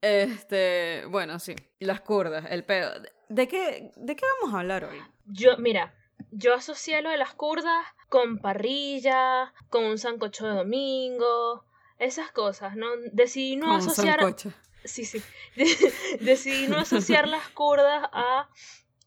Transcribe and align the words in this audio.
Este, 0.00 1.04
bueno, 1.08 1.38
sí, 1.38 1.54
las 1.80 2.00
kurdas, 2.00 2.46
el 2.50 2.64
pedo. 2.64 2.92
¿De 3.28 3.48
qué, 3.48 3.90
¿De 3.96 4.16
qué 4.16 4.24
vamos 4.40 4.54
a 4.54 4.60
hablar 4.60 4.84
hoy? 4.84 5.02
Yo, 5.26 5.58
mira, 5.58 5.94
yo 6.30 6.54
asocié 6.54 7.02
lo 7.02 7.10
de 7.10 7.16
las 7.16 7.34
kurdas 7.34 7.84
con 8.08 8.38
parrilla, 8.38 9.52
con 9.70 9.84
un 9.84 9.98
sancocho 9.98 10.46
de 10.46 10.54
domingo, 10.54 11.64
esas 11.98 12.30
cosas, 12.30 12.76
¿no? 12.76 12.86
Decidí 13.12 13.56
no 13.56 13.66
Con 13.66 13.76
asociar. 13.76 14.20
sancocho. 14.20 14.52
Sí, 14.84 15.04
sí. 15.04 15.20
Decidí 16.20 16.68
no 16.68 16.78
asociar 16.78 17.28
las 17.28 17.48
kurdas 17.48 18.08
a. 18.12 18.48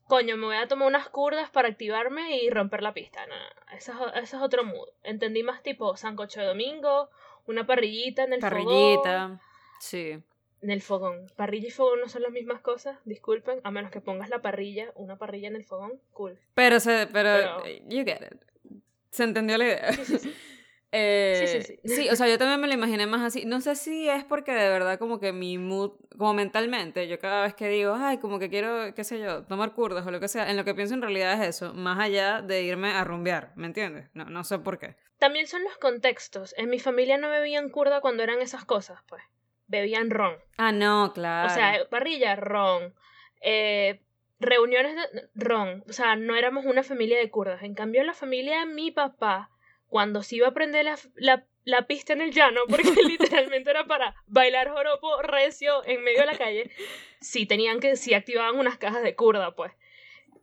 Coño, 0.06 0.36
me 0.36 0.44
voy 0.46 0.56
a 0.56 0.68
tomar 0.68 0.88
unas 0.88 1.08
kurdas 1.08 1.48
para 1.48 1.68
activarme 1.68 2.36
y 2.36 2.50
romper 2.50 2.82
la 2.82 2.92
pista. 2.92 3.26
No, 3.26 3.34
no, 3.34 3.76
Ese, 3.76 3.92
es, 3.92 3.96
o- 3.96 4.12
ese 4.14 4.36
es 4.36 4.42
otro 4.42 4.62
mood. 4.62 4.88
Entendí 5.02 5.42
más 5.42 5.62
tipo 5.62 5.96
sancocho 5.96 6.40
de 6.40 6.46
domingo, 6.46 7.08
una 7.46 7.66
parrillita 7.66 8.24
en 8.24 8.34
el 8.34 8.40
fogón. 8.42 8.64
Parrillita. 8.66 9.40
Sí. 9.80 10.22
En 10.62 10.70
el 10.70 10.80
fogón. 10.80 11.26
Parrilla 11.36 11.68
y 11.68 11.70
fogón 11.72 12.00
no 12.00 12.08
son 12.08 12.22
las 12.22 12.30
mismas 12.32 12.60
cosas, 12.60 12.96
disculpen, 13.04 13.60
a 13.64 13.70
menos 13.70 13.90
que 13.90 14.00
pongas 14.00 14.28
la 14.30 14.40
parrilla, 14.42 14.92
una 14.94 15.16
parrilla 15.18 15.48
en 15.48 15.56
el 15.56 15.64
fogón, 15.64 16.00
cool. 16.12 16.38
Pero 16.54 16.78
se, 16.80 17.08
pero, 17.12 17.30
Pero- 17.62 17.64
you 17.88 18.04
get 18.04 18.22
it. 18.32 18.40
Se 19.10 19.24
entendió 19.24 19.58
la 19.58 19.64
idea. 19.64 19.92
Sí, 19.92 20.04
sí, 20.04 20.18
sí. 20.18 20.34
Eh, 20.94 21.62
Sí, 21.64 21.78
sí, 21.88 22.02
sí. 22.02 22.08
o 22.10 22.16
sea, 22.16 22.28
yo 22.28 22.36
también 22.36 22.60
me 22.60 22.66
lo 22.68 22.74
imaginé 22.74 23.06
más 23.06 23.22
así. 23.22 23.46
No 23.46 23.62
sé 23.62 23.76
si 23.76 24.10
es 24.10 24.24
porque 24.24 24.52
de 24.52 24.68
verdad 24.68 24.98
como 24.98 25.18
que 25.20 25.32
mi 25.32 25.56
mood, 25.56 25.92
como 26.18 26.34
mentalmente, 26.34 27.08
yo 27.08 27.18
cada 27.18 27.44
vez 27.44 27.54
que 27.54 27.66
digo, 27.68 27.94
ay, 27.96 28.18
como 28.18 28.38
que 28.38 28.50
quiero, 28.50 28.94
qué 28.94 29.02
sé 29.02 29.18
yo, 29.18 29.42
tomar 29.44 29.72
curdas 29.72 30.06
o 30.06 30.10
lo 30.10 30.20
que 30.20 30.28
sea, 30.28 30.50
en 30.50 30.58
lo 30.58 30.66
que 30.66 30.74
pienso 30.74 30.92
en 30.92 31.00
realidad 31.00 31.32
es 31.42 31.48
eso, 31.56 31.72
más 31.72 31.98
allá 31.98 32.42
de 32.42 32.62
irme 32.64 32.90
a 32.92 33.04
rumbear, 33.04 33.52
¿me 33.56 33.66
entiendes? 33.68 34.10
No, 34.12 34.26
no 34.26 34.44
sé 34.44 34.58
por 34.58 34.78
qué. 34.78 34.96
También 35.16 35.46
son 35.46 35.64
los 35.64 35.78
contextos. 35.78 36.54
En 36.58 36.68
mi 36.68 36.78
familia 36.78 37.16
no 37.16 37.30
bebían 37.30 37.70
curda 37.70 38.02
cuando 38.02 38.22
eran 38.22 38.42
esas 38.42 38.66
cosas, 38.66 39.00
pues. 39.08 39.22
Bebían 39.72 40.10
ron. 40.10 40.36
Ah, 40.58 40.70
no, 40.70 41.12
claro. 41.14 41.50
O 41.50 41.50
sea, 41.50 41.88
parrilla, 41.88 42.36
ron. 42.36 42.94
Eh, 43.40 44.02
reuniones 44.38 44.94
de 44.94 45.28
ron. 45.34 45.82
O 45.88 45.92
sea, 45.94 46.14
no 46.14 46.36
éramos 46.36 46.66
una 46.66 46.82
familia 46.82 47.18
de 47.18 47.30
kurdas. 47.30 47.62
En 47.62 47.74
cambio, 47.74 48.04
la 48.04 48.12
familia 48.12 48.60
de 48.60 48.66
mi 48.66 48.90
papá, 48.90 49.50
cuando 49.88 50.22
se 50.22 50.36
iba 50.36 50.48
a 50.48 50.52
prender 50.52 50.84
la, 50.84 50.98
la, 51.16 51.46
la 51.64 51.86
pista 51.86 52.12
en 52.12 52.20
el 52.20 52.32
llano, 52.32 52.60
porque 52.68 52.92
literalmente 53.08 53.70
era 53.70 53.86
para 53.86 54.14
bailar 54.26 54.68
joropo 54.68 55.22
recio 55.22 55.82
en 55.86 56.04
medio 56.04 56.20
de 56.20 56.26
la 56.26 56.36
calle, 56.36 56.70
sí 57.20 57.46
tenían 57.46 57.80
que, 57.80 57.96
sí 57.96 58.12
activaban 58.12 58.58
unas 58.58 58.76
cajas 58.76 59.02
de 59.02 59.16
kurda, 59.16 59.54
pues. 59.56 59.72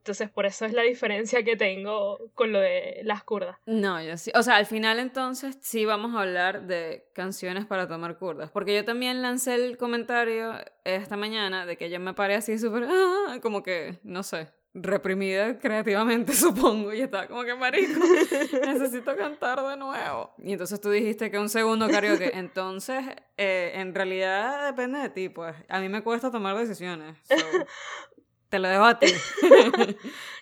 Entonces, 0.09 0.31
por 0.31 0.47
eso 0.47 0.65
es 0.65 0.73
la 0.73 0.81
diferencia 0.81 1.43
que 1.43 1.55
tengo 1.55 2.17
con 2.33 2.51
lo 2.51 2.59
de 2.59 3.01
las 3.03 3.23
kurdas. 3.23 3.57
No, 3.67 4.01
yo 4.01 4.17
sí. 4.17 4.31
O 4.33 4.41
sea, 4.41 4.55
al 4.55 4.65
final 4.65 4.97
entonces 4.97 5.59
sí 5.61 5.85
vamos 5.85 6.15
a 6.15 6.21
hablar 6.21 6.65
de 6.65 7.05
canciones 7.13 7.67
para 7.67 7.87
tomar 7.87 8.17
curdas. 8.17 8.49
Porque 8.49 8.73
yo 8.73 8.83
también 8.83 9.21
lancé 9.21 9.53
el 9.53 9.77
comentario 9.77 10.55
esta 10.83 11.15
mañana 11.15 11.67
de 11.67 11.77
que 11.77 11.91
yo 11.91 11.99
me 11.99 12.15
paré 12.15 12.33
así 12.33 12.57
súper, 12.57 12.85
ah, 12.89 13.37
como 13.39 13.61
que, 13.61 13.99
no 14.01 14.23
sé, 14.23 14.47
reprimida 14.73 15.59
creativamente, 15.59 16.33
supongo. 16.33 16.91
Y 16.91 17.01
estaba 17.01 17.27
como 17.27 17.43
que, 17.43 17.53
marico, 17.53 17.99
necesito 18.65 19.15
cantar 19.15 19.61
de 19.63 19.77
nuevo. 19.77 20.33
Y 20.39 20.53
entonces 20.53 20.81
tú 20.81 20.89
dijiste 20.89 21.29
que 21.29 21.37
un 21.37 21.49
segundo 21.49 21.87
karaoke. 21.87 22.31
Entonces, 22.33 23.05
eh, 23.37 23.73
en 23.75 23.93
realidad 23.93 24.65
depende 24.65 24.97
de 24.97 25.09
ti, 25.09 25.29
pues. 25.29 25.55
A 25.67 25.79
mí 25.79 25.87
me 25.87 26.01
cuesta 26.01 26.31
tomar 26.31 26.57
decisiones. 26.57 27.15
so, 27.25 27.35
te 28.49 28.59
lo 28.59 28.67
dejo 28.67 28.83
a 28.85 28.99
ti. 28.99 29.07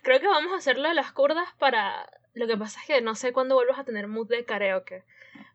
Creo 0.01 0.19
que 0.19 0.27
vamos 0.27 0.53
a 0.53 0.57
hacerlo 0.57 0.87
de 0.87 0.93
las 0.95 1.11
kurdas 1.11 1.47
para... 1.59 2.09
Lo 2.33 2.47
que 2.47 2.55
pasa 2.57 2.79
es 2.81 2.85
que 2.87 3.01
no 3.01 3.15
sé 3.15 3.33
cuándo 3.33 3.55
vuelvas 3.55 3.79
a 3.79 3.83
tener 3.83 4.07
mood 4.07 4.27
de 4.27 4.45
karaoke. 4.45 5.03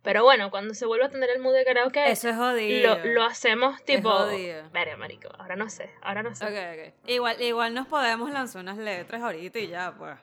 Pero 0.02 0.24
bueno, 0.24 0.50
cuando 0.50 0.74
se 0.74 0.84
vuelva 0.84 1.06
a 1.06 1.10
tener 1.10 1.30
el 1.30 1.40
mood 1.40 1.54
de 1.54 1.64
karaoke, 1.64 2.10
Eso 2.10 2.28
es 2.28 2.36
jodido. 2.36 2.98
lo, 2.98 3.04
lo 3.04 3.22
hacemos 3.24 3.82
tipo... 3.84 4.12
Verga, 4.72 4.96
marico, 4.96 5.28
ahora 5.38 5.54
no 5.54 5.70
sé, 5.70 5.90
ahora 6.02 6.22
no 6.24 6.34
sé. 6.34 6.92
Igual, 7.06 7.40
igual 7.40 7.72
nos 7.74 7.86
podemos 7.86 8.30
lanzar 8.30 8.62
unas 8.62 8.78
letras 8.78 9.22
ahorita 9.22 9.58
y 9.60 9.68
ya, 9.68 9.94
pues. 9.96 10.18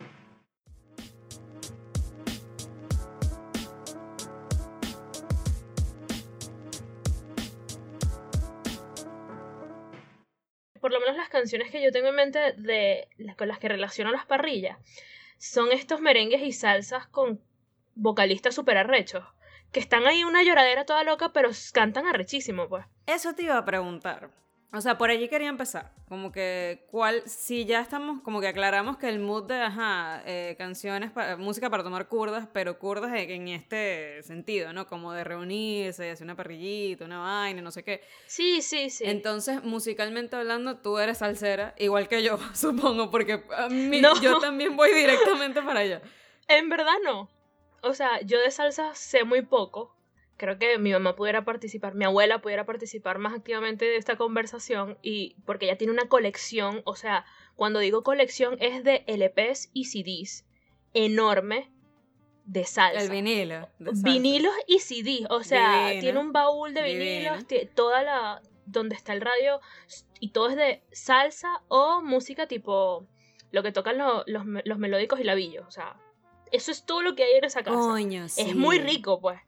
Por 10.89 10.95
lo 10.95 11.01
menos 11.01 11.17
las 11.17 11.29
canciones 11.29 11.69
que 11.69 11.83
yo 11.83 11.91
tengo 11.91 12.07
en 12.07 12.15
mente 12.15 12.53
de 12.53 13.07
con 13.37 13.47
las 13.47 13.59
que 13.59 13.67
relaciono 13.67 14.11
las 14.11 14.25
parrillas 14.25 14.75
son 15.37 15.71
estos 15.71 16.01
merengues 16.01 16.41
y 16.41 16.51
salsas 16.51 17.05
con 17.05 17.39
vocalistas 17.93 18.55
súper 18.55 18.77
arrechos. 18.77 19.23
Que 19.71 19.81
están 19.81 20.07
ahí 20.07 20.23
una 20.23 20.41
lloradera 20.41 20.87
toda 20.87 21.03
loca, 21.03 21.31
pero 21.31 21.51
cantan 21.73 22.07
arrechísimo, 22.07 22.67
pues. 22.67 22.87
Eso 23.05 23.35
te 23.35 23.43
iba 23.43 23.55
a 23.55 23.65
preguntar. 23.65 24.31
O 24.71 24.81
sea, 24.81 24.99
por 24.99 25.09
allí 25.09 25.27
quería 25.29 25.49
empezar. 25.49 25.91
Como 26.07 26.31
que, 26.31 26.85
¿cuál? 26.91 27.23
Si 27.25 27.65
ya 27.65 27.81
estamos, 27.81 28.21
como 28.21 28.39
que 28.39 28.47
aclaramos 28.47 28.97
que 28.97 29.09
el 29.09 29.17
mood 29.19 29.45
de, 29.47 29.59
ajá, 29.61 30.21
eh, 30.27 30.53
canciones, 30.59 31.09
pa- 31.09 31.37
música 31.37 31.71
para 31.71 31.83
tomar 31.83 32.07
kurdas, 32.07 32.47
pero 32.53 32.77
kurdas 32.77 33.11
en, 33.15 33.47
este 33.47 34.21
sentido, 34.21 34.71
¿no? 34.71 34.85
Como 34.85 35.11
de 35.11 35.23
reunirse, 35.23 36.11
hacer 36.11 36.23
una 36.25 36.35
parrillita, 36.35 37.05
una 37.05 37.17
vaina, 37.17 37.63
no 37.63 37.71
sé 37.71 37.83
qué. 37.83 38.03
Sí, 38.27 38.61
sí, 38.61 38.91
sí. 38.91 39.05
Entonces, 39.07 39.63
musicalmente 39.63 40.35
hablando, 40.35 40.77
tú 40.77 40.99
eres 40.99 41.17
salsera, 41.17 41.73
igual 41.79 42.07
que 42.07 42.21
yo, 42.21 42.37
supongo, 42.53 43.09
porque 43.09 43.43
a 43.57 43.69
mí, 43.69 44.01
No. 44.01 44.21
yo 44.21 44.37
también 44.39 44.77
voy 44.77 44.93
directamente 44.93 45.63
para 45.63 45.79
allá. 45.79 46.01
En 46.47 46.69
verdad 46.69 46.93
no. 47.03 47.27
O 47.81 47.95
sea, 47.95 48.21
yo 48.21 48.39
de 48.39 48.51
salsa 48.51 48.93
sé 48.93 49.23
muy 49.23 49.41
poco. 49.41 49.95
Creo 50.39 50.57
que 50.57 50.77
mi 50.79 50.91
mamá 50.93 51.15
pudiera 51.15 51.43
participar, 51.45 51.93
mi 51.95 52.05
abuela 52.05 52.39
pudiera 52.41 52.65
participar 52.65 53.19
más 53.19 53.33
activamente 53.33 53.83
de 53.85 53.97
esta 53.97 54.15
conversación 54.15 54.97
y 55.03 55.35
porque 55.45 55.65
ella 55.65 55.77
tiene 55.77 55.93
una 55.93 56.07
colección, 56.07 56.81
o 56.85 56.95
sea, 56.95 57.25
cuando 57.55 57.79
digo 57.79 58.03
colección 58.03 58.55
es 58.61 58.83
de 58.85 59.03
LPs 59.05 59.69
y 59.73 59.85
CDs 59.85 60.45
enorme 60.93 61.71
de 62.45 62.65
salsa. 62.65 63.03
El 63.03 63.09
vinilo. 63.11 63.67
de 63.79 63.91
salsa. 63.91 64.01
Vinilos 64.09 64.53
y 64.65 64.79
CDs, 64.79 65.27
o 65.29 65.43
sea, 65.43 65.87
Divino. 65.87 66.01
tiene 66.01 66.19
un 66.19 66.31
baúl 66.31 66.73
de 66.73 66.81
vinilos, 66.83 67.45
toda 67.75 68.01
la 68.01 68.41
donde 68.65 68.95
está 68.95 69.13
el 69.13 69.21
radio 69.21 69.59
y 70.19 70.29
todo 70.31 70.49
es 70.49 70.55
de 70.55 70.81
salsa 70.91 71.61
o 71.67 72.01
música 72.01 72.47
tipo 72.47 73.05
lo 73.51 73.61
que 73.63 73.71
tocan 73.71 73.97
lo- 73.97 74.23
los, 74.27 74.43
los 74.63 74.77
melódicos 74.77 75.19
y 75.19 75.23
labillos, 75.23 75.67
o 75.67 75.71
sea, 75.71 75.97
eso 76.51 76.71
es 76.71 76.85
todo 76.85 77.01
lo 77.01 77.15
que 77.15 77.23
hay 77.23 77.33
en 77.35 77.43
esa 77.43 77.61
casa. 77.63 77.77
Coño, 77.77 78.27
sí. 78.29 78.41
Es 78.41 78.55
muy 78.55 78.79
rico, 78.79 79.19
pues. 79.19 79.39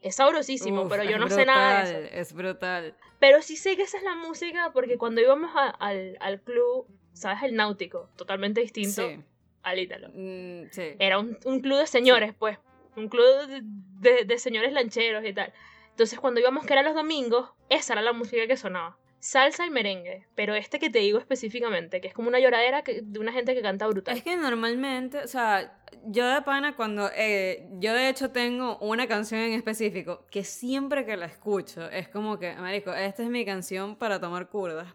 Es 0.00 0.16
sabrosísimo, 0.16 0.82
Uf, 0.82 0.90
pero 0.90 1.02
yo 1.04 1.18
no 1.18 1.28
sé 1.28 1.44
nada 1.44 1.84
de 1.84 2.06
eso. 2.06 2.14
Es 2.14 2.32
brutal. 2.32 2.94
Pero 3.18 3.42
sí 3.42 3.56
sé 3.56 3.76
que 3.76 3.82
esa 3.82 3.96
es 3.98 4.04
la 4.04 4.14
música 4.14 4.70
porque 4.72 4.96
cuando 4.96 5.20
íbamos 5.20 5.50
a- 5.56 5.70
al, 5.70 6.16
al 6.20 6.40
club, 6.40 6.86
¿sabes? 7.12 7.42
El 7.42 7.56
náutico, 7.56 8.08
totalmente 8.16 8.60
distinto 8.60 9.08
Sí. 9.08 9.20
al 9.62 9.78
ítalo. 9.78 10.08
Mm, 10.14 10.70
sí. 10.70 10.94
Era 11.00 11.18
un, 11.18 11.36
un 11.44 11.60
club 11.60 11.78
de 11.78 11.86
señores, 11.88 12.32
pues. 12.38 12.58
Un 12.96 13.08
club 13.08 13.24
de, 13.48 13.60
de- 13.64 14.24
de 14.24 14.38
señores 14.38 14.72
lancheros 14.72 15.24
y 15.24 15.32
tal. 15.32 15.52
Entonces, 15.90 16.20
cuando 16.20 16.38
íbamos, 16.40 16.64
que 16.64 16.72
era 16.74 16.82
los 16.84 16.94
domingos, 16.94 17.50
esa 17.68 17.94
era 17.94 18.02
la 18.02 18.12
música 18.12 18.46
que 18.46 18.56
sonaba. 18.56 18.96
Salsa 19.20 19.66
y 19.66 19.70
merengue. 19.70 20.26
Pero 20.34 20.54
este 20.54 20.78
que 20.78 20.90
te 20.90 21.00
digo 21.00 21.18
específicamente, 21.18 22.00
que 22.00 22.08
es 22.08 22.14
como 22.14 22.28
una 22.28 22.38
lloradera 22.38 22.82
de 22.82 23.18
una 23.18 23.32
gente 23.32 23.54
que 23.54 23.62
canta 23.62 23.86
brutal. 23.86 24.16
Es 24.16 24.22
que 24.22 24.36
normalmente, 24.36 25.18
o 25.18 25.26
sea, 25.26 25.80
yo 26.04 26.26
de 26.26 26.42
pana 26.42 26.76
cuando, 26.76 27.10
eh, 27.14 27.68
yo 27.78 27.94
de 27.94 28.08
hecho 28.08 28.30
tengo 28.30 28.78
una 28.78 29.06
canción 29.06 29.40
en 29.40 29.52
específico 29.52 30.24
que 30.30 30.44
siempre 30.44 31.04
que 31.04 31.16
la 31.16 31.26
escucho 31.26 31.88
es 31.90 32.08
como 32.08 32.38
que, 32.38 32.54
marico, 32.54 32.92
esta 32.92 33.22
es 33.22 33.28
mi 33.28 33.44
canción 33.44 33.96
para 33.96 34.20
tomar 34.20 34.48
curdas. 34.48 34.94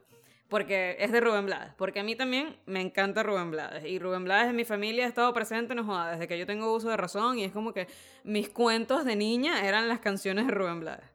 Porque 0.49 0.97
es 0.99 1.11
de 1.11 1.19
Rubén 1.19 1.47
Blades. 1.47 1.73
Porque 1.77 1.99
a 1.99 2.03
mí 2.03 2.15
también 2.15 2.57
me 2.67 2.79
encanta 2.79 3.23
Rubén 3.23 3.49
Blades. 3.49 3.85
Y 3.85 3.97
Rubén 3.97 4.23
Blades 4.23 4.51
en 4.51 4.55
mi 4.55 4.65
familia 4.65 5.05
ha 5.05 5.07
estado 5.07 5.33
presente, 5.33 5.73
no 5.73 5.83
joda, 5.83 6.11
desde 6.11 6.27
que 6.27 6.37
yo 6.37 6.45
tengo 6.45 6.71
uso 6.75 6.89
de 6.89 6.97
razón. 6.97 7.39
Y 7.39 7.43
es 7.43 7.51
como 7.51 7.73
que 7.73 7.87
mis 8.23 8.49
cuentos 8.49 9.03
de 9.03 9.15
niña 9.15 9.65
eran 9.67 9.87
las 9.87 9.99
canciones 9.99 10.45
de 10.45 10.51
Rubén 10.51 10.79
Blades. 10.81 11.12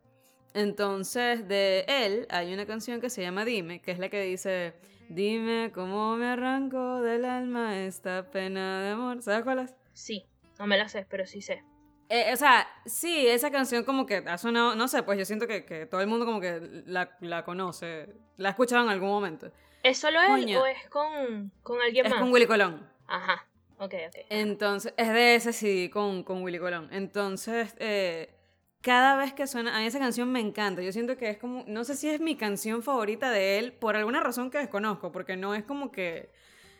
Entonces, 0.55 1.47
de 1.49 1.85
él 1.89 2.27
hay 2.31 2.53
una 2.53 2.67
canción 2.67 3.01
que 3.01 3.11
se 3.11 3.23
llama 3.23 3.45
Dime, 3.45 3.81
que 3.81 3.91
es 3.93 3.99
la 3.99 4.09
que 4.09 4.23
dice, 4.23 4.75
dime 5.09 5.71
cómo 5.75 6.17
me 6.17 6.27
arranco 6.27 7.01
del 7.01 7.25
alma 7.25 7.79
esta 7.81 8.31
pena 8.31 8.83
de 8.83 8.91
amor. 8.91 9.23
¿Sabes 9.23 9.45
cuál 9.45 9.61
es? 9.61 9.75
Sí, 9.93 10.27
no 10.59 10.67
me 10.67 10.77
la 10.79 10.89
sé, 10.89 11.07
pero 11.09 11.27
sí 11.27 11.43
sé. 11.43 11.63
Eh, 12.09 12.33
o 12.33 12.37
sea, 12.37 12.67
sí, 12.87 13.27
esa 13.27 13.51
canción 13.51 13.85
como 13.85 14.07
que 14.07 14.17
ha 14.27 14.39
sonado, 14.39 14.75
no 14.75 14.89
sé, 14.89 15.03
pues 15.03 15.19
yo 15.19 15.25
siento 15.27 15.47
que, 15.47 15.65
que 15.67 15.85
todo 15.85 16.01
el 16.01 16.07
mundo 16.07 16.25
como 16.25 16.41
que 16.41 16.83
la, 16.87 17.15
la 17.21 17.45
conoce, 17.45 18.09
la 18.39 18.49
ha 18.49 18.51
escuchado 18.53 18.83
en 18.85 18.89
algún 18.91 19.11
momento. 19.11 19.53
¿Es 19.83 19.99
solo 19.99 20.19
él 20.21 20.29
Coño. 20.29 20.63
o 20.63 20.67
es 20.67 20.89
con, 20.89 21.53
con 21.63 21.81
alguien 21.83 22.07
Es 22.07 22.13
más? 22.13 22.21
con 22.21 22.33
Willy 22.33 22.47
Colón. 22.47 22.89
Ajá, 23.07 23.47
ok, 23.77 23.95
ok. 24.09 24.17
Entonces, 24.31 24.95
es 24.97 25.09
de 25.09 25.35
ese 25.35 25.53
CD 25.53 25.91
con, 25.91 26.23
con 26.25 26.43
Willy 26.43 26.59
Colón. 26.59 26.89
Entonces, 26.93 27.75
eh, 27.79 28.35
cada 28.81 29.17
vez 29.17 29.33
que 29.33 29.47
suena, 29.47 29.77
a 29.77 29.81
mí 29.81 29.87
esa 29.87 29.99
canción 29.99 30.31
me 30.31 30.41
encanta. 30.41 30.83
Yo 30.83 30.93
siento 30.93 31.17
que 31.17 31.31
es 31.31 31.39
como, 31.39 31.65
no 31.67 31.85
sé 31.85 31.97
si 31.97 32.09
es 32.09 32.21
mi 32.21 32.37
canción 32.37 32.83
favorita 32.83 33.31
de 33.31 33.59
él, 33.59 33.73
por 33.73 33.97
alguna 33.97 34.21
razón 34.21 34.51
que 34.51 34.59
desconozco, 34.59 35.11
porque 35.13 35.37
no 35.37 35.55
es 35.55 35.65
como 35.65 35.91
que, 35.91 36.31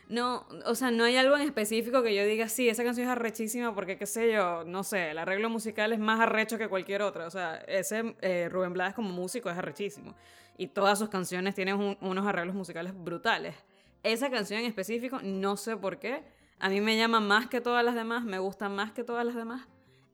no, 0.07 0.47
o 0.65 0.73
sea, 0.75 0.89
no 0.91 1.03
hay 1.03 1.17
algo 1.17 1.35
en 1.35 1.41
específico 1.43 2.01
que 2.01 2.15
yo 2.15 2.25
diga, 2.25 2.47
sí, 2.49 2.67
esa 2.69 2.83
canción 2.83 3.05
es 3.07 3.11
arrechísima 3.11 3.75
porque, 3.75 3.97
qué 3.97 4.05
sé 4.05 4.31
yo, 4.31 4.63
no 4.65 4.83
sé, 4.83 5.11
el 5.11 5.17
arreglo 5.19 5.49
musical 5.49 5.93
es 5.93 5.99
más 5.99 6.19
arrecho 6.19 6.57
que 6.57 6.67
cualquier 6.67 7.01
otra. 7.03 7.27
O 7.27 7.29
sea, 7.29 7.55
ese 7.67 8.15
eh, 8.21 8.47
Rubén 8.49 8.73
Blades 8.73 8.95
como 8.95 9.09
músico 9.09 9.49
es 9.49 9.57
arrechísimo. 9.57 10.15
y 10.57 10.67
todas 10.67 10.99
sus 10.99 11.07
canciones 11.09 11.55
tienen 11.55 11.75
un- 11.75 11.97
unos 12.01 12.27
arreglos 12.27 12.53
musicales 12.53 12.93
brutales. 12.93 13.55
Esa 14.03 14.29
canción 14.29 14.59
en 14.59 14.65
específico, 14.65 15.19
no 15.23 15.55
sé 15.55 15.77
por 15.77 15.99
qué, 15.99 16.21
a 16.59 16.67
mí 16.69 16.81
me 16.81 16.97
llama 16.97 17.21
más 17.21 17.47
que 17.47 17.61
todas 17.61 17.85
las 17.85 17.95
demás, 17.95 18.25
me 18.25 18.39
gusta 18.39 18.67
más 18.67 18.91
que 18.91 19.05
todas 19.05 19.25
las 19.25 19.35
demás. 19.35 19.67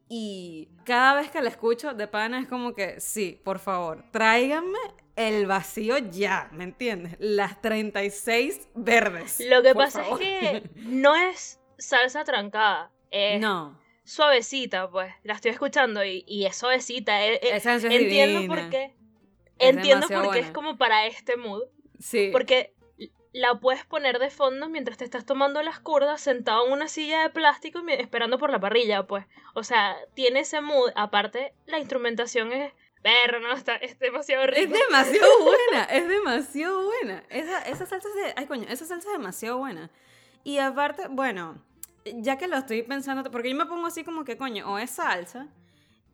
Y 0.08 0.70
cada 0.86 1.16
vez 1.16 1.32
que 1.32 1.42
la 1.42 1.50
escucho, 1.50 1.94
de 1.94 2.08
pana 2.08 2.40
es 2.40 2.48
como 2.48 2.74
que, 2.76 3.00
sí, 3.00 3.42
por 3.44 3.60
favor, 3.60 4.04
tráiganme 4.12 4.78
el 5.16 5.48
vacío 5.48 5.98
ya, 5.98 6.50
¿me 6.52 6.64
entiendes? 6.66 7.16
Las 7.20 7.62
36 7.62 8.70
verdes. 8.76 9.42
Lo 9.50 9.64
que 9.64 9.74
pasa 9.74 10.04
favor. 10.04 10.22
es 10.22 10.28
que 10.28 10.70
no 10.76 11.16
es 11.16 11.60
salsa 11.78 12.24
trancada. 12.24 12.92
Es 13.10 13.40
No, 13.40 13.80
suavecita, 14.04 14.90
pues. 14.92 15.12
La 15.24 15.34
estoy 15.34 15.52
escuchando 15.52 16.04
y, 16.06 16.24
y 16.28 16.46
es 16.46 16.56
suavecita. 16.56 17.26
esa 17.26 17.72
canción 17.72 17.92
es 17.92 18.02
entiendo 18.02 18.42
divina. 18.42 18.62
por 18.62 18.70
qué. 18.70 18.94
Es 19.58 19.76
Entiendo 19.76 20.08
por 20.08 20.32
qué 20.32 20.40
es 20.40 20.52
como 20.52 20.78
para 20.78 21.08
este 21.08 21.38
mood. 21.38 21.64
Sí. 21.98 22.30
Porque 22.32 22.75
la 23.38 23.56
puedes 23.60 23.86
poner 23.86 24.18
de 24.20 24.30
fondo 24.30 24.70
mientras 24.70 24.98
te 24.98 25.04
estás 25.04 25.26
tomando 25.26 25.62
las 25.62 25.80
curdas 25.80 26.22
sentado 26.22 26.66
en 26.66 26.72
una 26.72 26.88
silla 26.88 27.22
de 27.24 27.30
plástico 27.30 27.82
y 27.86 27.92
esperando 27.94 28.38
por 28.38 28.50
la 28.50 28.60
parrilla, 28.60 29.08
pues. 29.08 29.26
O 29.54 29.64
sea, 29.64 29.96
tiene 30.14 30.40
ese 30.40 30.62
mood. 30.62 30.92
Aparte, 30.96 31.54
la 31.66 31.80
instrumentación 31.80 32.52
es... 32.54 32.72
Perro, 33.02 33.40
no, 33.40 33.54
está, 33.54 33.76
es 33.76 34.00
demasiado 34.00 34.46
Es 34.46 34.50
rico. 34.56 34.74
demasiado 34.88 35.30
buena, 35.44 35.84
es 35.84 36.08
demasiado 36.08 36.86
buena. 36.86 37.24
Esa, 37.30 37.60
esa 37.64 37.86
salsa 37.86 38.08
es 38.08 38.16
de, 38.16 38.34
ay 38.36 38.46
coño, 38.48 38.66
esa 38.70 38.86
salsa 38.86 39.10
es 39.12 39.18
demasiado 39.18 39.58
buena. 39.60 39.92
Y 40.44 40.58
aparte, 40.58 41.04
bueno, 41.10 41.62
ya 42.06 42.38
que 42.40 42.48
lo 42.48 42.58
estoy 42.58 42.82
pensando, 42.84 43.30
porque 43.30 43.50
yo 43.52 43.56
me 43.56 43.68
pongo 43.68 43.86
así 43.86 44.04
como 44.04 44.24
que 44.24 44.38
coño, 44.38 44.72
o 44.72 44.80
es 44.80 44.90
salsa 44.92 45.50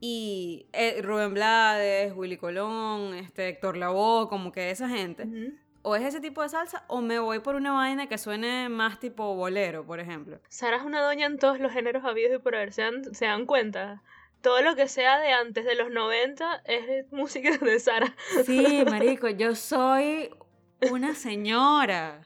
y 0.02 0.66
eh, 0.74 1.02
Rubén 1.02 1.34
Blades, 1.34 2.14
Willy 2.16 2.36
Colón, 2.38 3.14
este 3.14 3.48
Héctor 3.48 3.78
Lavoe, 3.78 4.28
como 4.28 4.52
que 4.52 4.72
esa 4.72 4.90
gente, 4.90 5.24
Ujú. 5.24 5.54
O 5.84 5.96
es 5.96 6.04
ese 6.04 6.22
tipo 6.22 6.42
de 6.42 6.50
salsa 6.50 6.84
o 6.88 7.02
me 7.02 7.20
voy 7.20 7.40
por 7.40 7.56
una 7.56 7.72
vaina 7.72 8.08
que 8.08 8.18
suene 8.18 8.70
más 8.70 9.00
tipo 9.00 9.36
bolero, 9.36 9.86
por 9.86 10.00
ejemplo. 10.00 10.40
Sara 10.50 10.78
es 10.78 10.84
una 10.84 11.02
doña 11.02 11.26
en 11.26 11.38
todos 11.38 11.60
los 11.60 11.72
géneros 11.72 12.04
habidos 12.06 12.36
y 12.36 12.40
por 12.40 12.56
haber, 12.56 12.74
¿se 12.74 12.84
dan, 12.84 13.14
se 13.14 13.26
dan 13.26 13.46
cuenta? 13.46 14.02
Todo 14.42 14.62
lo 14.62 14.76
que 14.76 14.88
sea 14.88 15.20
de 15.20 15.32
antes 15.32 15.66
de 15.66 15.76
los 15.76 15.92
90 15.92 16.64
es 16.66 17.12
música 17.12 17.58
de 17.58 17.80
Sara. 17.80 18.16
Sí, 18.46 18.84
marico, 18.90 19.30
yo 19.30 19.56
soy 19.56 20.34
una 20.92 21.14
señora. 21.16 22.22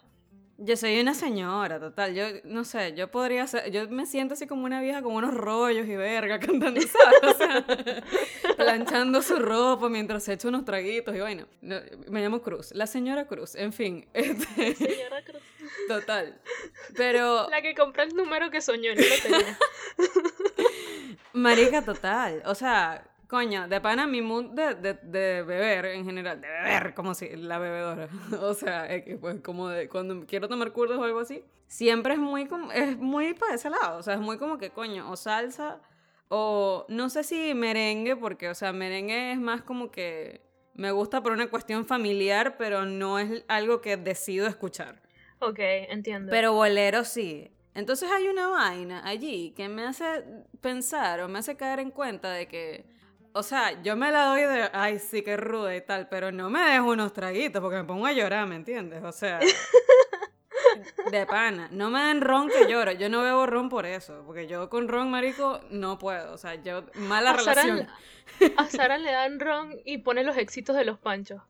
Yo 0.58 0.78
soy 0.78 1.00
una 1.02 1.14
señora, 1.14 1.80
total. 1.82 2.14
Yo 2.14 2.26
no 2.46 2.64
sé, 2.64 2.94
yo 2.96 3.12
podría 3.12 3.46
ser, 3.46 3.70
yo 3.72 3.90
me 3.90 4.06
siento 4.06 4.36
así 4.36 4.48
como 4.48 4.64
una 4.64 4.80
vieja 4.80 5.02
con 5.02 5.14
unos 5.14 5.34
rollos 5.34 5.86
y 5.86 5.96
verga 5.98 6.40
cantando, 6.40 6.80
¿sabes? 6.82 7.36
O 7.36 7.38
sea, 7.38 7.66
planchando 8.58 9.22
su 9.22 9.38
ropa 9.38 9.90
mientras 9.90 10.24
se 10.24 10.34
echa 10.34 10.48
unos 10.48 10.64
traguitos 10.64 11.14
y 11.14 11.20
bueno, 11.20 11.46
no, 11.62 11.76
me 12.08 12.22
llamo 12.22 12.42
Cruz, 12.42 12.72
la 12.74 12.88
señora 12.88 13.28
Cruz, 13.28 13.56
en 13.56 13.74
fin, 13.74 14.08
este, 14.14 14.76
Señora 14.76 15.24
Cruz. 15.26 15.42
total. 15.90 16.40
Pero 16.96 17.50
La 17.50 17.62
que 17.62 17.76
compró 17.76 18.04
el 18.04 18.16
número 18.16 18.50
que 18.50 18.62
soñó 18.62 18.96
no 18.96 19.02
lo 19.02 19.22
tenía. 19.22 19.58
Marica 21.34 21.82
total. 21.82 22.42
O 22.46 22.56
sea, 22.56 23.04
coño, 23.36 23.68
de 23.68 23.82
pana 23.82 24.08
mi 24.08 24.22
mood 24.22 24.46
de, 24.52 24.76
de, 24.76 24.94
de 24.94 25.44
beber 25.44 25.86
en 25.88 26.06
general, 26.06 26.40
de 26.40 26.48
beber 26.48 26.94
como 26.94 27.14
si 27.14 27.36
la 27.36 27.60
bebedora. 27.60 28.08
O 28.42 28.54
sea, 28.54 28.86
es 28.86 29.04
que, 29.04 29.18
pues 29.18 29.42
como 29.42 29.68
de 29.68 29.90
cuando 29.90 30.26
quiero 30.26 30.48
tomar 30.48 30.72
curdos 30.72 30.98
o 30.98 31.04
algo 31.04 31.20
así, 31.20 31.44
siempre 31.68 32.14
es 32.14 32.20
muy 32.20 32.48
es 32.74 32.98
muy 32.98 33.34
para 33.34 33.56
ese 33.56 33.70
lado. 33.70 34.00
O 34.00 34.04
sea, 34.04 34.14
es 34.14 34.22
muy 34.22 34.38
como 34.38 34.58
que 34.58 34.70
coño, 34.70 35.12
o 35.12 35.18
salsa, 35.18 35.82
o 36.30 36.86
no 36.88 37.10
sé 37.10 37.24
si 37.24 37.54
merengue, 37.54 38.16
porque, 38.16 38.50
o 38.50 38.56
sea, 38.56 38.72
merengue 38.72 39.34
es 39.34 39.40
más 39.40 39.62
como 39.62 39.92
que 39.92 40.42
me 40.74 40.92
gusta 40.92 41.22
por 41.22 41.34
una 41.34 41.50
cuestión 41.50 41.86
familiar, 41.86 42.56
pero 42.58 42.86
no 42.86 43.20
es 43.20 43.44
algo 43.50 43.82
que 43.82 43.98
decido 43.98 44.48
escuchar. 44.48 45.02
Ok, 45.40 45.60
entiendo. 45.60 46.30
Pero 46.32 46.54
bolero 46.54 47.04
sí. 47.04 47.52
Entonces 47.74 48.10
hay 48.10 48.30
una 48.30 48.48
vaina 48.48 49.06
allí 49.06 49.52
que 49.52 49.68
me 49.68 49.84
hace 49.84 50.06
pensar 50.62 51.20
o 51.20 51.28
me 51.28 51.40
hace 51.40 51.58
caer 51.58 51.80
en 51.82 51.92
cuenta 51.92 52.32
de 52.32 52.48
que, 52.48 52.86
o 53.36 53.44
sea, 53.44 53.82
yo 53.84 53.96
me 53.96 54.12
la 54.12 54.26
doy 54.28 54.42
de, 54.42 54.70
ay, 54.74 54.98
sí, 55.00 55.22
que 55.22 55.36
ruda 55.38 55.76
y 55.76 55.82
tal, 55.82 56.08
pero 56.10 56.32
no 56.32 56.50
me 56.50 56.62
dejo 56.62 56.86
unos 56.92 57.14
traguitos 57.14 57.62
porque 57.62 57.78
me 57.78 57.84
pongo 57.84 58.06
a 58.06 58.14
llorar, 58.14 58.48
¿me 58.48 58.56
entiendes? 58.56 59.04
O 59.04 59.12
sea, 59.12 59.40
de 61.12 61.26
pana. 61.26 61.68
No 61.72 61.90
me 61.90 62.02
den 62.02 62.22
ron 62.22 62.50
que 62.50 62.68
lloro. 62.68 62.92
Yo 62.94 63.10
no 63.10 63.22
bebo 63.24 63.46
ron 63.46 63.70
por 63.70 63.86
eso, 63.86 64.24
porque 64.26 64.48
yo 64.48 64.70
con 64.70 64.88
ron, 64.88 65.12
marico, 65.12 65.60
no 65.70 65.98
puedo. 66.00 66.34
O 66.34 66.38
sea, 66.38 66.56
yo, 66.56 66.86
mala 66.96 67.32
a 67.32 67.40
Sara, 67.40 67.62
relación. 67.64 67.88
a 68.58 68.66
Sara 68.68 68.98
le 68.98 69.12
dan 69.12 69.40
ron 69.40 69.74
y 69.86 70.00
pone 70.00 70.24
los 70.24 70.38
éxitos 70.38 70.76
de 70.76 70.86
los 70.86 70.98
panchos. 70.98 71.42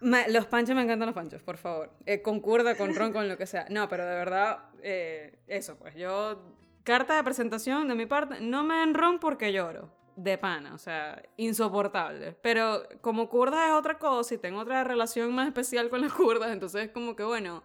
Me- 0.00 0.28
los 0.30 0.46
panchos 0.46 0.74
me 0.74 0.82
encantan 0.82 1.06
los 1.06 1.14
panchos, 1.14 1.42
por 1.42 1.56
favor. 1.58 1.92
Eh, 2.06 2.22
concuerda 2.22 2.74
con 2.76 2.94
ron, 2.94 3.12
con 3.12 3.28
lo 3.28 3.36
que 3.36 3.46
sea. 3.46 3.66
No, 3.70 3.88
pero 3.88 4.06
de 4.06 4.14
verdad, 4.14 4.64
eh, 4.82 5.38
eso, 5.46 5.76
pues 5.78 5.94
yo. 5.94 6.42
Carta 6.84 7.14
de 7.16 7.22
presentación 7.22 7.86
de 7.88 7.94
mi 7.94 8.06
parte, 8.06 8.40
no 8.40 8.64
me 8.64 8.76
den 8.76 8.94
ron 8.94 9.18
porque 9.20 9.52
lloro. 9.52 9.92
De 10.22 10.36
pana, 10.36 10.74
o 10.74 10.78
sea, 10.78 11.22
insoportable. 11.38 12.36
Pero 12.42 12.82
como 13.00 13.30
kurdas 13.30 13.68
es 13.68 13.72
otra 13.72 13.98
cosa 13.98 14.34
y 14.34 14.38
tengo 14.38 14.60
otra 14.60 14.84
relación 14.84 15.34
más 15.34 15.46
especial 15.46 15.88
con 15.88 16.02
las 16.02 16.12
kurdas, 16.12 16.50
entonces 16.50 16.86
es 16.86 16.90
como 16.90 17.16
que 17.16 17.24
bueno. 17.24 17.62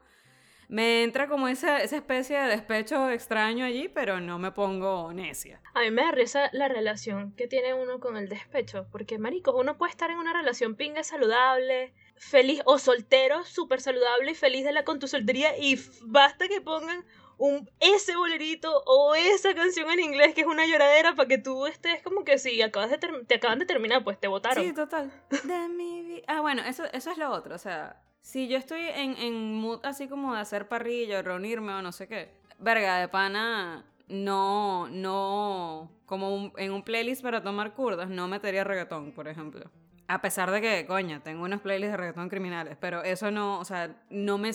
Me 0.68 1.04
entra 1.04 1.28
como 1.28 1.48
esa, 1.48 1.84
esa 1.84 1.98
especie 1.98 2.40
de 2.40 2.48
despecho 2.48 3.12
extraño 3.12 3.66
allí, 3.66 3.88
pero 3.88 4.20
no 4.20 4.40
me 4.40 4.52
pongo 4.52 5.14
necia. 5.14 5.62
A 5.76 5.82
mí 5.82 5.92
me 5.92 6.02
da 6.02 6.12
risa 6.12 6.50
la 6.54 6.68
relación 6.68 7.34
que 7.34 7.48
tiene 7.48 7.76
uno 7.76 8.00
con 8.00 8.18
el 8.18 8.30
despecho, 8.30 8.88
porque 8.92 9.20
maricos, 9.20 9.54
uno 9.56 9.78
puede 9.78 9.92
estar 9.92 10.10
en 10.10 10.18
una 10.18 10.34
relación 10.34 10.76
pinga 10.76 11.04
saludable, 11.04 11.94
feliz 12.16 12.62
o 12.66 12.80
soltero, 12.80 13.46
súper 13.46 13.80
saludable 13.80 14.32
y 14.32 14.36
feliz 14.36 14.64
de 14.64 14.72
la 14.72 14.86
con 14.86 14.98
tu 14.98 15.08
soltería 15.08 15.56
y 15.56 15.80
basta 16.02 16.48
que 16.48 16.62
pongan 16.62 17.06
un 17.38 17.70
ese 17.80 18.16
bolerito 18.16 18.84
o 18.86 19.16
esa 19.16 19.54
canción 19.54 19.90
en 19.92 20.00
inglés 20.00 20.34
que 20.34 20.42
es 20.42 20.48
una 20.48 20.66
lloradera 20.66 21.16
para 21.16 21.28
que 21.28 21.38
tú 21.38 21.66
estés 21.68 22.02
como 22.02 22.24
que 22.24 22.38
si 22.38 22.62
acabas 22.62 22.90
de 22.90 22.98
te 22.98 23.36
acaban 23.36 23.60
de 23.60 23.66
terminar, 23.66 24.04
pues 24.04 24.20
te 24.20 24.28
votaron. 24.28 24.64
Sí, 24.64 24.74
total. 24.74 25.12
De 25.44 25.68
mi 25.70 25.96
Ah, 26.28 26.42
bueno, 26.42 26.64
eso, 26.64 26.84
eso 26.94 27.12
es 27.12 27.18
lo 27.18 27.32
otro. 27.32 27.56
O 27.56 27.60
sea, 27.60 28.02
si 28.22 28.48
yo 28.48 28.58
estoy 28.58 28.82
en, 28.82 29.18
en 29.18 29.54
mood 29.54 29.80
así 29.84 30.08
como 30.08 30.34
de 30.34 30.42
hacer 30.42 30.68
parrilla, 30.68 31.20
o 31.20 31.22
reunirme 31.22 31.74
o 31.74 31.82
no 31.82 31.92
sé 31.92 32.08
qué, 32.08 32.32
verga, 32.60 32.98
de 32.98 33.08
pana, 33.08 33.86
no, 34.08 34.88
no, 34.90 35.92
como 36.06 36.52
en 36.58 36.72
un 36.72 36.84
playlist 36.84 37.22
para 37.22 37.44
tomar 37.44 37.74
curdas, 37.74 38.10
no 38.10 38.28
metería 38.28 38.64
reggaetón, 38.64 39.12
por 39.12 39.28
ejemplo. 39.28 39.70
A 40.08 40.22
pesar 40.22 40.52
de 40.52 40.62
que, 40.62 40.86
coño, 40.86 41.22
tengo 41.24 41.44
unos 41.44 41.62
playlists 41.62 41.92
de 41.92 41.98
reggaetón 41.98 42.30
criminales, 42.30 42.78
pero 42.80 43.04
eso 43.04 43.32
no, 43.32 43.60
o 43.60 43.66
sea, 43.66 43.96
no 44.10 44.38
me, 44.38 44.52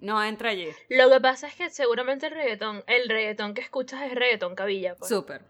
no 0.00 0.22
entra 0.24 0.50
allí. 0.50 0.68
Lo 0.88 1.08
que 1.10 1.20
pasa 1.20 1.46
es 1.46 1.54
que 1.54 1.70
seguramente 1.70 2.26
el 2.26 2.32
reggaetón, 2.32 2.82
el 2.86 3.08
reggaetón 3.08 3.54
que 3.54 3.60
escuchas 3.60 4.02
es 4.02 4.14
reggaetón 4.14 4.54
cabilla, 4.54 4.94
pues. 4.96 5.08
Súper. 5.08 5.42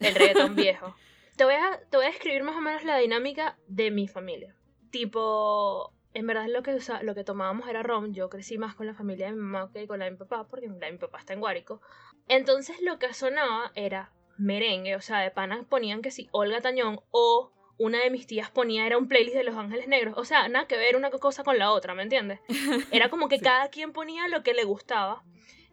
el 0.00 0.14
reggaetón 0.14 0.54
viejo. 0.56 0.94
Te 1.36 1.44
voy, 1.44 1.54
a, 1.54 1.80
te 1.90 1.96
voy 1.96 2.06
a 2.06 2.10
describir 2.10 2.42
más 2.42 2.56
o 2.56 2.60
menos 2.60 2.82
la 2.84 2.98
dinámica 2.98 3.56
de 3.68 3.90
mi 3.92 4.08
familia. 4.08 4.54
Tipo, 4.90 5.92
en 6.14 6.26
verdad 6.26 6.46
lo 6.48 6.62
que, 6.62 6.74
usa- 6.74 7.02
lo 7.02 7.14
que 7.14 7.22
tomábamos 7.24 7.68
era 7.68 7.82
ron. 7.82 8.12
Yo 8.12 8.28
crecí 8.28 8.58
más 8.58 8.74
con 8.74 8.86
la 8.86 8.94
familia 8.94 9.26
de 9.26 9.32
mi 9.32 9.38
mamá 9.42 9.70
que 9.72 9.86
con 9.86 10.00
la 10.00 10.06
de 10.06 10.10
mi 10.12 10.16
papá, 10.16 10.48
porque 10.48 10.66
la 10.68 10.86
de 10.86 10.92
mi 10.92 10.98
papá 10.98 11.18
está 11.20 11.34
en 11.34 11.40
Guárico. 11.40 11.80
Entonces 12.26 12.80
lo 12.82 12.98
que 12.98 13.14
sonaba 13.14 13.70
era 13.76 14.12
merengue, 14.36 14.96
o 14.96 15.00
sea, 15.00 15.20
de 15.20 15.30
panas 15.30 15.64
ponían 15.68 16.02
que 16.02 16.10
sí, 16.10 16.28
Olga 16.32 16.60
Tañón 16.60 17.00
o 17.10 17.52
una 17.78 18.00
de 18.02 18.10
mis 18.10 18.26
tías 18.26 18.50
ponía 18.50 18.84
era 18.86 18.98
un 18.98 19.08
playlist 19.08 19.36
de 19.36 19.44
Los 19.44 19.56
Ángeles 19.56 19.88
Negros. 19.88 20.14
O 20.18 20.24
sea, 20.24 20.48
nada 20.48 20.66
que 20.66 20.76
ver 20.76 20.96
una 20.96 21.10
cosa 21.10 21.44
con 21.44 21.58
la 21.58 21.70
otra, 21.72 21.94
¿me 21.94 22.02
entiendes? 22.02 22.40
Era 22.92 23.08
como 23.08 23.28
que 23.28 23.38
Sí. 23.38 23.44
cada 23.44 23.68
quien 23.70 23.92
ponía 23.92 24.26
lo 24.28 24.42
que 24.42 24.52
le 24.54 24.64
gustaba. 24.64 25.22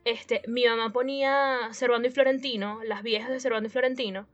Este, 0.03 0.41
mi 0.47 0.65
mamá 0.65 0.91
ponía 0.93 1.69
Cervando 1.73 2.07
y 2.07 2.11
Florentino, 2.11 2.79
las 2.83 3.01
viejas 3.01 3.29
de 3.31 3.39
Cervando 3.39 3.67
y 3.67 3.71
Florentino. 3.71 4.27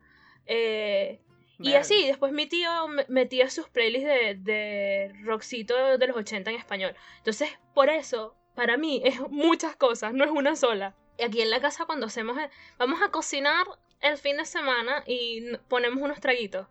Eh, 0.45 1.21
y 1.59 1.73
así, 1.75 2.07
después 2.07 2.33
mi 2.33 2.47
tío 2.47 2.87
me- 2.87 3.05
metía 3.07 3.49
sus 3.49 3.69
playlists 3.69 4.07
de, 4.09 4.35
de 4.35 5.13
rockcito 5.23 5.97
de 5.97 6.07
los 6.07 6.17
80 6.17 6.49
en 6.49 6.57
español. 6.57 6.95
Entonces, 7.19 7.49
por 7.75 7.89
eso, 7.89 8.35
para 8.55 8.77
mí 8.77 9.01
es 9.05 9.19
muchas 9.29 9.75
cosas, 9.75 10.11
no 10.13 10.23
es 10.25 10.31
una 10.31 10.55
sola. 10.55 10.95
Y 11.19 11.23
aquí 11.23 11.39
en 11.41 11.51
la 11.51 11.61
casa 11.61 11.85
cuando 11.85 12.07
hacemos, 12.07 12.35
vamos 12.79 13.01
a 13.03 13.09
cocinar 13.11 13.65
el 14.01 14.17
fin 14.17 14.37
de 14.37 14.45
semana 14.45 15.03
y 15.05 15.55
ponemos 15.69 16.01
unos 16.01 16.19
traguitos. 16.19 16.67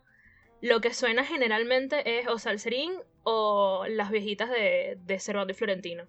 Lo 0.60 0.80
que 0.80 0.92
suena 0.92 1.24
generalmente 1.24 2.18
es 2.18 2.28
o 2.28 2.38
salserín 2.38 2.92
o 3.22 3.84
las 3.88 4.10
viejitas 4.10 4.50
de, 4.50 4.98
de 5.06 5.18
Cervando 5.18 5.52
y 5.52 5.56
Florentino. 5.56 6.04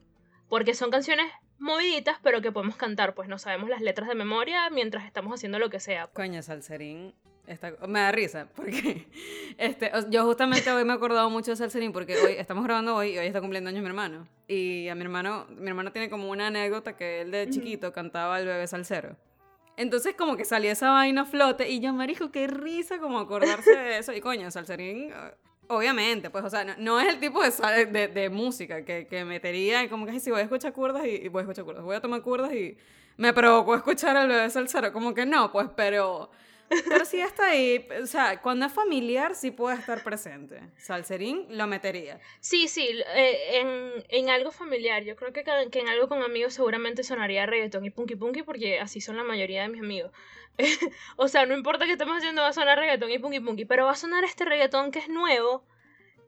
Porque 0.50 0.74
son 0.74 0.92
canciones 0.92 1.32
moviditas, 1.62 2.18
pero 2.22 2.42
que 2.42 2.52
podemos 2.52 2.76
cantar, 2.76 3.14
pues 3.14 3.30
no 3.30 3.38
sabemos 3.38 3.70
las 3.70 3.82
letras 3.82 4.10
de 4.10 4.16
memoria 4.16 4.70
mientras 4.70 5.06
estamos 5.06 5.34
haciendo 5.34 5.60
lo 5.60 5.70
que 5.70 5.80
sea. 5.80 6.08
Coño, 6.08 6.42
Salserín. 6.42 7.14
Está, 7.48 7.72
me 7.88 8.00
da 8.00 8.12
risa, 8.12 8.48
porque 8.56 9.08
este, 9.58 9.92
yo 10.10 10.26
justamente 10.26 10.72
hoy 10.72 10.86
me 10.86 10.94
he 10.94 10.96
acordado 10.96 11.30
mucho 11.30 11.52
de 11.52 11.58
Salserín, 11.58 11.92
porque 11.92 12.16
hoy 12.18 12.34
estamos 12.34 12.64
grabando 12.64 12.96
hoy 12.96 13.12
y 13.12 13.18
hoy 13.18 13.26
está 13.26 13.42
cumpliendo 13.42 13.70
años 13.70 13.82
mi 13.82 13.88
hermano. 13.88 14.28
Y 14.48 14.88
a 14.90 14.96
mi 14.96 15.02
hermano, 15.02 15.48
mi 15.50 15.68
hermano 15.68 15.92
tiene 15.92 16.10
como 16.10 16.30
una 16.30 16.48
anécdota 16.48 16.96
que 16.96 17.22
él 17.22 17.32
de 17.32 17.50
chiquito 17.50 17.92
cantaba 17.94 18.40
el 18.40 18.46
bebé 18.48 18.68
salsero. 18.68 19.18
Entonces 19.82 20.14
como 20.16 20.38
que 20.38 20.46
salía 20.46 20.74
esa 20.74 20.92
vaina 20.92 21.22
a 21.22 21.26
flote 21.26 21.68
y 21.68 21.80
yo, 21.80 21.92
marijo, 21.92 22.32
qué 22.32 22.46
risa 22.46 23.00
como 23.00 23.18
acordarse 23.18 23.76
de 23.76 23.98
eso. 23.98 24.14
Y 24.14 24.22
coño, 24.22 24.52
Salserín, 24.52 25.12
Obviamente, 25.70 26.30
pues, 26.30 26.44
o 26.44 26.50
sea, 26.50 26.66
no, 26.78 27.00
es 27.00 27.08
el 27.08 27.20
tipo 27.20 27.42
de, 27.42 27.86
de, 27.86 28.08
de 28.10 28.30
música 28.30 28.84
que, 28.84 29.08
que 29.08 29.24
metería 29.24 29.90
como 29.90 30.06
que 30.06 30.12
"Ay, 30.12 30.20
si 30.20 30.30
voy 30.30 30.42
a 30.42 30.44
escuchar 30.44 30.74
curdas 30.74 31.06
y, 31.06 31.30
voy 31.30 31.40
a 31.40 31.44
escuchar 31.44 31.64
curdas, 31.64 31.82
voy 31.84 31.96
a 31.96 32.02
tomar 32.02 32.22
curdas 32.22 32.52
y 32.54 32.78
me 33.16 33.32
provocó 33.32 33.74
escuchar 33.76 34.18
al 34.18 34.28
bebé 34.28 34.50
salsero, 34.50 34.92
como 34.92 35.14
que 35.14 35.26
no, 35.26 35.50
pues, 35.52 35.70
pero, 35.76 36.30
pero 36.88 37.06
sí 37.06 37.20
está 37.20 37.48
ahí, 37.48 37.88
o 38.02 38.06
sea, 38.06 38.42
cuando 38.42 38.66
es 38.66 38.74
familiar 38.74 39.36
sí 39.36 39.52
puede 39.52 39.78
estar 39.78 40.04
presente. 40.04 40.62
Salserín 40.78 41.46
lo 41.50 41.68
metería. 41.68 42.20
Sí, 42.40 42.68
sí, 42.68 42.88
eh, 43.14 43.60
en, 43.60 44.04
en 44.10 44.30
algo 44.30 44.52
familiar. 44.52 45.04
Yo 45.04 45.16
creo 45.16 45.34
que, 45.34 45.44
que 45.44 45.80
en 45.80 45.88
algo 45.90 46.08
con 46.08 46.24
amigos 46.24 46.54
seguramente 46.54 47.04
sonaría 47.04 47.46
reggaetón 47.46 47.86
y 47.86 47.90
punky 47.90 48.16
punky 48.16 48.44
porque 48.44 48.80
así 48.80 49.02
son 49.02 49.18
la 49.18 49.24
mayoría 49.24 49.64
de 49.64 49.70
mis 49.70 49.82
amigos. 49.82 50.12
o 51.18 51.28
sea, 51.28 51.46
no 51.46 51.56
importa 51.56 51.86
que 51.86 51.94
estemos 51.94 52.18
haciendo, 52.18 52.42
va 52.42 52.50
a 52.50 52.54
sonar 52.54 52.78
reggaetón 52.78 53.12
y 53.12 53.20
punky 53.20 53.40
punky, 53.40 53.66
pero 53.66 53.86
va 53.86 53.92
a 53.92 53.96
sonar 53.96 54.24
este 54.24 54.46
reggaetón 54.46 54.92
que 54.92 55.00
es 55.00 55.10
nuevo, 55.10 55.66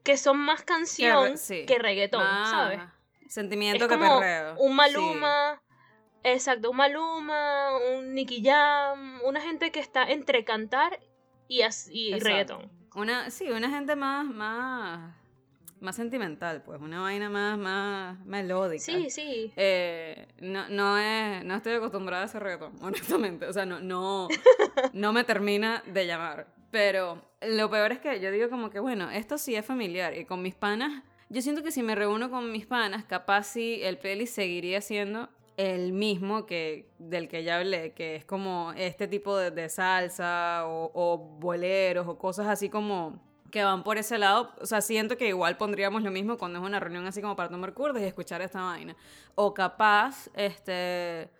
que 0.02 0.16
son 0.16 0.38
más 0.38 0.62
canción 0.62 1.38
sí. 1.38 1.64
que 1.66 1.78
reggaetón, 1.78 2.22
Más 2.22 2.50
¿sabes? 2.50 2.80
Sentimiento 3.28 3.84
Es 3.84 3.90
que 3.90 3.96
como 3.98 4.20
perreo. 4.20 4.54
un 4.58 4.76
Sí. 4.76 5.60
Exacto, 6.24 6.70
un 6.70 6.78
Maluma, 6.78 7.76
un 7.96 8.14
Nicky 8.14 8.42
Jam, 8.42 9.20
una 9.24 9.42
gente 9.42 9.70
que 9.70 9.78
está 9.78 10.04
entre 10.10 10.42
cantar 10.42 10.98
y, 11.48 11.60
y 11.90 12.18
reggaetón. 12.18 12.70
Una, 12.94 13.30
sí, 13.30 13.50
una 13.50 13.68
gente 13.68 13.94
más, 13.94 14.24
más, 14.24 15.14
más 15.80 15.96
sentimental, 15.96 16.62
pues, 16.62 16.80
una 16.80 17.02
vaina 17.02 17.28
más, 17.28 17.58
más 17.58 18.24
melódica. 18.24 18.82
Sí, 18.82 19.10
sí. 19.10 19.52
Eh, 19.54 20.26
no, 20.40 20.66
no, 20.70 20.96
es, 20.96 21.44
no 21.44 21.56
estoy 21.56 21.74
acostumbrada 21.74 22.22
a 22.22 22.26
ese 22.26 22.40
reggaetón, 22.40 22.72
honestamente. 22.80 23.46
O 23.46 23.52
sea, 23.52 23.66
no, 23.66 23.80
no, 23.80 24.28
no 24.94 25.12
me 25.12 25.24
termina 25.24 25.82
de 25.86 26.06
llamar. 26.06 26.46
Pero 26.70 27.22
lo 27.42 27.68
peor 27.68 27.92
es 27.92 27.98
que 27.98 28.18
yo 28.20 28.30
digo 28.30 28.48
como 28.48 28.70
que, 28.70 28.80
bueno, 28.80 29.10
esto 29.10 29.36
sí 29.36 29.54
es 29.56 29.66
familiar. 29.66 30.16
Y 30.16 30.24
con 30.24 30.40
mis 30.40 30.54
panas, 30.54 31.02
yo 31.28 31.42
siento 31.42 31.62
que 31.62 31.70
si 31.70 31.82
me 31.82 31.94
reúno 31.94 32.30
con 32.30 32.50
mis 32.50 32.64
panas, 32.64 33.04
capaz 33.04 33.42
sí 33.42 33.80
el 33.82 33.98
peli 33.98 34.26
seguiría 34.26 34.80
siendo 34.80 35.28
el 35.56 35.92
mismo 35.92 36.46
que 36.46 36.88
del 36.98 37.28
que 37.28 37.44
ya 37.44 37.58
hablé, 37.58 37.92
que 37.92 38.16
es 38.16 38.24
como 38.24 38.72
este 38.76 39.08
tipo 39.08 39.36
de, 39.36 39.68
salsa 39.68 40.64
o, 40.66 40.90
o 40.94 41.18
boleros 41.18 42.06
o 42.08 42.18
cosas 42.18 42.46
así 42.48 42.68
como 42.68 43.20
que 43.54 43.62
van 43.62 43.84
por 43.84 43.98
ese 43.98 44.18
lado. 44.18 44.52
O 44.60 44.66
sea, 44.66 44.80
siento 44.80 45.16
que 45.16 45.28
igual 45.28 45.56
pondríamos 45.56 46.02
lo 46.02 46.10
mismo 46.10 46.36
cuando 46.36 46.58
es 46.58 46.64
una 46.64 46.80
reunión 46.80 47.06
así 47.06 47.22
como 47.22 47.36
para 47.36 47.48
tomar 47.48 47.72
curdas 47.72 48.02
y 48.02 48.06
escuchar 48.06 48.42
esta 48.42 48.60
vaina. 48.60 48.96
O 49.36 49.54
capaz, 49.54 50.28
este, 50.34 51.30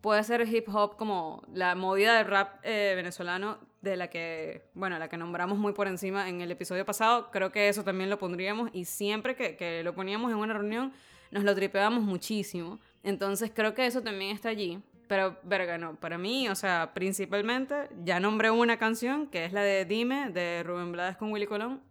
puede 0.00 0.24
ser 0.24 0.46
hip 0.52 0.68
hop 0.74 0.96
como 0.96 1.44
la 1.54 1.76
movida 1.76 2.16
de 2.16 2.24
rap 2.24 2.58
eh, 2.64 2.94
venezolano 2.96 3.58
de 3.80 3.96
la 3.96 4.08
que, 4.10 4.64
bueno, 4.74 4.98
la 4.98 5.08
que 5.08 5.16
nombramos 5.16 5.56
muy 5.56 5.72
por 5.72 5.86
encima 5.86 6.28
en 6.28 6.40
el 6.40 6.50
episodio 6.50 6.84
pasado. 6.84 7.30
Creo 7.30 7.52
que 7.52 7.68
eso 7.68 7.84
también 7.84 8.10
lo 8.10 8.18
pondríamos 8.18 8.70
y 8.72 8.84
siempre 8.84 9.36
que, 9.36 9.56
que 9.56 9.84
lo 9.84 9.94
poníamos 9.94 10.32
en 10.32 10.38
una 10.38 10.54
reunión 10.54 10.92
nos 11.30 11.44
lo 11.44 11.54
tripeábamos 11.54 12.02
muchísimo. 12.02 12.80
Entonces 13.02 13.50
creo 13.54 13.74
que 13.74 13.86
eso 13.86 14.02
también 14.02 14.34
está 14.34 14.48
allí. 14.48 14.80
Pero, 15.08 15.36
verga, 15.42 15.76
no, 15.76 15.96
para 15.96 16.16
mí, 16.16 16.48
o 16.48 16.54
sea, 16.54 16.92
principalmente, 16.94 17.88
ya 18.02 18.18
nombré 18.18 18.50
una 18.50 18.78
canción, 18.78 19.26
que 19.26 19.44
es 19.44 19.52
la 19.52 19.62
de 19.62 19.84
Dime, 19.84 20.30
de 20.30 20.62
Rubén 20.62 20.92
Blades 20.92 21.16
con 21.16 21.32
Willy 21.32 21.46
Colón. 21.46 21.82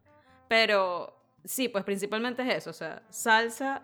Pero, 0.47 1.15
sí, 1.43 1.69
pues 1.69 1.83
principalmente 1.83 2.41
es 2.41 2.55
eso, 2.55 2.71
o 2.71 2.73
sea, 2.73 3.03
salsa 3.09 3.83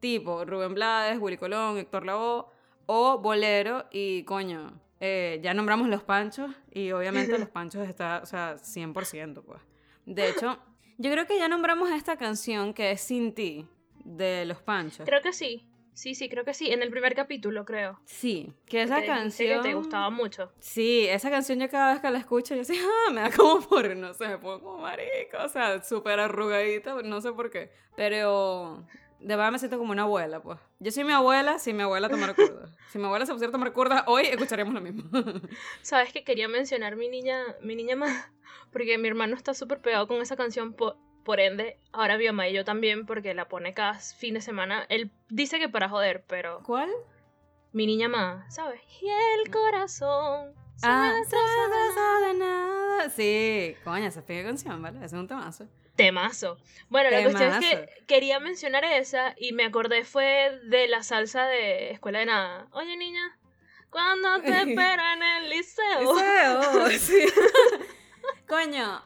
tipo 0.00 0.44
Rubén 0.44 0.74
Blades, 0.74 1.18
Willy 1.18 1.38
Colón, 1.38 1.78
Héctor 1.78 2.04
Lavoe, 2.04 2.44
o 2.84 3.18
bolero, 3.18 3.86
y 3.90 4.22
coño, 4.24 4.78
eh, 5.00 5.40
ya 5.42 5.54
nombramos 5.54 5.88
los 5.88 6.02
panchos, 6.02 6.50
y 6.70 6.92
obviamente 6.92 7.38
los 7.38 7.48
panchos 7.48 7.88
está, 7.88 8.20
o 8.22 8.26
sea, 8.26 8.56
100%, 8.56 9.42
pues. 9.42 9.62
De 10.04 10.28
hecho, 10.28 10.58
yo 10.98 11.10
creo 11.10 11.26
que 11.26 11.38
ya 11.38 11.48
nombramos 11.48 11.90
esta 11.90 12.18
canción 12.18 12.74
que 12.74 12.90
es 12.90 13.00
Sin 13.00 13.32
Ti, 13.34 13.66
de 14.04 14.44
los 14.44 14.60
panchos. 14.60 15.06
Creo 15.06 15.22
que 15.22 15.32
sí. 15.32 15.66
Sí, 15.94 16.14
sí, 16.14 16.28
creo 16.28 16.44
que 16.44 16.54
sí. 16.54 16.70
En 16.70 16.82
el 16.82 16.90
primer 16.90 17.14
capítulo, 17.14 17.64
creo. 17.64 18.00
Sí, 18.04 18.52
que 18.66 18.82
esa 18.82 19.04
canción... 19.04 19.62
que 19.62 19.68
te 19.68 19.74
gustaba 19.74 20.10
mucho. 20.10 20.52
Sí, 20.58 21.06
esa 21.08 21.30
canción 21.30 21.60
yo 21.60 21.70
cada 21.70 21.92
vez 21.94 22.02
que 22.02 22.10
la 22.10 22.18
escucho, 22.18 22.54
yo 22.54 22.62
así, 22.62 22.78
ah, 23.08 23.12
me 23.12 23.22
da 23.22 23.30
como 23.30 23.60
por, 23.66 23.96
no 23.96 24.12
sé, 24.12 24.28
me 24.28 24.38
pongo 24.38 24.60
como 24.60 24.78
marico, 24.78 25.38
o 25.42 25.48
sea, 25.48 25.82
súper 25.82 26.20
arrugadita, 26.20 27.00
no 27.02 27.20
sé 27.20 27.32
por 27.32 27.50
qué. 27.50 27.70
Pero 27.96 28.84
de 29.20 29.36
verdad 29.36 29.52
me 29.52 29.58
siento 29.58 29.78
como 29.78 29.92
una 29.92 30.02
abuela, 30.02 30.42
pues. 30.42 30.58
Yo 30.80 30.90
soy 30.90 31.04
mi 31.04 31.12
abuela, 31.12 31.58
si 31.58 31.72
mi 31.72 31.82
abuela 31.82 32.08
tomara 32.08 32.34
curdas. 32.34 32.70
Si 32.94 32.98
mi 32.98 33.06
abuela 33.06 33.26
se 33.26 33.32
pusiera 33.32 33.48
a 33.48 33.52
tomar 33.52 33.72
curdas, 33.72 34.04
hoy 34.06 34.26
escucharíamos 34.26 34.72
lo 34.72 34.80
mismo. 34.80 35.02
Sabes 35.82 36.12
que 36.12 36.22
quería 36.22 36.46
mencionar 36.46 36.94
mi 36.94 37.08
niña, 37.08 37.42
mi 37.60 37.74
niña 37.74 37.96
más, 37.96 38.30
porque 38.70 38.98
mi 38.98 39.08
hermano 39.08 39.34
está 39.34 39.52
súper 39.52 39.80
pegado 39.80 40.06
con 40.06 40.22
esa 40.22 40.36
canción, 40.36 40.74
por, 41.24 41.40
ende, 41.40 41.78
ahora 41.92 42.18
mi 42.18 42.26
mamá 42.26 42.48
y 42.48 42.52
yo 42.52 42.64
también, 42.64 43.06
porque 43.06 43.34
la 43.34 43.48
pone 43.48 43.74
cada 43.74 43.94
fin 43.94 44.34
de 44.34 44.40
semana. 44.40 44.86
Él 44.88 45.10
dice 45.28 45.58
que 45.58 45.68
para 45.68 45.88
joder, 45.88 46.24
pero 46.26 46.62
¿Cuál? 46.64 46.90
mi 47.72 47.86
niña 47.86 48.08
más, 48.08 48.54
¿sabes? 48.54 48.80
Y 49.00 49.08
el 49.08 49.50
corazón. 49.50 50.54
se 50.76 50.86
Ah, 50.86 51.20
se 51.28 51.36
de 52.26 52.34
nada. 52.38 53.10
Sí, 53.10 53.74
coña, 53.82 54.06
esa 54.06 54.20
es 54.20 54.26
pega 54.26 54.44
canción, 54.48 54.80
¿vale? 54.80 54.98
Ese 54.98 55.06
es 55.06 55.12
un 55.14 55.26
temazo. 55.26 55.66
Temazo. 55.96 56.58
Bueno, 56.88 57.10
la 57.10 57.22
cuestión 57.22 57.52
es 57.52 57.60
Temazo. 57.60 57.86
que 57.86 58.04
quería 58.06 58.40
mencionar 58.40 58.84
esa 58.84 59.34
y 59.36 59.52
me 59.52 59.64
acordé 59.64 60.04
fue 60.04 60.60
de 60.64 60.88
la 60.88 61.02
salsa 61.02 61.46
de 61.46 61.92
Escuela 61.92 62.20
de 62.20 62.26
Nada. 62.26 62.66
Oye, 62.72 62.96
niña, 62.96 63.38
cuando 63.90 64.40
te 64.42 64.48
espero 64.62 65.02
en 65.14 65.22
el 65.22 65.50
liceo. 65.50 66.14
Liceo, 66.14 66.98
sí. 66.98 67.26
Coño, 68.48 69.02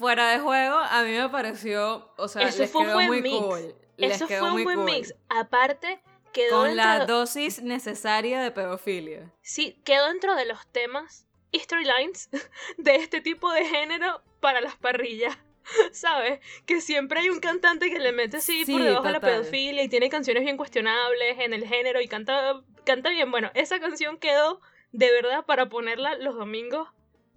fuera 0.00 0.30
de 0.30 0.40
juego, 0.40 0.76
a 0.78 1.02
mí 1.04 1.12
me 1.12 1.28
pareció, 1.28 2.10
o 2.16 2.26
sea, 2.26 2.48
Eso 2.48 2.62
les 2.62 2.70
fue 2.72 2.82
un 2.86 2.92
buen 2.94 3.06
muy 3.06 3.22
mix. 3.22 3.36
cool. 3.36 3.74
Les 3.98 4.16
Eso 4.16 4.26
quedó 4.26 4.40
fue 4.40 4.48
un 4.48 4.54
muy 4.54 4.64
buen 4.64 4.76
cool. 4.78 4.84
mix. 4.86 5.14
Aparte, 5.28 6.00
quedó 6.32 6.62
Con 6.62 6.74
la 6.76 6.98
dentro, 6.98 7.18
dosis 7.18 7.62
necesaria 7.62 8.40
de 8.40 8.50
pedofilia. 8.50 9.30
sí, 9.42 9.80
quedó 9.84 10.08
dentro 10.08 10.34
de 10.34 10.46
los 10.46 10.66
temas, 10.72 11.26
storylines 11.54 12.30
de 12.78 12.96
este 12.96 13.20
tipo 13.20 13.52
de 13.52 13.64
género 13.66 14.22
para 14.40 14.60
las 14.60 14.74
parrillas. 14.76 15.36
¿Sabes? 15.92 16.40
Que 16.66 16.80
siempre 16.80 17.20
hay 17.20 17.28
un 17.28 17.38
cantante 17.38 17.90
que 17.90 17.98
le 18.00 18.12
mete 18.12 18.38
así 18.38 18.64
Sí, 18.64 18.72
por 18.72 18.82
debajo 18.82 19.06
de 19.06 19.12
la 19.12 19.20
pedofilia 19.20 19.82
y 19.84 19.88
tiene 19.88 20.08
canciones 20.08 20.42
bien 20.42 20.56
cuestionables 20.56 21.38
en 21.38 21.52
el 21.52 21.66
género 21.66 22.00
y 22.00 22.08
canta, 22.08 22.62
canta 22.84 23.10
bien. 23.10 23.30
Bueno, 23.30 23.50
esa 23.54 23.78
canción 23.78 24.18
quedó 24.18 24.60
de 24.92 25.10
verdad 25.12 25.44
para 25.44 25.68
ponerla 25.68 26.14
los 26.16 26.34
domingos 26.34 26.88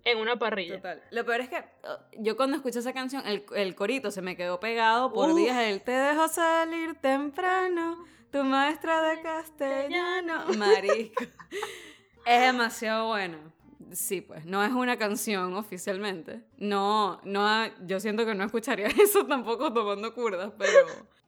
en 0.05 0.17
una 0.17 0.37
parrilla. 0.37 0.77
Total. 0.77 1.01
Lo 1.11 1.25
peor 1.25 1.41
es 1.41 1.49
que 1.49 1.57
uh, 1.57 2.21
yo 2.21 2.35
cuando 2.35 2.57
escuché 2.57 2.79
esa 2.79 2.93
canción, 2.93 3.25
el, 3.25 3.45
el 3.55 3.75
corito 3.75 4.11
se 4.11 4.21
me 4.21 4.35
quedó 4.35 4.59
pegado 4.59 5.13
por 5.13 5.33
días. 5.35 5.57
El 5.57 5.81
te 5.81 5.91
dejo 5.91 6.27
salir 6.27 6.95
temprano, 6.95 8.03
tu 8.31 8.43
maestra 8.43 9.01
de 9.01 9.21
castellano. 9.21 10.45
Marico. 10.57 11.23
es 12.25 12.41
demasiado 12.41 13.07
bueno. 13.07 13.53
Sí, 13.93 14.21
pues, 14.21 14.45
no 14.45 14.63
es 14.63 14.71
una 14.71 14.97
canción 14.97 15.53
oficialmente. 15.55 16.41
No, 16.57 17.21
no, 17.23 17.67
yo 17.85 17.99
siento 17.99 18.25
que 18.25 18.33
no 18.33 18.43
escucharía 18.43 18.87
eso 19.01 19.25
tampoco 19.25 19.71
tomando 19.71 20.13
curdas, 20.13 20.51
pero, 20.57 20.87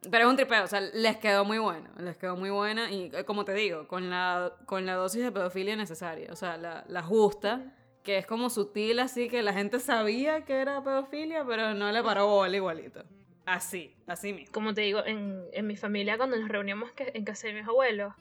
pero 0.09 0.25
es 0.25 0.29
un 0.29 0.35
tripeo, 0.35 0.63
o 0.63 0.67
sea, 0.67 0.81
les 0.81 1.17
quedó 1.17 1.45
muy 1.45 1.59
bueno, 1.59 1.89
les 1.99 2.17
quedó 2.17 2.35
muy 2.35 2.49
buena 2.49 2.91
y 2.91 3.11
eh, 3.13 3.23
como 3.23 3.45
te 3.45 3.53
digo, 3.53 3.87
con 3.87 4.09
la, 4.09 4.53
con 4.65 4.85
la 4.85 4.95
dosis 4.95 5.21
de 5.21 5.31
pedofilia 5.31 5.75
necesaria, 5.75 6.31
o 6.31 6.35
sea, 6.35 6.57
la, 6.57 6.85
la 6.87 7.03
justa, 7.03 7.73
que 8.05 8.17
es 8.19 8.25
como 8.25 8.49
sutil 8.49 8.99
así 8.99 9.27
que 9.27 9.41
la 9.43 9.51
gente 9.51 9.79
sabía 9.81 10.45
que 10.45 10.53
era 10.61 10.81
pedofilia, 10.83 11.43
pero 11.45 11.73
no 11.73 11.91
le 11.91 12.01
paró 12.03 12.27
bola 12.27 12.55
igualito. 12.55 13.03
Así, 13.45 13.95
así 14.07 14.31
mismo. 14.33 14.51
Como 14.53 14.73
te 14.73 14.81
digo, 14.81 15.05
en, 15.05 15.43
en 15.51 15.67
mi 15.67 15.75
familia 15.75 16.15
cuando 16.17 16.37
nos 16.37 16.47
reuníamos 16.47 16.91
que- 16.93 17.11
en 17.13 17.25
casa 17.25 17.47
de 17.47 17.53
mis 17.53 17.67
abuelos, 17.67 18.13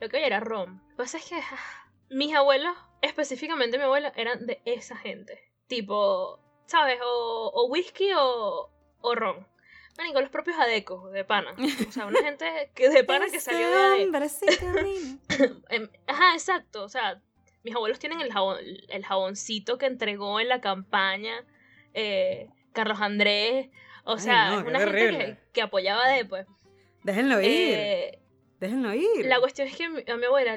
lo 0.00 0.08
que 0.08 0.16
había 0.18 0.26
era 0.28 0.40
rom. 0.40 0.80
Lo 0.82 0.88
que 0.90 0.96
pasa 0.96 1.18
es 1.18 1.28
que 1.28 1.34
ah, 1.36 1.88
mis 2.10 2.34
abuelos, 2.34 2.74
específicamente 3.02 3.76
mi 3.76 3.84
abuela, 3.84 4.12
eran 4.16 4.46
de 4.46 4.60
esa 4.64 4.96
gente. 4.96 5.38
Tipo, 5.66 6.38
¿sabes? 6.66 6.98
O, 7.04 7.50
o 7.54 7.66
whisky 7.68 8.10
o, 8.16 8.70
o 9.00 9.14
ron. 9.14 9.46
Marico, 9.98 10.20
los 10.22 10.30
propios 10.30 10.56
adecos 10.58 11.12
de 11.12 11.24
pana. 11.24 11.54
O 11.88 11.92
sea, 11.92 12.06
una 12.06 12.20
gente 12.24 12.70
que 12.74 12.88
de 12.88 13.04
pana 13.04 13.26
que 13.26 13.36
Ese 13.36 13.50
salió 13.52 13.68
de 13.68 13.76
ahí. 13.76 14.10
Em, 15.68 15.88
Ajá, 16.06 16.32
exacto. 16.32 16.84
O 16.84 16.88
sea, 16.88 17.20
mis 17.62 17.74
abuelos 17.74 17.98
tienen 17.98 18.20
el, 18.20 18.32
jabón, 18.32 18.58
el 18.88 19.04
jaboncito 19.04 19.78
que 19.78 19.86
entregó 19.86 20.40
en 20.40 20.48
la 20.48 20.60
campaña 20.60 21.44
eh, 21.94 22.48
Carlos 22.72 23.00
Andrés. 23.00 23.68
O 24.04 24.14
Ay, 24.14 24.20
sea, 24.20 24.50
no, 24.60 24.66
una 24.68 24.80
gente 24.80 24.96
que, 25.18 25.36
que 25.52 25.62
apoyaba 25.62 26.08
de, 26.08 26.24
pues. 26.24 26.46
Déjenlo 27.02 27.40
ir, 27.40 27.48
Eh, 27.48 28.18
déjenlo 28.60 28.94
ir. 28.94 29.26
la 29.26 29.40
cuestión 29.40 29.68
es 29.68 29.76
que 29.76 29.84
a 29.84 30.16
mi 30.16 30.24
abuela 30.26 30.56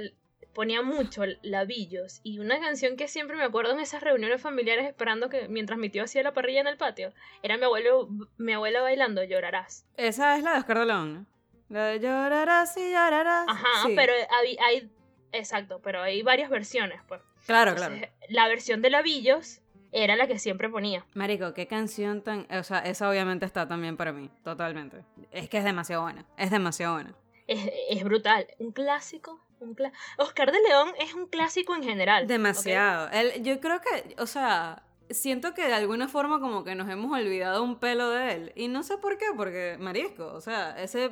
ponía 0.53 0.81
mucho 0.83 1.23
labillos 1.41 2.19
y 2.23 2.37
una 2.39 2.59
canción 2.59 2.95
que 2.95 3.07
siempre 3.07 3.35
me 3.35 3.43
acuerdo 3.43 3.71
en 3.73 3.79
esas 3.79 4.03
reuniones 4.03 4.39
familiares 4.41 4.85
esperando 4.85 5.27
que 5.29 5.47
mientras 5.47 5.79
mi 5.79 5.89
tío 5.89 6.03
hacía 6.03 6.21
la 6.21 6.33
parrilla 6.33 6.61
en 6.61 6.67
el 6.67 6.77
patio 6.77 7.11
era 7.41 7.57
mi 7.57 7.63
abuelo 7.63 8.07
mi 8.37 8.53
abuela 8.53 8.81
bailando 8.83 9.23
llorarás 9.23 9.85
Esa 9.97 10.37
es 10.37 10.43
la 10.43 10.53
de 10.53 10.59
Oscar 10.59 10.85
¿no? 10.85 11.25
La 11.69 11.85
de 11.87 11.99
llorarás 11.99 12.77
y 12.77 12.91
llorarás. 12.91 13.45
ajá 13.47 13.67
Sí. 13.87 13.93
pero 13.95 14.13
hay, 14.29 14.57
hay 14.63 14.91
exacto 15.33 15.79
pero 15.83 16.01
hay 16.01 16.21
varias 16.23 16.49
versiones 16.49 17.01
pues 17.07 17.21
Claro, 17.45 17.75
claro. 17.75 17.95
La 18.29 18.47
versión 18.47 18.81
de 18.81 18.89
labillos 18.89 19.59
era 19.91 20.15
la 20.15 20.27
que 20.27 20.39
siempre 20.39 20.69
ponía. 20.69 21.05
Marico, 21.13 21.53
qué 21.53 21.67
canción 21.67 22.21
tan... 22.21 22.47
O 22.57 22.63
sea, 22.63 22.79
esa 22.79 23.09
obviamente 23.09 23.45
está 23.45 23.67
también 23.67 23.97
para 23.97 24.13
mí, 24.13 24.29
totalmente. 24.45 25.03
Es 25.29 25.49
que 25.49 25.57
es 25.57 25.65
demasiado 25.65 26.03
buena, 26.03 26.25
es 26.37 26.51
demasiado 26.51 26.93
buena. 26.93 27.13
Es, 27.47 27.69
es 27.89 28.03
brutal. 28.05 28.47
Un 28.59 28.71
clásico. 28.71 29.43
Un 29.59 29.75
cla- 29.75 29.91
Oscar 30.17 30.53
de 30.53 30.59
León 30.61 30.93
es 31.01 31.13
un 31.15 31.27
clásico 31.27 31.75
en 31.75 31.83
general. 31.83 32.27
Demasiado. 32.27 33.09
Él, 33.11 33.43
yo 33.43 33.59
creo 33.59 33.81
que, 33.81 34.15
o 34.17 34.25
sea, 34.25 34.83
siento 35.09 35.53
que 35.53 35.65
de 35.67 35.73
alguna 35.73 36.07
forma 36.07 36.39
como 36.39 36.63
que 36.63 36.75
nos 36.75 36.89
hemos 36.89 37.17
olvidado 37.17 37.63
un 37.63 37.79
pelo 37.79 38.09
de 38.09 38.33
él. 38.33 38.51
Y 38.55 38.67
no 38.67 38.83
sé 38.83 38.97
por 38.97 39.17
qué, 39.17 39.25
porque 39.35 39.77
marisco, 39.79 40.27
o 40.33 40.41
sea, 40.41 40.81
ese, 40.81 41.11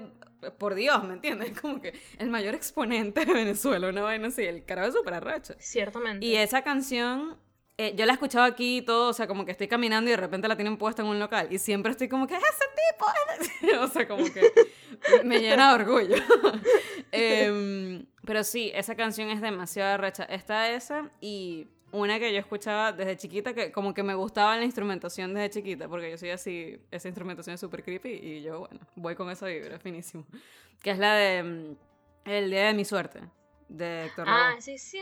por 0.57 0.75
Dios, 0.75 1.03
¿me 1.03 1.13
entiendes? 1.13 1.51
Como 1.61 1.81
que 1.81 1.93
el 2.17 2.29
mayor 2.29 2.55
exponente 2.55 3.25
de 3.25 3.33
Venezuela, 3.33 3.89
una 3.89 4.01
vaina 4.01 4.27
así, 4.27 4.43
el 4.43 4.65
carajo 4.65 4.89
es 4.89 4.93
súper 4.95 5.15
arrecho. 5.15 5.53
Ciertamente. 5.59 6.25
Y 6.25 6.35
esa 6.35 6.63
canción, 6.63 7.37
eh, 7.77 7.93
yo 7.95 8.05
la 8.05 8.13
he 8.13 8.15
escuchado 8.15 8.45
aquí 8.45 8.77
y 8.77 8.81
todo, 8.81 9.09
o 9.09 9.13
sea, 9.13 9.27
como 9.27 9.45
que 9.45 9.51
estoy 9.51 9.67
caminando 9.67 10.09
y 10.09 10.11
de 10.11 10.17
repente 10.17 10.47
la 10.47 10.55
tienen 10.55 10.77
puesta 10.77 11.01
en 11.01 11.07
un 11.07 11.19
local. 11.19 11.47
Y 11.51 11.59
siempre 11.59 11.91
estoy 11.91 12.07
como 12.07 12.27
que 12.27 12.35
es 12.35 12.43
ese 12.43 12.65
tipo. 12.75 13.81
o 13.81 13.87
sea, 13.87 14.07
como 14.07 14.23
que 14.25 14.51
me 15.23 15.39
llena 15.39 15.69
de 15.69 15.83
orgullo. 15.83 16.15
Em, 17.11 18.05
pero 18.25 18.43
sí, 18.43 18.71
esa 18.73 18.95
canción 18.95 19.29
es 19.29 19.41
demasiado 19.41 19.97
recha. 19.97 20.23
Está 20.23 20.71
esa 20.71 21.11
y 21.19 21.67
una 21.91 22.19
que 22.19 22.31
yo 22.33 22.39
escuchaba 22.39 22.91
desde 22.91 23.17
chiquita, 23.17 23.53
que 23.53 23.71
como 23.71 23.93
que 23.93 24.03
me 24.03 24.13
gustaba 24.15 24.55
la 24.57 24.63
instrumentación 24.65 25.33
desde 25.33 25.49
chiquita, 25.49 25.87
porque 25.87 26.09
yo 26.11 26.17
soy 26.17 26.29
así, 26.31 26.79
esa 26.91 27.07
instrumentación 27.07 27.53
es 27.55 27.59
súper 27.59 27.83
creepy 27.83 28.09
y 28.09 28.41
yo, 28.41 28.59
bueno, 28.59 28.79
voy 28.95 29.15
con 29.15 29.29
esa 29.29 29.47
vibra, 29.47 29.79
finísimo. 29.79 30.25
Que 30.81 30.91
es 30.91 30.97
la 30.97 31.13
de 31.15 31.43
mm, 31.43 31.75
El 32.29 32.49
Día 32.49 32.67
de 32.67 32.73
mi 32.73 32.85
Suerte, 32.85 33.19
de 33.69 34.05
Héctor. 34.05 34.25
Ah, 34.27 34.55
sí, 34.59 34.77
sí. 34.77 34.99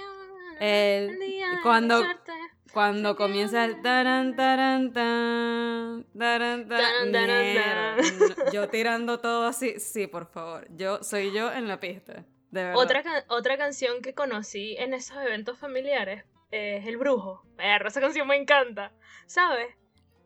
El- 0.60 1.18
día 1.20 1.50
de 1.52 1.62
cuando- 1.62 2.00
suerte. 2.00 2.32
Cuando 2.74 3.16
comienza 3.16 3.66
el 3.66 3.82
taran, 3.82 4.36
taran, 4.36 4.94
taran, 4.94 6.06
Taran, 6.18 6.68
taran, 6.68 7.12
taran, 7.12 7.12
mierda. 7.12 7.96
taran. 7.96 8.52
Yo 8.54 8.70
tirando 8.70 9.20
todo 9.20 9.48
así, 9.48 9.80
sí, 9.80 10.06
por 10.06 10.28
favor. 10.28 10.68
Yo 10.76 11.02
soy 11.02 11.32
yo 11.34 11.52
en 11.52 11.68
la 11.68 11.80
pista, 11.80 12.26
de 12.52 12.64
verdad. 12.64 12.76
Otra, 12.78 13.02
can- 13.02 13.24
otra 13.30 13.58
canción 13.58 14.02
que 14.04 14.14
conocí 14.14 14.76
en 14.78 14.94
esos 14.94 15.18
eventos 15.18 15.58
familiares 15.58 16.26
es 16.52 16.86
El 16.86 16.98
Brujo. 16.98 17.44
Perro, 17.58 17.88
esa 17.90 18.02
canción 18.02 18.28
me 18.28 18.36
encanta. 18.36 18.92
¿Sabes? 19.26 19.76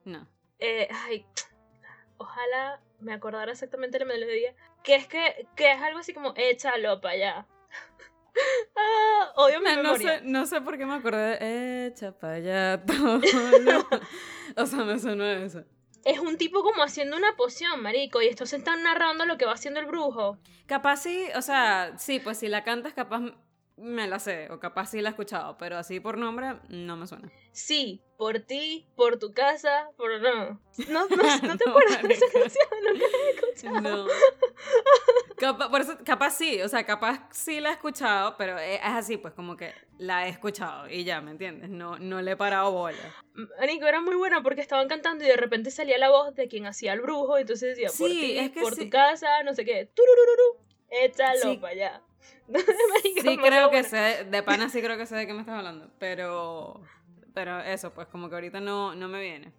No. 0.06 0.28
Eh, 0.60 0.88
ay, 0.92 1.26
ojalá 2.18 2.80
me 3.00 3.14
acordara 3.14 3.52
exactamente 3.52 4.00
la 4.00 4.06
melodía. 4.06 4.54
Que 4.84 4.96
es 4.96 5.08
que, 5.08 5.48
que 5.56 5.72
es 5.72 5.82
algo 5.82 6.00
así 6.00 6.14
como 6.14 6.34
échalo 6.36 7.00
para 7.02 7.14
allá. 7.14 7.48
ah, 8.76 9.32
odio 9.36 9.60
mi 9.62 9.70
No 9.76 9.84
memoria. 9.84 10.20
sé, 10.20 10.26
no 10.26 10.46
sé 10.46 10.62
por 10.62 10.78
qué 10.78 10.86
me 10.86 10.96
acordé 10.96 11.38
de 11.38 11.88
echa 11.88 12.12
pa' 12.12 12.34
allá 12.34 12.84
todo 12.86 13.20
lo-". 13.20 13.88
O 14.58 14.66
sea, 14.66 14.84
me 14.84 15.00
sonó 15.00 15.26
eso. 15.26 15.64
Es 16.06 16.20
un 16.20 16.38
tipo 16.38 16.64
como 16.64 16.84
haciendo 16.84 17.16
una 17.16 17.36
poción, 17.38 17.82
marico, 17.82 18.22
y 18.22 18.28
estos 18.28 18.50
se 18.50 18.58
están 18.58 18.84
narrando 18.84 19.26
lo 19.26 19.38
que 19.38 19.46
va 19.46 19.54
haciendo 19.54 19.80
el 19.80 19.86
brujo. 19.86 20.38
Capaz 20.66 20.98
sí, 20.98 21.28
o 21.36 21.42
sea, 21.42 21.94
sí, 21.98 22.20
pues 22.20 22.38
si 22.40 22.50
la 22.50 22.64
cantas, 22.66 22.94
capaz 22.94 23.22
me 23.76 24.08
la 24.08 24.20
sé, 24.20 24.50
o 24.52 24.60
capaz 24.60 24.88
sí 24.92 25.02
la 25.02 25.10
he 25.10 25.12
escuchado, 25.12 25.58
pero 25.58 25.78
así 25.78 26.00
por 26.00 26.18
nombre 26.18 26.56
no 26.70 26.96
me 26.96 27.08
suena. 27.08 27.32
Sí, 27.52 28.02
por 28.18 28.40
ti, 28.40 28.88
por 28.96 29.18
tu 29.20 29.34
casa, 29.34 29.90
por 29.98 30.20
no. 30.22 30.60
No, 30.90 31.08
no, 31.08 31.08
no 31.08 31.08
te 31.58 31.66
No, 31.66 31.72
acuerdas 31.72 32.04
de 32.04 32.14
esa 32.14 32.26
canción, 32.32 32.68
nunca 32.84 33.06
la 33.12 33.18
he 33.18 33.30
escuchado. 33.32 33.82
No. 33.82 34.08
Capaz, 35.38 35.70
por 35.70 35.82
eso, 35.82 35.98
capaz 36.06 36.32
sí, 36.38 36.62
o 36.62 36.70
sea, 36.70 36.86
capaz 36.86 37.28
sí 37.32 37.60
la 37.60 37.70
he 37.70 37.74
escuchado, 37.74 38.36
pero 38.38 38.58
es 38.60 38.80
así, 38.84 39.18
pues 39.18 39.34
como 39.34 39.58
que 39.58 39.74
la 39.98 40.26
he 40.28 40.30
escuchado 40.30 40.88
y 40.90 41.04
ya, 41.04 41.20
¿me 41.22 41.32
entiendes? 41.32 41.70
No, 41.70 41.98
no 42.00 42.22
le 42.22 42.32
he 42.32 42.38
parado 42.38 42.72
bola. 42.72 42.98
Marico, 43.60 43.86
era 43.88 44.00
muy 44.02 44.16
buena 44.16 44.42
porque 44.44 44.62
estaban 44.62 44.88
cantando 44.88 45.24
y 45.26 45.28
de 45.28 45.36
repente 45.38 45.72
salía 45.72 45.98
la 45.98 46.10
voz 46.10 46.34
de 46.36 46.48
quien 46.48 46.66
hacía 46.66 46.94
el 46.94 47.02
brujo, 47.02 47.38
entonces 47.38 47.76
decía, 47.76 47.88
por 47.90 48.08
Sí, 48.10 48.20
ti, 48.22 48.38
es 48.40 48.52
que 48.52 48.62
por 48.62 48.76
sí. 48.76 48.86
tu 48.86 48.90
casa, 48.90 49.44
no 49.44 49.54
sé 49.54 49.66
qué, 49.66 49.90
tururururu, 49.94 50.66
échalo 50.90 51.40
Sí. 51.42 51.58
para 51.58 51.74
allá. 51.74 52.02
Sí, 53.22 53.38
creo 53.38 53.70
que 53.70 53.84
sé, 53.84 54.26
de 54.30 54.44
pana 54.44 54.70
sí 54.70 54.82
creo 54.82 54.98
que 54.98 55.06
sé 55.06 55.16
de 55.16 55.28
qué 55.28 55.34
me 55.34 55.42
estás 55.42 55.58
hablando, 55.58 55.90
pero, 56.00 56.82
pero 57.34 57.60
eso, 57.60 57.94
pues 57.94 58.08
como 58.08 58.30
que 58.30 58.36
ahorita 58.36 58.60
no, 58.60 58.96
no 58.96 59.08
me 59.08 59.22
viene. 59.22 59.54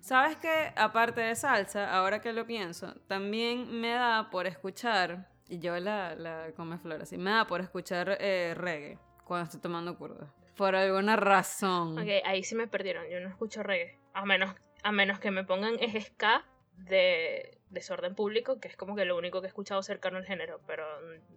¿Sabes 0.00 0.36
qué? 0.36 0.72
Aparte 0.76 1.20
de 1.20 1.34
salsa, 1.34 1.92
ahora 1.92 2.20
que 2.20 2.32
lo 2.32 2.46
pienso, 2.46 2.94
también 3.08 3.80
me 3.80 3.90
da 3.90 4.30
por 4.30 4.46
escuchar, 4.46 5.28
y 5.48 5.58
yo 5.58 5.78
la, 5.80 6.14
la 6.14 6.52
come 6.56 6.78
flor 6.78 7.02
así, 7.02 7.18
me 7.18 7.30
da 7.30 7.46
por 7.46 7.60
escuchar 7.60 8.16
eh, 8.20 8.54
reggae 8.56 8.98
cuando 9.24 9.44
estoy 9.44 9.60
tomando 9.60 9.96
curda. 9.96 10.32
Por 10.56 10.74
alguna 10.76 11.16
razón. 11.16 11.98
Ok, 11.98 12.08
ahí 12.24 12.44
sí 12.44 12.54
me 12.54 12.66
perdieron, 12.66 13.08
yo 13.10 13.20
no 13.20 13.28
escucho 13.28 13.62
reggae. 13.62 13.98
A 14.14 14.24
menos, 14.24 14.54
a 14.82 14.92
menos 14.92 15.18
que 15.18 15.30
me 15.30 15.44
pongan 15.44 15.76
es 15.80 16.06
ska 16.06 16.44
de 16.76 17.55
desorden 17.76 18.16
público, 18.16 18.58
que 18.58 18.66
es 18.66 18.76
como 18.76 18.96
que 18.96 19.04
lo 19.04 19.16
único 19.16 19.40
que 19.40 19.46
he 19.46 19.48
escuchado 19.48 19.80
cercano 19.84 20.16
al 20.18 20.24
género, 20.24 20.60
pero 20.66 20.84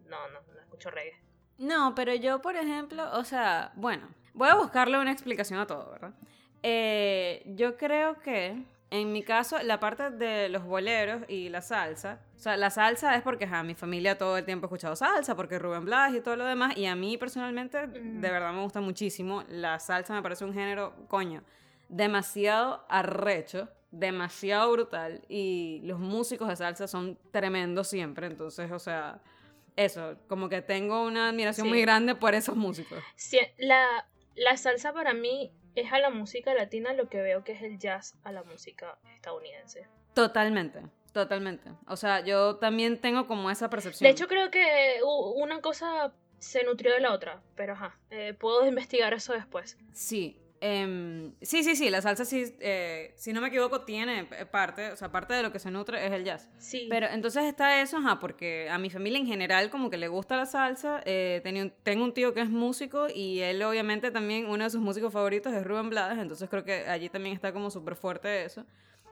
no, 0.10 0.28
no, 0.30 0.39
no 0.54 0.60
escucho 0.60 0.89
reggae. 0.89 1.15
No, 1.60 1.93
pero 1.93 2.15
yo, 2.15 2.41
por 2.41 2.56
ejemplo, 2.56 3.06
o 3.13 3.23
sea, 3.23 3.71
bueno, 3.75 4.08
voy 4.34 4.49
a 4.49 4.56
buscarle 4.56 4.97
una 4.99 5.12
explicación 5.12 5.60
a 5.60 5.67
todo, 5.67 5.91
¿verdad? 5.91 6.13
Eh, 6.63 7.43
yo 7.56 7.78
creo 7.78 8.19
que, 8.21 8.63
en 8.91 9.12
mi 9.12 9.23
caso, 9.23 9.58
la 9.63 9.80
parte 9.80 10.10
de 10.10 10.49
los 10.49 10.63
boleros 10.63 11.21
y 11.28 11.49
la 11.49 11.62
salsa, 11.62 12.19
o 12.36 12.39
sea, 12.39 12.58
la 12.58 12.69
salsa 12.69 13.15
es 13.15 13.21
porque 13.21 13.45
a 13.45 13.62
mi 13.63 13.75
familia 13.75 14.17
todo 14.17 14.38
el 14.38 14.45
tiempo 14.45 14.65
ha 14.65 14.67
escuchado 14.67 14.95
salsa, 14.95 15.36
porque 15.36 15.60
Rubén 15.60 15.86
Blas 15.86 16.13
y 16.15 16.21
todo 16.21 16.36
lo 16.38 16.45
demás, 16.45 16.75
y 16.78 16.86
a 16.86 16.95
mí 16.95 17.17
personalmente, 17.17 17.86
Mm. 17.88 18.21
de 18.21 18.32
verdad 18.32 18.52
me 18.54 18.62
gusta 18.62 18.82
muchísimo. 18.82 19.43
La 19.49 19.80
salsa 19.80 20.13
me 20.13 20.21
parece 20.21 20.45
un 20.45 20.54
género, 20.54 20.93
coño, 21.08 21.43
demasiado 21.89 22.86
arrecho, 22.88 23.67
demasiado 23.91 24.71
brutal, 24.71 25.21
y 25.28 25.82
los 25.84 25.99
músicos 25.99 26.47
de 26.47 26.56
salsa 26.56 26.88
son 26.88 27.17
tremendos 27.32 27.88
siempre, 27.88 28.28
entonces, 28.28 28.71
o 28.71 28.80
sea 28.80 29.21
eso, 29.75 30.17
como 30.28 30.49
que 30.49 30.62
tengo 30.62 31.04
una 31.06 31.30
admiración 31.30 31.65
Sí. 31.65 31.69
muy 31.69 31.82
grande 31.82 32.13
por 32.13 32.36
esos 32.36 32.56
músicos. 32.58 32.99
Sí, 33.15 33.39
la, 33.58 34.06
la 34.36 34.58
salsa 34.58 34.91
para 34.91 35.13
mí 35.13 35.54
es 35.75 35.93
a 35.93 35.99
la 35.99 36.10
música 36.10 36.54
latina 36.54 36.91
lo 36.93 37.08
que 37.08 37.21
veo 37.21 37.43
que 37.45 37.54
es 37.54 37.62
el 37.62 37.80
jazz 37.80 38.15
a 38.23 38.32
la 38.34 38.43
música 38.43 38.97
estadounidense. 39.15 39.88
Totalmente, 40.13 40.82
totalmente. 41.13 41.71
O 41.88 41.95
sea, 41.95 42.19
yo 42.25 42.58
también 42.58 42.99
tengo 42.99 43.25
como 43.25 43.49
esa 43.49 43.69
percepción. 43.69 44.06
De 44.06 44.12
hecho, 44.12 44.28
creo 44.28 44.52
que 44.52 44.99
una 45.36 45.62
cosa 45.62 46.13
se 46.39 46.63
nutrió 46.65 46.93
de 46.93 46.99
la 46.99 47.13
otra, 47.13 47.41
pero 47.56 47.73
ajá, 47.73 47.97
eh, 48.10 48.34
puedo 48.34 48.67
investigar 48.67 49.13
eso 49.13 49.32
después. 49.34 49.78
sí. 49.93 50.41
Em, 50.62 51.34
sí, 51.41 51.63
sí, 51.63 51.76
sí, 51.76 51.89
la 51.89 52.02
salsa 52.02 52.26
sí, 52.26 52.43
eh, 52.60 53.13
si 53.15 53.34
no 53.34 53.41
me 53.41 53.48
equivoco, 53.48 53.82
tiene 53.82 54.26
parte, 54.52 54.91
o 54.91 54.95
sea, 54.95 55.12
parte 55.12 55.34
de 55.34 55.43
lo 55.43 55.52
que 55.52 55.60
se 55.60 55.72
nutre 55.72 56.06
es 56.06 56.12
el 56.12 56.24
jazz. 56.24 56.50
Sí. 56.58 56.88
Pero 56.89 57.08
entonces 57.08 57.43
está 57.45 57.82
eso, 57.82 57.98
ajá, 57.98 58.19
porque 58.19 58.69
a 58.69 58.78
mi 58.78 58.89
familia 58.89 59.19
en 59.19 59.26
general 59.28 59.69
como 59.69 59.89
que 59.89 59.98
le 59.98 60.08
gusta 60.08 60.36
la 60.38 60.45
salsa. 60.45 61.02
eh, 61.06 61.39
tenía 61.43 61.63
un- 61.63 61.74
tengo 61.84 62.04
un 62.04 62.13
tío 62.13 62.34
que 62.34 62.41
es 62.41 62.50
músico 62.50 63.08
y 63.13 63.39
él 63.39 63.62
obviamente 63.63 64.12
también 64.12 64.48
uno 64.48 64.63
de 64.63 64.69
sus 64.69 64.82
músicos 64.82 65.13
favoritos 65.13 65.54
es 65.54 65.63
Rubén 65.65 65.89
Blades, 65.89 66.17
entonces 66.19 66.50
creo 66.50 66.63
que 66.63 66.88
allí 66.88 67.10
también 67.10 67.36
está 67.36 67.52
como 67.54 67.69
súper 67.72 67.95
fuerte 67.95 68.43
eso. 68.45 68.65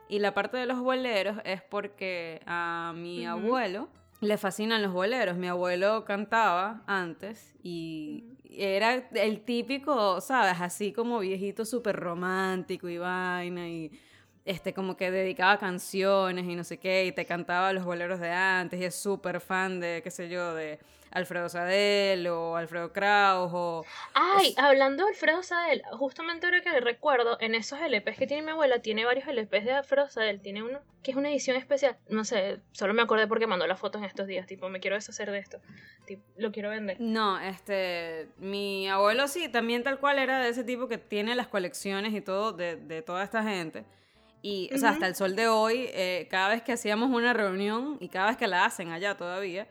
Y 0.08 0.18
la 0.20 0.32
parte 0.34 0.56
de 0.56 0.66
los 0.66 0.78
boleros 0.80 1.36
es 1.44 1.60
porque 1.62 2.40
a 2.46 2.92
mi 2.96 3.26
abuelo 3.26 3.88
le 4.20 4.36
fascinan 4.38 4.82
los 4.82 4.92
boleros. 4.92 5.36
Mi 5.36 5.48
abuelo 5.48 6.04
cantaba 6.04 6.82
antes 6.86 7.54
y 7.62 8.24
era 8.50 9.08
el 9.14 9.40
típico, 9.40 10.20
¿sabes? 10.20 10.60
Así 10.60 10.92
como 10.92 11.18
viejito 11.20 11.64
súper 11.64 11.96
romántico 11.96 12.88
y 12.88 12.98
vaina 12.98 13.68
y 13.68 13.90
este, 14.44 14.72
como 14.72 14.96
que 14.96 15.10
dedicaba 15.10 15.58
canciones 15.58 16.46
y 16.46 16.56
no 16.56 16.64
sé 16.64 16.78
qué, 16.78 17.04
y 17.04 17.12
te 17.12 17.26
cantaba 17.26 17.72
los 17.74 17.84
boleros 17.84 18.18
de 18.18 18.30
antes, 18.30 18.80
y 18.80 18.84
es 18.84 18.94
súper 18.94 19.40
fan 19.40 19.78
de, 19.78 20.00
qué 20.02 20.10
sé 20.10 20.30
yo, 20.30 20.54
de 20.54 20.78
Alfredo 21.10 21.48
Sadel 21.48 22.26
o 22.28 22.56
Alfredo 22.56 22.92
Kraus 22.92 23.50
o... 23.54 23.84
Ay, 24.14 24.48
es- 24.50 24.58
hablando 24.58 25.04
de 25.04 25.10
Alfredo 25.10 25.42
Sadel, 25.42 25.82
justamente 25.92 26.46
ahora 26.46 26.60
que 26.62 26.80
recuerdo, 26.80 27.36
en 27.40 27.54
esos 27.54 27.78
LPs 27.80 28.16
que 28.18 28.26
tiene 28.26 28.42
mi 28.42 28.50
abuela, 28.50 28.80
tiene 28.80 29.04
varios 29.04 29.26
LPs 29.28 29.64
de 29.64 29.72
Alfredo 29.72 30.08
Sadel, 30.10 30.40
tiene 30.40 30.62
uno 30.62 30.80
que 31.02 31.12
es 31.12 31.16
una 31.16 31.30
edición 31.30 31.56
especial, 31.56 31.96
no 32.08 32.24
sé, 32.24 32.60
solo 32.72 32.92
me 32.92 33.02
acordé 33.02 33.26
porque 33.26 33.46
mandó 33.46 33.66
las 33.66 33.78
fotos 33.80 34.00
en 34.02 34.06
estos 34.06 34.26
días, 34.26 34.46
tipo, 34.46 34.68
me 34.68 34.80
quiero 34.80 34.96
deshacer 34.96 35.30
de 35.30 35.38
esto, 35.38 35.58
tipo, 36.06 36.22
lo 36.36 36.50
quiero 36.52 36.70
vender. 36.70 36.96
No, 37.00 37.38
este, 37.38 38.28
mi 38.38 38.88
abuelo 38.88 39.28
sí, 39.28 39.48
también 39.48 39.82
tal 39.84 39.98
cual 40.00 40.18
era 40.18 40.40
de 40.40 40.50
ese 40.50 40.64
tipo 40.64 40.88
que 40.88 40.98
tiene 40.98 41.34
las 41.34 41.46
colecciones 41.46 42.12
y 42.14 42.20
todo 42.20 42.52
de, 42.52 42.76
de 42.76 43.00
toda 43.02 43.22
esta 43.24 43.42
gente. 43.42 43.84
Y, 44.42 44.70
o 44.72 44.78
sea, 44.78 44.90
hasta 44.90 45.06
el 45.08 45.14
sol 45.16 45.34
de 45.34 45.48
hoy, 45.48 45.88
eh, 45.94 46.28
cada 46.30 46.48
vez 46.50 46.62
que 46.62 46.72
hacíamos 46.72 47.10
una 47.10 47.32
reunión 47.32 47.96
y 48.00 48.08
cada 48.08 48.28
vez 48.28 48.36
que 48.36 48.46
la 48.46 48.64
hacen 48.64 48.90
allá 48.92 49.16
todavía, 49.16 49.66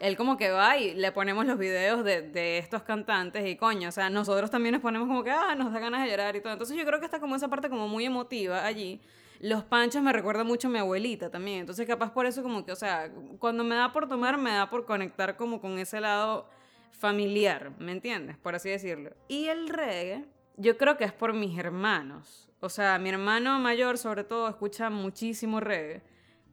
él 0.00 0.16
como 0.16 0.38
que 0.38 0.50
va 0.50 0.78
y 0.78 0.94
le 0.94 1.12
ponemos 1.12 1.44
los 1.44 1.58
videos 1.58 2.02
de, 2.04 2.22
de 2.22 2.56
estos 2.56 2.82
cantantes 2.82 3.46
y 3.46 3.56
coño, 3.56 3.90
o 3.90 3.92
sea, 3.92 4.08
nosotros 4.08 4.50
también 4.50 4.72
nos 4.72 4.80
ponemos 4.80 5.06
como 5.06 5.22
que, 5.22 5.30
ah, 5.30 5.54
nos 5.54 5.72
da 5.74 5.78
ganas 5.78 6.02
de 6.02 6.10
llorar 6.10 6.34
y 6.34 6.40
todo. 6.40 6.54
Entonces 6.54 6.76
yo 6.76 6.86
creo 6.86 6.98
que 6.98 7.04
está 7.04 7.20
como 7.20 7.36
esa 7.36 7.48
parte 7.48 7.68
como 7.68 7.86
muy 7.86 8.06
emotiva 8.06 8.64
allí. 8.64 9.00
Los 9.40 9.62
panchos 9.62 10.02
me 10.02 10.12
recuerda 10.12 10.42
mucho 10.42 10.68
a 10.68 10.70
mi 10.70 10.78
abuelita 10.78 11.30
también. 11.30 11.60
Entonces 11.60 11.86
capaz 11.86 12.12
por 12.12 12.24
eso 12.24 12.42
como 12.42 12.64
que, 12.64 12.72
o 12.72 12.76
sea, 12.76 13.12
cuando 13.38 13.62
me 13.62 13.74
da 13.74 13.92
por 13.92 14.08
tomar, 14.08 14.38
me 14.38 14.52
da 14.52 14.70
por 14.70 14.86
conectar 14.86 15.36
como 15.36 15.60
con 15.60 15.78
ese 15.78 16.00
lado 16.00 16.48
familiar, 16.92 17.72
¿me 17.78 17.92
entiendes? 17.92 18.38
Por 18.38 18.54
así 18.54 18.70
decirlo. 18.70 19.10
Y 19.28 19.46
el 19.48 19.68
reggae, 19.68 20.24
yo 20.56 20.78
creo 20.78 20.96
que 20.96 21.04
es 21.04 21.12
por 21.12 21.34
mis 21.34 21.58
hermanos. 21.58 22.50
O 22.60 22.70
sea, 22.70 22.98
mi 22.98 23.10
hermano 23.10 23.58
mayor 23.58 23.98
sobre 23.98 24.24
todo 24.24 24.48
escucha 24.48 24.88
muchísimo 24.88 25.60
reggae 25.60 26.02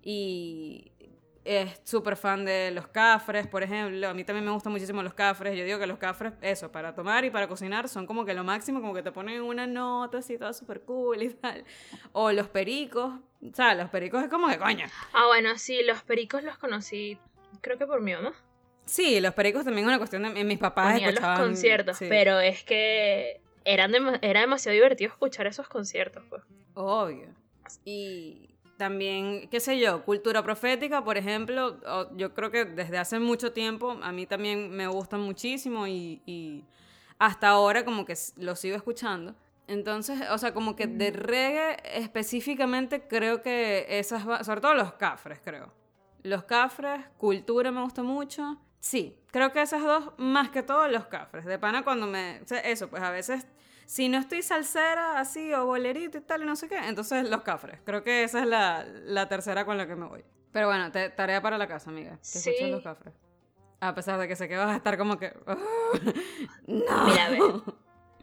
y 0.01 0.91
es 1.47 1.79
súper 1.83 2.17
fan 2.17 2.43
de 2.43 2.71
los 2.71 2.87
cafres, 2.87 3.47
por 3.47 3.63
ejemplo. 3.63 4.09
A 4.09 4.13
mí 4.13 4.23
también 4.23 4.43
me 4.45 4.51
gustan 4.51 4.73
muchísimo 4.73 5.01
los 5.01 5.13
cafres. 5.13 5.57
Yo 5.57 5.63
digo 5.63 5.79
que 5.79 5.87
los 5.87 5.97
cafres, 5.97 6.33
eso, 6.41 6.71
para 6.71 6.93
tomar 6.93 7.23
y 7.23 7.29
para 7.29 7.47
cocinar 7.47 7.87
son 7.87 8.05
como 8.05 8.25
que 8.25 8.33
lo 8.33 8.43
máximo, 8.43 8.81
como 8.81 8.93
que 8.93 9.01
te 9.01 9.11
ponen 9.11 9.41
una 9.41 9.65
nota 9.65 10.17
así, 10.17 10.37
toda 10.37 10.51
súper 10.51 10.81
cool 10.81 11.23
y 11.23 11.29
tal. 11.29 11.63
O 12.11 12.31
los 12.31 12.49
pericos. 12.49 13.13
O 13.41 13.55
sea, 13.55 13.73
los 13.75 13.89
pericos 13.89 14.23
es 14.23 14.29
como 14.29 14.47
que 14.49 14.57
coño. 14.57 14.87
Ah, 15.13 15.27
bueno, 15.27 15.57
sí, 15.57 15.81
los 15.83 16.03
pericos 16.03 16.43
los 16.43 16.57
conocí, 16.57 17.17
creo 17.61 17.77
que 17.77 17.87
por 17.87 18.01
mi 18.01 18.13
mamá. 18.13 18.33
Sí, 18.85 19.19
los 19.19 19.33
pericos 19.33 19.63
también 19.63 19.85
es 19.85 19.89
una 19.89 19.97
cuestión 19.97 20.23
de 20.23 20.43
mis 20.43 20.59
papás 20.59 20.93
Ponían 20.93 21.09
escuchaban 21.09 21.39
los 21.39 21.47
conciertos, 21.47 21.97
sí. 21.97 22.05
pero 22.09 22.39
es 22.39 22.63
que 22.63 23.41
eran 23.65 23.93
era 24.21 24.41
demasiado 24.41 24.73
divertido 24.73 25.11
escuchar 25.11 25.47
esos 25.47 25.67
conciertos, 25.67 26.23
pues. 26.29 26.43
Obvio. 26.73 27.33
Y 27.83 28.56
también, 28.77 29.47
qué 29.49 29.59
sé 29.59 29.79
yo, 29.79 30.03
cultura 30.05 30.43
profética, 30.43 31.03
por 31.03 31.17
ejemplo, 31.17 31.79
yo 32.15 32.33
creo 32.33 32.51
que 32.51 32.65
desde 32.65 32.97
hace 32.97 33.19
mucho 33.19 33.51
tiempo 33.51 33.97
a 34.01 34.11
mí 34.11 34.25
también 34.25 34.69
me 34.69 34.87
gustan 34.87 35.21
muchísimo 35.21 35.87
y, 35.87 36.21
y 36.25 36.63
hasta 37.19 37.49
ahora 37.49 37.83
como 37.83 38.05
que 38.05 38.15
lo 38.37 38.55
sigo 38.55 38.75
escuchando. 38.75 39.35
Entonces, 39.67 40.21
o 40.31 40.37
sea, 40.37 40.53
como 40.53 40.75
que 40.75 40.87
de 40.87 41.11
reggae 41.11 41.77
específicamente 41.95 43.07
creo 43.07 43.41
que 43.41 43.85
esas, 43.89 44.23
sobre 44.45 44.61
todo 44.61 44.73
los 44.73 44.93
cafres, 44.93 45.39
creo. 45.43 45.73
Los 46.23 46.43
cafres, 46.43 47.05
cultura 47.17 47.71
me 47.71 47.81
gusta 47.81 48.01
mucho. 48.01 48.57
Sí, 48.79 49.17
creo 49.31 49.51
que 49.51 49.61
esas 49.61 49.83
dos, 49.83 50.13
más 50.17 50.49
que 50.49 50.63
todo 50.63 50.87
los 50.87 51.07
cafres. 51.07 51.45
De 51.45 51.59
pana 51.59 51.83
cuando 51.83 52.07
me... 52.07 52.39
o 52.43 52.47
sea, 52.47 52.59
eso, 52.59 52.87
pues 52.87 53.03
a 53.03 53.11
veces, 53.11 53.45
si 53.87 54.07
no 54.09 54.19
estoy 54.19 54.43
salsera 54.43 55.17
así 55.19 55.51
o 55.53 55.65
bolerito 55.65 56.19
y 56.19 56.21
tal 56.21 56.43
y 56.43 56.45
no 56.45 56.55
sé 56.55 56.67
qué, 56.69 56.77
entonces 56.77 57.27
los 57.29 57.41
cafres. 57.41 57.79
Creo 57.85 58.03
que 58.03 58.23
esa 58.23 58.41
es 58.41 58.45
la, 58.45 58.85
la 58.85 59.27
tercera 59.27 59.65
con 59.65 59.77
la 59.77 59.87
que 59.87 59.95
me 59.95 60.05
voy. 60.05 60.23
Pero 60.51 60.67
bueno, 60.67 60.91
te- 60.91 61.09
tarea 61.09 61.41
para 61.41 61.57
la 61.57 61.67
casa, 61.67 61.89
amiga. 61.89 62.17
Que 62.17 62.25
Sí. 62.25 62.49
escuches 62.51 62.69
los 62.71 62.83
cafres. 62.83 63.13
A 63.79 63.93
pesar 63.95 64.19
de 64.19 64.27
que 64.27 64.35
sé 64.35 64.47
que 64.47 64.57
vas 64.57 64.69
a 64.69 64.75
estar 64.77 64.97
como 64.97 65.17
que... 65.17 65.33
no. 66.67 67.05
Mira, 67.05 67.25
a 67.25 67.29
ver. 67.29 67.41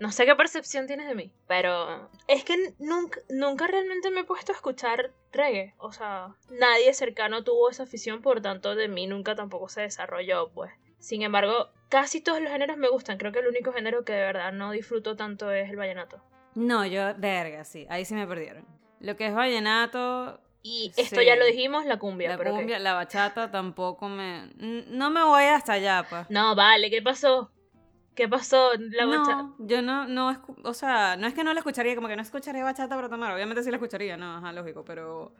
No 0.00 0.11
sé 0.11 0.27
qué 0.27 0.35
percepción 0.35 0.88
tienes 0.88 1.07
de 1.07 1.14
mí, 1.14 1.33
pero 1.46 2.11
es 2.27 2.44
que 2.44 2.74
nunca, 2.81 3.20
nunca 3.29 3.68
realmente 3.68 4.11
me 4.11 4.20
he 4.20 4.24
puesto 4.24 4.50
a 4.50 4.57
escuchar 4.57 5.12
reggae. 5.33 5.74
O 5.79 5.92
sea, 5.92 6.35
nadie 6.50 6.92
cercano 6.94 7.44
tuvo 7.44 7.70
esa 7.70 7.85
afición, 7.85 8.20
por 8.20 8.40
tanto 8.42 8.74
de 8.74 8.88
mí 8.88 9.07
nunca 9.07 9.37
tampoco 9.37 9.68
se 9.68 9.83
desarrolló, 9.83 10.50
pues. 10.53 10.72
Sin 11.05 11.21
embargo, 11.21 11.69
casi 11.90 12.23
todos 12.23 12.40
los 12.40 12.51
géneros 12.51 12.79
me 12.79 12.88
gustan. 12.88 13.19
Creo 13.19 13.31
que 13.31 13.40
el 13.40 13.47
único 13.47 13.75
género 13.75 14.07
que 14.07 14.14
de 14.14 14.21
verdad 14.21 14.53
no 14.53 14.71
disfruto 14.71 15.17
tanto 15.17 15.51
es 15.53 15.69
el 15.69 15.77
vallenato. 15.77 16.19
No, 16.55 16.87
yo, 16.87 17.14
verga, 17.19 17.62
sí. 17.64 17.87
Ahí 17.90 18.07
sí 18.07 18.14
me 18.14 18.27
perdieron. 18.27 18.64
Lo 19.01 19.14
que 19.14 19.27
es 19.27 19.35
vallenato, 19.35 20.40
Y 20.62 20.90
esto 20.97 21.21
Sí. 21.21 21.27
ya 21.27 21.37
lo 21.37 21.45
dijimos, 21.45 21.85
la 21.85 21.99
cumbia. 21.99 22.31
la 22.31 22.38
pero 22.38 22.53
cumbia, 22.53 22.79
la 22.79 22.95
bachata 22.95 23.51
tampoco 23.51 24.09
me... 24.09 24.49
No 24.57 25.11
me 25.11 25.23
voy 25.23 25.43
hasta 25.45 25.75
allá, 25.75 26.07
pa. 26.09 26.27
No, 26.31 26.55
vale, 26.55 26.88
¿qué 26.88 27.03
pasó? 27.03 27.51
¿Qué 28.14 28.27
pasó? 28.27 28.71
La 28.79 29.05
bachata- 29.05 29.43
No, 29.43 29.57
yo 29.59 29.83
no, 29.83 30.09
no, 30.09 30.43
o 30.62 30.73
sea, 30.73 31.17
no 31.19 31.27
es 31.27 31.35
que 31.35 31.45
no 31.45 31.53
la 31.53 31.59
escucharía, 31.61 31.95
como 31.95 32.09
que 32.09 32.17
no 32.17 32.23
escucharía 32.23 32.64
bachata 32.64 32.95
para 32.97 33.11
tomar, 33.11 33.35
obviamente 33.35 33.62
sí 33.62 33.71
la 33.71 33.77
escucharía, 33.77 34.17
no, 34.17 34.37
ajá, 34.38 34.53
lógico, 34.55 34.87
pero 34.87 35.35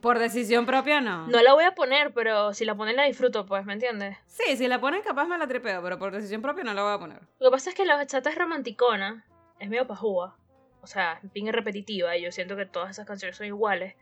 por 0.00 0.18
decisión 0.18 0.66
propia 0.66 1.00
no. 1.00 1.26
No 1.26 1.42
la 1.42 1.54
voy 1.54 1.64
a 1.64 1.74
poner, 1.74 2.12
pero 2.12 2.54
si 2.54 2.64
la 2.64 2.74
ponen 2.74 2.96
la 2.96 3.04
disfruto, 3.04 3.46
pues, 3.46 3.64
¿me 3.64 3.72
entiendes? 3.72 4.16
Sí, 4.26 4.56
si 4.56 4.68
la 4.68 4.80
ponen 4.80 5.02
capaz 5.02 5.26
me 5.26 5.38
la 5.38 5.46
tripeo, 5.46 5.82
pero 5.82 5.98
por 5.98 6.12
decisión 6.12 6.42
propia 6.42 6.64
no 6.64 6.74
la 6.74 6.82
voy 6.82 6.92
a 6.94 6.98
poner. 6.98 7.20
Lo 7.38 7.50
que 7.50 7.52
pasa 7.52 7.70
es 7.70 7.76
que 7.76 7.84
la 7.84 7.96
bachata 7.96 8.30
es 8.30 8.36
romanticona, 8.36 9.24
es 9.58 9.68
medio 9.68 9.86
pajúa, 9.86 10.36
o 10.80 10.86
sea, 10.86 11.20
bien 11.32 11.52
repetitiva, 11.52 12.16
y 12.16 12.22
yo 12.22 12.32
siento 12.32 12.56
que 12.56 12.66
todas 12.66 12.90
esas 12.90 13.06
canciones 13.06 13.36
son 13.36 13.46
iguales. 13.46 13.94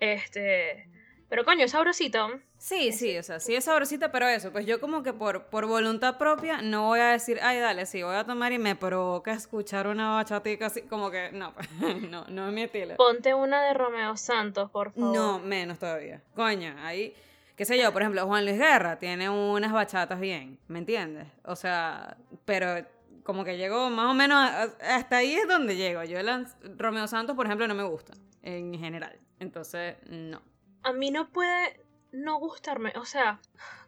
Este. 0.00 0.88
Pero 1.32 1.46
coño, 1.46 1.64
es 1.64 1.70
sabrosita. 1.70 2.28
Sí, 2.58 2.92
sí, 2.92 3.16
o 3.16 3.22
sea, 3.22 3.40
sí 3.40 3.54
es 3.54 3.64
sabrosita, 3.64 4.12
pero 4.12 4.28
eso, 4.28 4.52
pues 4.52 4.66
yo 4.66 4.82
como 4.82 5.02
que 5.02 5.14
por, 5.14 5.44
por 5.46 5.64
voluntad 5.64 6.18
propia 6.18 6.60
no 6.60 6.88
voy 6.88 7.00
a 7.00 7.06
decir, 7.06 7.38
ay, 7.40 7.58
dale, 7.58 7.86
sí, 7.86 8.02
voy 8.02 8.16
a 8.16 8.24
tomar 8.24 8.52
y 8.52 8.58
me 8.58 8.76
provoca 8.76 9.32
escuchar 9.32 9.86
una 9.86 10.10
bachatica 10.10 10.66
así, 10.66 10.82
como 10.82 11.10
que, 11.10 11.32
no, 11.32 11.54
no, 12.10 12.26
no 12.28 12.48
es 12.48 12.52
mi 12.52 12.64
estilo. 12.64 12.96
Ponte 12.96 13.32
una 13.32 13.62
de 13.62 13.72
Romeo 13.72 14.14
Santos, 14.18 14.70
por 14.70 14.92
favor. 14.92 15.16
No, 15.16 15.38
menos 15.38 15.78
todavía. 15.78 16.20
Coño, 16.34 16.74
ahí, 16.82 17.14
qué 17.56 17.64
sé 17.64 17.78
yo, 17.78 17.90
por 17.94 18.02
ejemplo, 18.02 18.26
Juan 18.26 18.44
Luis 18.44 18.58
Guerra 18.58 18.98
tiene 18.98 19.30
unas 19.30 19.72
bachatas 19.72 20.20
bien, 20.20 20.58
¿me 20.68 20.80
entiendes? 20.80 21.28
O 21.44 21.56
sea, 21.56 22.18
pero 22.44 22.84
como 23.22 23.42
que 23.42 23.56
llegó 23.56 23.88
más 23.88 24.10
o 24.10 24.12
menos, 24.12 24.38
hasta 24.82 25.16
ahí 25.16 25.32
es 25.32 25.48
donde 25.48 25.76
llego. 25.76 26.04
Yo, 26.04 26.18
el 26.18 26.46
Romeo 26.76 27.08
Santos, 27.08 27.34
por 27.34 27.46
ejemplo, 27.46 27.66
no 27.66 27.74
me 27.74 27.84
gusta, 27.84 28.12
en 28.42 28.78
general. 28.78 29.18
Entonces, 29.38 29.96
no. 30.10 30.51
A 30.82 30.92
mí 30.92 31.10
no 31.10 31.28
puede 31.30 31.80
no 32.12 32.38
gustarme, 32.38 32.92
o 32.96 33.04
sea, 33.04 33.40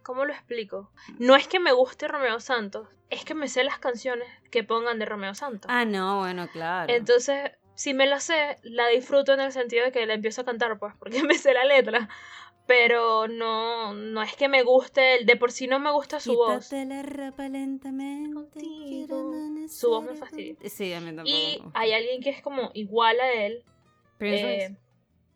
¿cómo 0.03 0.25
lo 0.25 0.33
explico? 0.33 0.91
No 1.19 1.37
es 1.37 1.47
que 1.49 1.61
me 1.61 1.73
guste 1.73 2.09
Romeo 2.09 2.41
Santos, 2.41 2.89
es 3.11 3.25
que 3.25 3.35
me 3.35 3.49
sé 3.49 3.65
las 3.65 3.79
canciones 3.79 4.29
que 4.51 4.65
pongan 4.65 4.99
de 4.99 5.05
Romeo 5.05 5.35
Santos. 5.35 5.71
Ah, 5.73 5.85
no, 5.85 6.21
bueno, 6.21 6.49
claro. 6.49 6.93
Entonces, 6.93 7.53
si 7.75 7.93
me 7.95 8.07
la 8.07 8.21
sé, 8.21 8.59
la 8.63 8.89
disfruto 8.89 9.33
en 9.35 9.41
el 9.41 9.53
sentido 9.53 9.85
de 9.85 9.93
que 9.93 10.07
la 10.07 10.15
empiezo 10.15 10.41
a 10.41 10.45
cantar, 10.45 10.79
pues, 10.79 10.95
porque 10.99 11.23
me 11.25 11.35
sé 11.39 11.53
la 11.53 11.65
letra. 11.65 12.09
Pero 12.67 13.29
no, 13.29 13.93
no 13.93 14.23
es 14.23 14.35
que 14.37 14.49
me 14.49 14.63
guste, 14.63 15.17
el- 15.19 15.27
de 15.27 15.37
por 15.37 15.53
sí 15.53 15.67
no 15.67 15.79
me 15.81 15.91
gusta 15.93 16.19
su 16.19 16.35
voz. 16.35 16.73
La 16.73 17.03
ropa 17.03 17.47
lentamente. 17.49 18.59
Su 19.69 19.91
voz 19.91 20.05
me 20.05 20.15
fastidia. 20.15 20.57
Sí, 20.71 20.95
a 20.95 21.01
mí 21.01 21.09
tampoco. 21.15 21.29
Y 21.29 21.63
hay 21.75 21.93
alguien 21.93 22.23
que 22.23 22.31
es 22.31 22.41
como 22.41 22.71
igual 22.73 23.21
a 23.21 23.33
él. 23.33 23.65
Eh, 24.21 24.75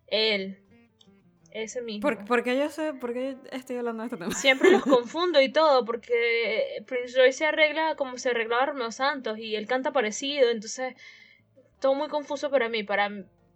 él. 0.07 0.65
Ese 1.51 1.81
mismo. 1.81 2.03
¿Por, 2.03 2.25
por 2.25 2.43
qué 2.43 2.59
yo 2.59 2.69
sé, 2.69 2.93
por 2.95 3.13
qué 3.13 3.37
estoy 3.51 3.77
hablando 3.77 4.03
de 4.03 4.09
este 4.09 4.19
tema? 4.19 4.35
Siempre 4.35 4.71
los 4.71 4.83
confundo 4.83 5.41
y 5.41 5.51
todo, 5.51 5.85
porque 5.85 6.83
Prince 6.87 7.19
Royce 7.19 7.39
se 7.39 7.47
arregla 7.47 7.95
como 7.97 8.19
se 8.19 8.31
arreglaba 8.31 8.67
Romeo 8.67 8.93
Santos 8.93 9.39
y 9.39 9.57
él 9.57 9.67
canta 9.67 9.93
parecido, 9.93 10.51
entonces 10.51 10.95
todo 11.81 11.95
muy 11.95 12.09
confuso 12.09 12.51
para 12.51 12.69
mí. 12.69 12.83
Para 12.83 13.11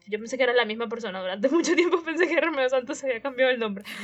yo 0.07 0.19
pensé 0.19 0.37
que 0.37 0.45
era 0.45 0.53
la 0.53 0.65
misma 0.65 0.89
persona. 0.89 1.21
Durante 1.21 1.49
mucho 1.49 1.75
tiempo 1.75 2.03
pensé 2.03 2.27
que 2.27 2.41
Romeo 2.41 2.69
Santos 2.69 2.99
se 2.99 3.07
había 3.07 3.21
cambiado 3.21 3.51
el 3.51 3.59
nombre. 3.59 3.85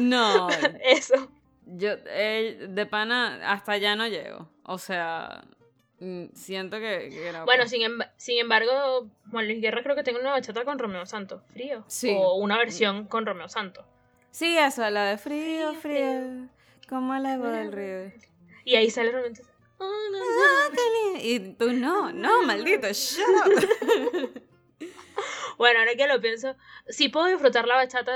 No, 0.00 0.48
Eso. 0.84 1.32
yo 1.64 1.90
eh, 2.06 2.66
de 2.68 2.86
pana 2.86 3.50
hasta 3.50 3.72
allá 3.72 3.96
no 3.96 4.06
llego. 4.06 4.48
O 4.62 4.78
sea, 4.78 5.42
siento 6.34 6.78
que, 6.78 7.08
que 7.10 7.32
no. 7.32 7.44
Bueno, 7.44 7.62
pues. 7.62 7.70
sin, 7.70 7.82
emba- 7.82 8.10
sin 8.16 8.38
embargo, 8.38 9.08
Juan 9.30 9.46
Luis 9.46 9.60
Guerra 9.60 9.82
creo 9.82 9.96
que 9.96 10.02
tiene 10.04 10.20
una 10.20 10.30
bachata 10.30 10.64
con 10.64 10.78
Romeo 10.78 11.04
Santos, 11.06 11.42
frío. 11.52 11.84
Sí. 11.88 12.14
O 12.16 12.36
una 12.36 12.56
versión 12.58 13.06
con 13.06 13.26
Romeo 13.26 13.48
Santos. 13.48 13.84
Sí, 14.30 14.56
esa, 14.58 14.90
la 14.90 15.06
de 15.06 15.18
frío, 15.18 15.74
Frío, 15.74 15.80
frío, 15.80 16.48
como 16.88 17.14
el 17.14 17.26
agua 17.26 17.50
del 17.50 17.72
río. 17.72 18.12
Y 18.64 18.76
ahí 18.76 18.90
sale 18.90 19.10
Romeo 19.12 19.34
Santos. 19.34 19.54
Ah. 19.80 20.68
Y 21.20 21.38
tú 21.54 21.72
no, 21.72 22.12
no, 22.12 22.42
maldito, 22.42 22.86
shut 22.92 23.24
up. 23.46 24.42
Bueno, 25.58 25.80
ahora 25.80 25.96
que 25.96 26.06
lo 26.06 26.20
pienso, 26.20 26.54
sí 26.88 27.08
puedo 27.08 27.26
disfrutar 27.26 27.66
la 27.66 27.74
bachata, 27.74 28.12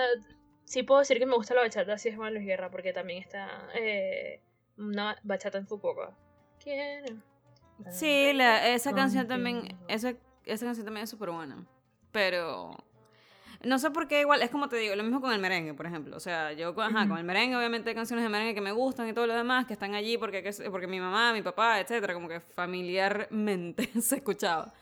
sí 0.65 0.85
puedo 0.85 1.01
decir 1.01 1.19
que 1.19 1.27
me 1.27 1.35
gusta 1.35 1.55
la 1.55 1.63
bachata 1.63 1.99
si 1.99 2.09
es 2.11 2.17
Juan 2.17 2.33
Luis 2.35 2.47
Guerra, 2.47 2.71
porque 2.71 2.93
también 2.93 3.21
está 3.21 3.69
eh, 3.75 4.41
una 4.77 5.17
bachata 5.25 5.59
en 5.59 5.67
Fukuoka. 5.67 6.17
Quiero. 6.63 7.17
Sí, 7.91 8.33
la, 8.35 8.69
esa 8.69 8.91
canción 8.95 9.27
también, 9.29 9.77
esa, 9.89 10.15
esa 10.45 10.67
canción 10.67 10.85
también 10.85 11.05
es 11.05 11.11
súper 11.11 11.31
buena. 11.31 11.65
Pero 12.13 12.77
no 13.65 13.79
sé 13.79 13.91
por 13.91 14.09
qué 14.09 14.21
igual, 14.21 14.43
es 14.43 14.51
como 14.51 14.69
te 14.69 14.77
digo, 14.77 14.95
lo 14.97 15.03
mismo 15.03 15.21
con 15.21 15.33
el 15.33 15.41
merengue, 15.41 15.75
por 15.75 15.87
ejemplo. 15.87 16.17
O 16.17 16.21
sea, 16.21 16.53
yo 16.53 16.75
con, 16.75 16.85
ajá, 16.85 17.09
con 17.09 17.19
el 17.19 17.25
merengue 17.25 17.57
obviamente 17.57 17.91
hay 17.91 17.95
canciones 17.95 18.23
de 18.25 18.29
merengue 18.29 18.55
que 18.55 18.61
me 18.61 18.73
gustan 18.73 19.09
y 19.09 19.13
todo 19.13 19.27
lo 19.27 19.35
demás, 19.35 19.67
que 19.67 19.73
están 19.73 19.95
allí 19.95 20.19
porque, 20.19 20.43
que- 20.43 20.71
porque 20.71 20.87
mi 20.87 21.01
mamá, 21.01 21.33
mi 21.33 21.43
papá, 21.43 21.81
etcétera, 21.81 22.15
como 22.15 22.29
que 22.29 22.41
familiarmente 22.41 23.89
se 24.01 24.17
escuchaba. 24.17 24.73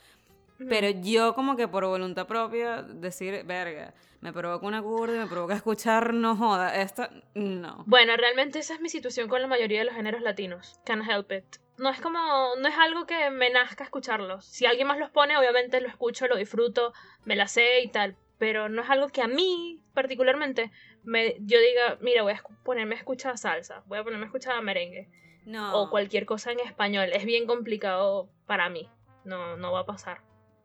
Pero 0.68 0.90
yo 0.90 1.34
como 1.34 1.56
que 1.56 1.68
por 1.68 1.86
voluntad 1.86 2.26
propia 2.26 2.82
decir, 2.82 3.44
verga, 3.44 3.94
me 4.20 4.32
provoca 4.32 4.66
una 4.66 4.82
curda 4.82 5.16
y 5.16 5.18
me 5.18 5.26
provoca 5.26 5.54
escuchar, 5.54 6.12
no 6.12 6.36
joda, 6.36 6.80
esta, 6.80 7.10
no. 7.34 7.84
Bueno, 7.86 8.16
realmente 8.16 8.58
esa 8.58 8.74
es 8.74 8.80
mi 8.80 8.90
situación 8.90 9.28
con 9.28 9.40
la 9.40 9.48
mayoría 9.48 9.78
de 9.78 9.86
los 9.86 9.94
géneros 9.94 10.20
latinos. 10.20 10.78
Can't 10.84 11.08
help 11.08 11.32
it. 11.32 11.44
No 11.78 11.88
es 11.88 12.00
como, 12.00 12.18
no 12.58 12.68
es 12.68 12.76
algo 12.76 13.06
que 13.06 13.30
me 13.30 13.48
nazca 13.50 13.84
escucharlos. 13.84 14.44
Si 14.44 14.66
alguien 14.66 14.86
más 14.86 14.98
los 14.98 15.10
pone, 15.10 15.36
obviamente 15.38 15.80
lo 15.80 15.88
escucho, 15.88 16.26
lo 16.26 16.36
disfruto, 16.36 16.92
me 17.24 17.36
la 17.36 17.48
sé 17.48 17.80
y 17.82 17.88
tal. 17.88 18.16
Pero 18.38 18.68
no 18.68 18.82
es 18.82 18.90
algo 18.90 19.08
que 19.08 19.22
a 19.22 19.28
mí, 19.28 19.80
particularmente, 19.94 20.70
me, 21.02 21.36
yo 21.40 21.58
diga, 21.58 21.96
mira, 22.00 22.22
voy 22.22 22.32
a 22.32 22.42
ponerme 22.64 22.96
a 22.96 22.98
escuchar 22.98 23.38
salsa, 23.38 23.82
voy 23.86 23.98
a 23.98 24.04
ponerme 24.04 24.24
a 24.24 24.28
escuchar 24.28 24.62
merengue. 24.62 25.08
No. 25.46 25.74
o 25.74 25.90
cualquier 25.90 26.26
cosa 26.26 26.52
en 26.52 26.60
español. 26.60 27.08
Es 27.14 27.24
bien 27.24 27.46
complicado 27.46 28.28
para 28.46 28.68
mí. 28.68 28.88
No, 29.24 29.56
no 29.56 29.72
va 29.72 29.80
a 29.80 29.86
pasar. 29.86 30.20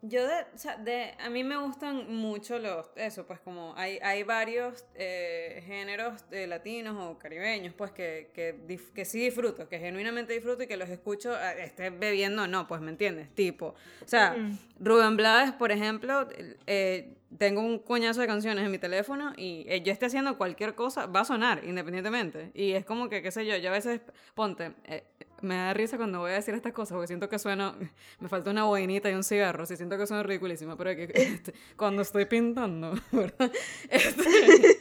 Yo 0.07 0.27
de, 0.27 0.41
o 0.53 0.57
sea, 0.57 0.77
de, 0.77 1.13
a 1.19 1.29
mí 1.29 1.43
me 1.43 1.57
gustan 1.57 2.13
mucho 2.13 2.59
los, 2.59 2.85
eso, 2.95 3.25
pues 3.25 3.39
como 3.39 3.73
hay, 3.75 3.97
hay 4.03 4.23
varios 4.23 4.85
eh, 4.95 5.63
géneros 5.65 6.29
de 6.29 6.47
latinos 6.47 6.95
o 6.99 7.17
caribeños, 7.17 7.73
pues 7.73 7.91
que, 7.91 8.29
que, 8.33 8.55
dif- 8.67 8.91
que 8.93 9.05
sí 9.05 9.19
disfruto, 9.19 9.67
que 9.67 9.79
genuinamente 9.79 10.33
disfruto 10.33 10.63
y 10.63 10.67
que 10.67 10.77
los 10.77 10.89
escucho, 10.89 11.33
eh, 11.35 11.63
esté 11.63 11.89
bebiendo 11.89 12.43
o 12.43 12.47
no, 12.47 12.67
pues 12.67 12.81
me 12.81 12.91
entiendes, 12.91 13.33
tipo, 13.33 13.67
o 14.03 14.07
sea, 14.07 14.33
Mm. 14.37 14.57
Rubén 14.79 15.15
Blades, 15.17 15.53
por 15.53 15.71
ejemplo, 15.71 16.27
eh, 16.67 17.13
tengo 17.37 17.61
un 17.61 17.79
coñazo 17.79 18.21
de 18.21 18.27
canciones 18.27 18.63
en 18.65 18.71
mi 18.71 18.77
teléfono 18.77 19.33
y 19.37 19.65
eh, 19.67 19.81
yo 19.81 19.91
esté 19.91 20.05
haciendo 20.07 20.37
cualquier 20.37 20.75
cosa, 20.75 21.05
va 21.05 21.21
a 21.21 21.25
sonar 21.25 21.63
independientemente. 21.65 22.51
Y 22.53 22.73
es 22.73 22.85
como 22.85 23.09
que, 23.09 23.21
qué 23.21 23.31
sé 23.31 23.45
yo, 23.45 23.55
yo 23.57 23.69
a 23.69 23.73
veces, 23.73 24.01
ponte, 24.35 24.73
eh, 24.85 25.03
me 25.41 25.55
da 25.55 25.73
risa 25.73 25.97
cuando 25.97 26.19
voy 26.19 26.31
a 26.31 26.35
decir 26.35 26.53
estas 26.53 26.73
cosas 26.73 26.93
porque 26.93 27.07
siento 27.07 27.29
que 27.29 27.39
suena, 27.39 27.75
me 28.19 28.29
falta 28.29 28.51
una 28.51 28.63
boinita 28.63 29.09
y 29.09 29.13
un 29.13 29.23
cigarro, 29.23 29.65
sí, 29.65 29.75
siento 29.77 29.97
que 29.97 30.07
suena 30.07 30.23
ridiculísima, 30.23 30.75
pero 30.77 30.95
que, 30.95 31.03
este, 31.13 31.53
cuando 31.75 32.01
estoy 32.01 32.25
pintando, 32.25 32.93
¿verdad? 33.11 33.51
Este, 33.89 34.77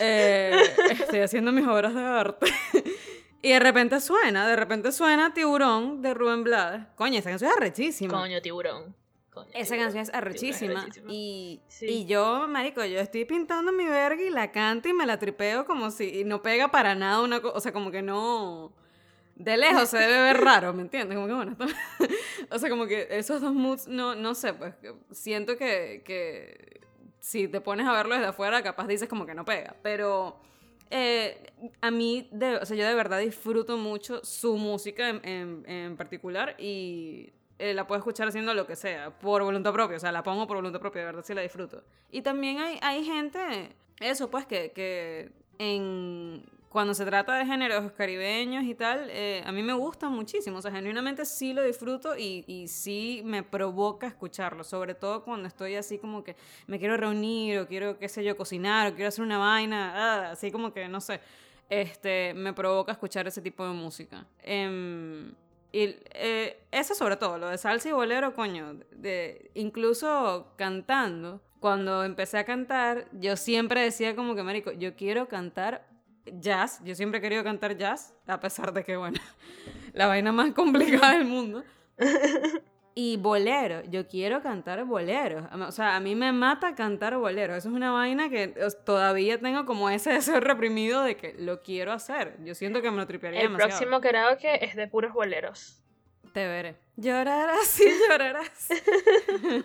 eh, 0.00 0.62
estoy 0.90 1.20
haciendo 1.20 1.52
mis 1.52 1.66
obras 1.66 1.94
de 1.94 2.02
arte. 2.02 2.46
Y 3.42 3.50
de 3.50 3.58
repente 3.58 4.00
suena, 4.00 4.46
de 4.46 4.54
repente 4.54 4.92
suena 4.92 5.32
Tiburón 5.32 6.02
de 6.02 6.12
Rubén 6.12 6.44
Blades. 6.44 6.82
Coño, 6.94 7.18
esa 7.18 7.30
canción 7.30 7.50
es 7.50 7.56
arrechísima. 7.56 8.12
Coño, 8.12 8.42
tiburón. 8.42 8.94
Coño, 9.32 9.48
Esa 9.54 9.76
canción 9.76 10.02
es 10.02 10.12
arrechísima. 10.12 10.86
Y, 11.08 11.60
Sí. 11.68 11.86
y 11.86 12.04
yo, 12.06 12.46
marico, 12.48 12.84
yo 12.84 12.98
estoy 12.98 13.24
pintando 13.24 13.70
mi 13.72 13.84
verga 13.84 14.20
y 14.22 14.30
la 14.30 14.50
canto 14.50 14.88
y 14.88 14.92
me 14.92 15.06
la 15.06 15.18
tripeo 15.18 15.64
como 15.66 15.90
si 15.92 16.20
y 16.20 16.24
no 16.24 16.42
pega 16.42 16.68
para 16.70 16.94
nada 16.96 17.22
una 17.22 17.40
cosa. 17.40 17.56
O 17.56 17.60
sea, 17.60 17.72
como 17.72 17.90
que 17.90 18.02
no. 18.02 18.72
De 19.36 19.56
lejos 19.56 19.88
se 19.88 19.96
debe 19.98 20.20
ver 20.20 20.38
raro, 20.40 20.74
¿me 20.74 20.82
entiendes? 20.82 21.14
Como 21.16 21.26
que 21.28 21.32
bueno. 21.34 21.52
esto- 21.52 21.66
o 22.50 22.58
sea, 22.58 22.68
como 22.68 22.86
que 22.86 23.06
esos 23.10 23.40
dos 23.40 23.54
moods, 23.54 23.86
no, 23.88 24.14
no 24.14 24.34
sé, 24.34 24.52
pues 24.52 24.74
siento 25.12 25.56
que, 25.56 26.02
que 26.04 26.80
si 27.20 27.46
te 27.48 27.60
pones 27.60 27.86
a 27.86 27.92
verlo 27.92 28.14
desde 28.16 28.26
afuera, 28.28 28.62
capaz 28.62 28.86
dices 28.88 29.08
como 29.08 29.24
que 29.26 29.34
no 29.34 29.44
pega. 29.46 29.76
Pero 29.82 30.38
eh, 30.90 31.52
a 31.80 31.90
mí, 31.90 32.28
de, 32.32 32.56
o 32.56 32.66
sea, 32.66 32.76
yo 32.76 32.86
de 32.86 32.94
verdad 32.94 33.20
disfruto 33.20 33.76
mucho 33.78 34.20
su 34.24 34.56
música 34.58 35.08
en, 35.08 35.24
en- 35.24 35.64
en 35.70 35.96
particular 35.96 36.54
y 36.58 37.32
eh, 37.60 37.74
la 37.74 37.86
puedo 37.86 37.98
escuchar 37.98 38.26
haciendo 38.26 38.54
lo 38.54 38.66
que 38.66 38.74
sea, 38.74 39.10
por 39.10 39.42
voluntad 39.42 39.72
propia, 39.74 39.98
o 39.98 40.00
sea, 40.00 40.10
la 40.10 40.22
pongo 40.22 40.46
por 40.46 40.56
voluntad 40.56 40.80
propia, 40.80 41.02
de 41.02 41.06
verdad 41.06 41.22
sí 41.22 41.34
la 41.34 41.42
disfruto. 41.42 41.82
Y 42.10 42.22
también 42.22 42.58
hay, 42.58 42.78
hay 42.80 43.04
gente, 43.04 43.76
eso 44.00 44.30
pues, 44.30 44.46
que, 44.46 44.72
que 44.72 45.30
en, 45.58 46.42
cuando 46.70 46.94
se 46.94 47.04
trata 47.04 47.34
de 47.36 47.44
géneros 47.44 47.92
caribeños 47.92 48.64
y 48.64 48.74
tal, 48.74 49.08
eh, 49.10 49.42
a 49.44 49.52
mí 49.52 49.62
me 49.62 49.74
gusta 49.74 50.08
muchísimo, 50.08 50.56
o 50.56 50.62
sea, 50.62 50.72
genuinamente 50.72 51.26
sí 51.26 51.52
lo 51.52 51.62
disfruto 51.62 52.16
y, 52.16 52.44
y 52.46 52.68
sí 52.68 53.20
me 53.26 53.42
provoca 53.42 54.06
escucharlo, 54.06 54.64
sobre 54.64 54.94
todo 54.94 55.22
cuando 55.22 55.46
estoy 55.46 55.74
así 55.74 55.98
como 55.98 56.24
que 56.24 56.36
me 56.66 56.78
quiero 56.78 56.96
reunir 56.96 57.58
o 57.58 57.66
quiero, 57.66 57.98
qué 57.98 58.08
sé 58.08 58.24
yo, 58.24 58.38
cocinar 58.38 58.90
o 58.90 58.94
quiero 58.94 59.08
hacer 59.08 59.22
una 59.22 59.36
vaina, 59.36 59.92
ah, 59.94 60.30
así 60.30 60.50
como 60.50 60.72
que, 60.72 60.88
no 60.88 61.02
sé, 61.02 61.20
este, 61.68 62.32
me 62.32 62.54
provoca 62.54 62.92
escuchar 62.92 63.28
ese 63.28 63.42
tipo 63.42 63.66
de 63.66 63.72
música. 63.74 64.24
Em, 64.42 65.34
y 65.72 65.96
eh, 66.14 66.62
eso 66.70 66.94
sobre 66.94 67.16
todo, 67.16 67.38
lo 67.38 67.48
de 67.48 67.58
salsa 67.58 67.88
y 67.88 67.92
bolero, 67.92 68.34
coño, 68.34 68.80
de, 68.90 69.50
incluso 69.54 70.52
cantando, 70.56 71.40
cuando 71.60 72.04
empecé 72.04 72.38
a 72.38 72.44
cantar, 72.44 73.06
yo 73.12 73.36
siempre 73.36 73.82
decía 73.82 74.16
como 74.16 74.34
que, 74.34 74.42
marico, 74.42 74.72
yo 74.72 74.96
quiero 74.96 75.28
cantar 75.28 75.86
jazz, 76.38 76.80
yo 76.84 76.94
siempre 76.94 77.18
he 77.18 77.22
querido 77.22 77.44
cantar 77.44 77.76
jazz, 77.76 78.14
a 78.26 78.40
pesar 78.40 78.72
de 78.72 78.84
que, 78.84 78.96
bueno, 78.96 79.20
la 79.92 80.06
vaina 80.06 80.32
más 80.32 80.52
complicada 80.52 81.12
del 81.12 81.26
mundo. 81.26 81.64
Y 82.94 83.16
bolero, 83.18 83.82
yo 83.84 84.08
quiero 84.08 84.42
cantar 84.42 84.84
bolero. 84.84 85.48
O 85.66 85.72
sea, 85.72 85.96
a 85.96 86.00
mí 86.00 86.14
me 86.16 86.32
mata 86.32 86.74
cantar 86.74 87.16
bolero. 87.16 87.54
Eso 87.54 87.68
es 87.68 87.74
una 87.74 87.92
vaina 87.92 88.28
que 88.28 88.48
todavía 88.84 89.38
tengo 89.38 89.64
como 89.64 89.88
ese 89.90 90.12
deseo 90.14 90.40
reprimido 90.40 91.02
de 91.02 91.16
que 91.16 91.34
lo 91.38 91.62
quiero 91.62 91.92
hacer. 91.92 92.36
Yo 92.44 92.54
siento 92.54 92.82
que 92.82 92.90
me 92.90 92.96
lo 92.96 93.06
tripearía 93.06 93.40
El 93.40 93.46
demasiado. 93.48 93.70
próximo 93.78 94.00
karaoke 94.00 94.64
es 94.64 94.74
de 94.74 94.88
puros 94.88 95.12
boleros. 95.12 95.82
Te 96.32 96.46
veré. 96.46 96.76
Llorarás, 96.96 97.66
sí, 97.66 97.84
llorarás. 98.08 98.68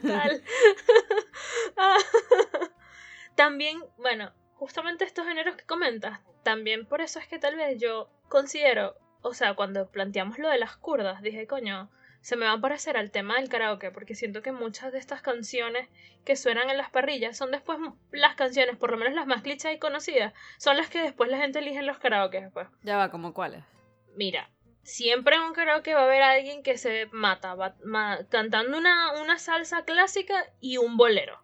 Tal. 0.02 0.44
También, 3.36 3.80
bueno, 3.98 4.32
justamente 4.56 5.04
estos 5.04 5.28
géneros 5.28 5.56
que 5.56 5.66
comentas, 5.66 6.20
también 6.44 6.86
por 6.86 7.02
eso 7.02 7.20
es 7.20 7.28
que 7.28 7.38
tal 7.40 7.56
vez 7.56 7.80
yo 7.80 8.10
considero, 8.30 8.96
o 9.22 9.34
sea, 9.34 9.56
cuando 9.56 9.90
planteamos 9.92 10.40
lo 10.40 10.50
de 10.50 10.58
las 10.58 10.78
kurdas, 10.78 11.22
dije, 11.22 11.46
coño, 11.46 11.90
se 12.26 12.36
me 12.38 12.48
va 12.48 12.54
a 12.54 12.60
parecer 12.60 12.98
al 12.98 13.12
tema 13.12 13.36
del 13.36 13.50
karaoke, 13.50 13.92
porque 13.92 14.16
siento 14.16 14.42
que 14.42 14.52
muchas 14.52 14.92
de 14.92 14.98
estas 14.98 15.22
canciones 15.22 15.88
que 16.26 16.36
suenan 16.36 16.72
en 16.72 16.78
las 16.78 16.90
parrillas 16.90 17.38
son 17.38 17.52
después 17.52 17.78
las 18.12 18.34
canciones, 18.34 18.78
por 18.78 18.90
lo 18.90 18.98
menos 18.98 19.14
las 19.14 19.28
más 19.28 19.44
clichés 19.44 19.76
y 19.76 19.78
conocidas, 19.78 20.34
son 20.58 20.76
las 20.76 20.90
que 20.90 21.04
después 21.04 21.30
la 21.30 21.38
gente 21.38 21.60
elige 21.60 21.78
en 21.78 21.86
los 21.86 22.00
karaoke. 22.00 22.50
Pues. 22.52 22.68
Ya 22.82 22.98
va, 22.98 23.12
como 23.12 23.32
cuáles. 23.36 23.64
Mira, 24.16 24.50
siempre 24.82 25.36
en 25.36 25.44
un 25.44 25.54
karaoke 25.54 25.94
va 25.94 26.02
a 26.02 26.06
haber 26.06 26.24
alguien 26.24 26.64
que 26.64 26.80
se 26.80 27.08
mata 27.12 27.54
va- 27.54 27.76
ma- 27.84 28.26
cantando 28.30 28.76
una, 28.76 29.22
una 29.22 29.38
salsa 29.38 29.86
clásica 29.86 30.52
y 30.60 30.78
un 30.78 30.98
bolero. 30.98 31.40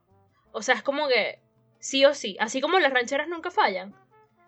O 0.52 0.63
sea, 0.63 0.74
es 0.74 0.82
como 0.82 1.08
que 1.08 1.39
sí 1.78 2.06
o 2.06 2.15
sí, 2.15 2.38
así 2.39 2.60
como 2.60 2.80
las 2.80 2.91
rancheras 2.91 3.28
nunca 3.28 3.52
fallan. 3.52 3.94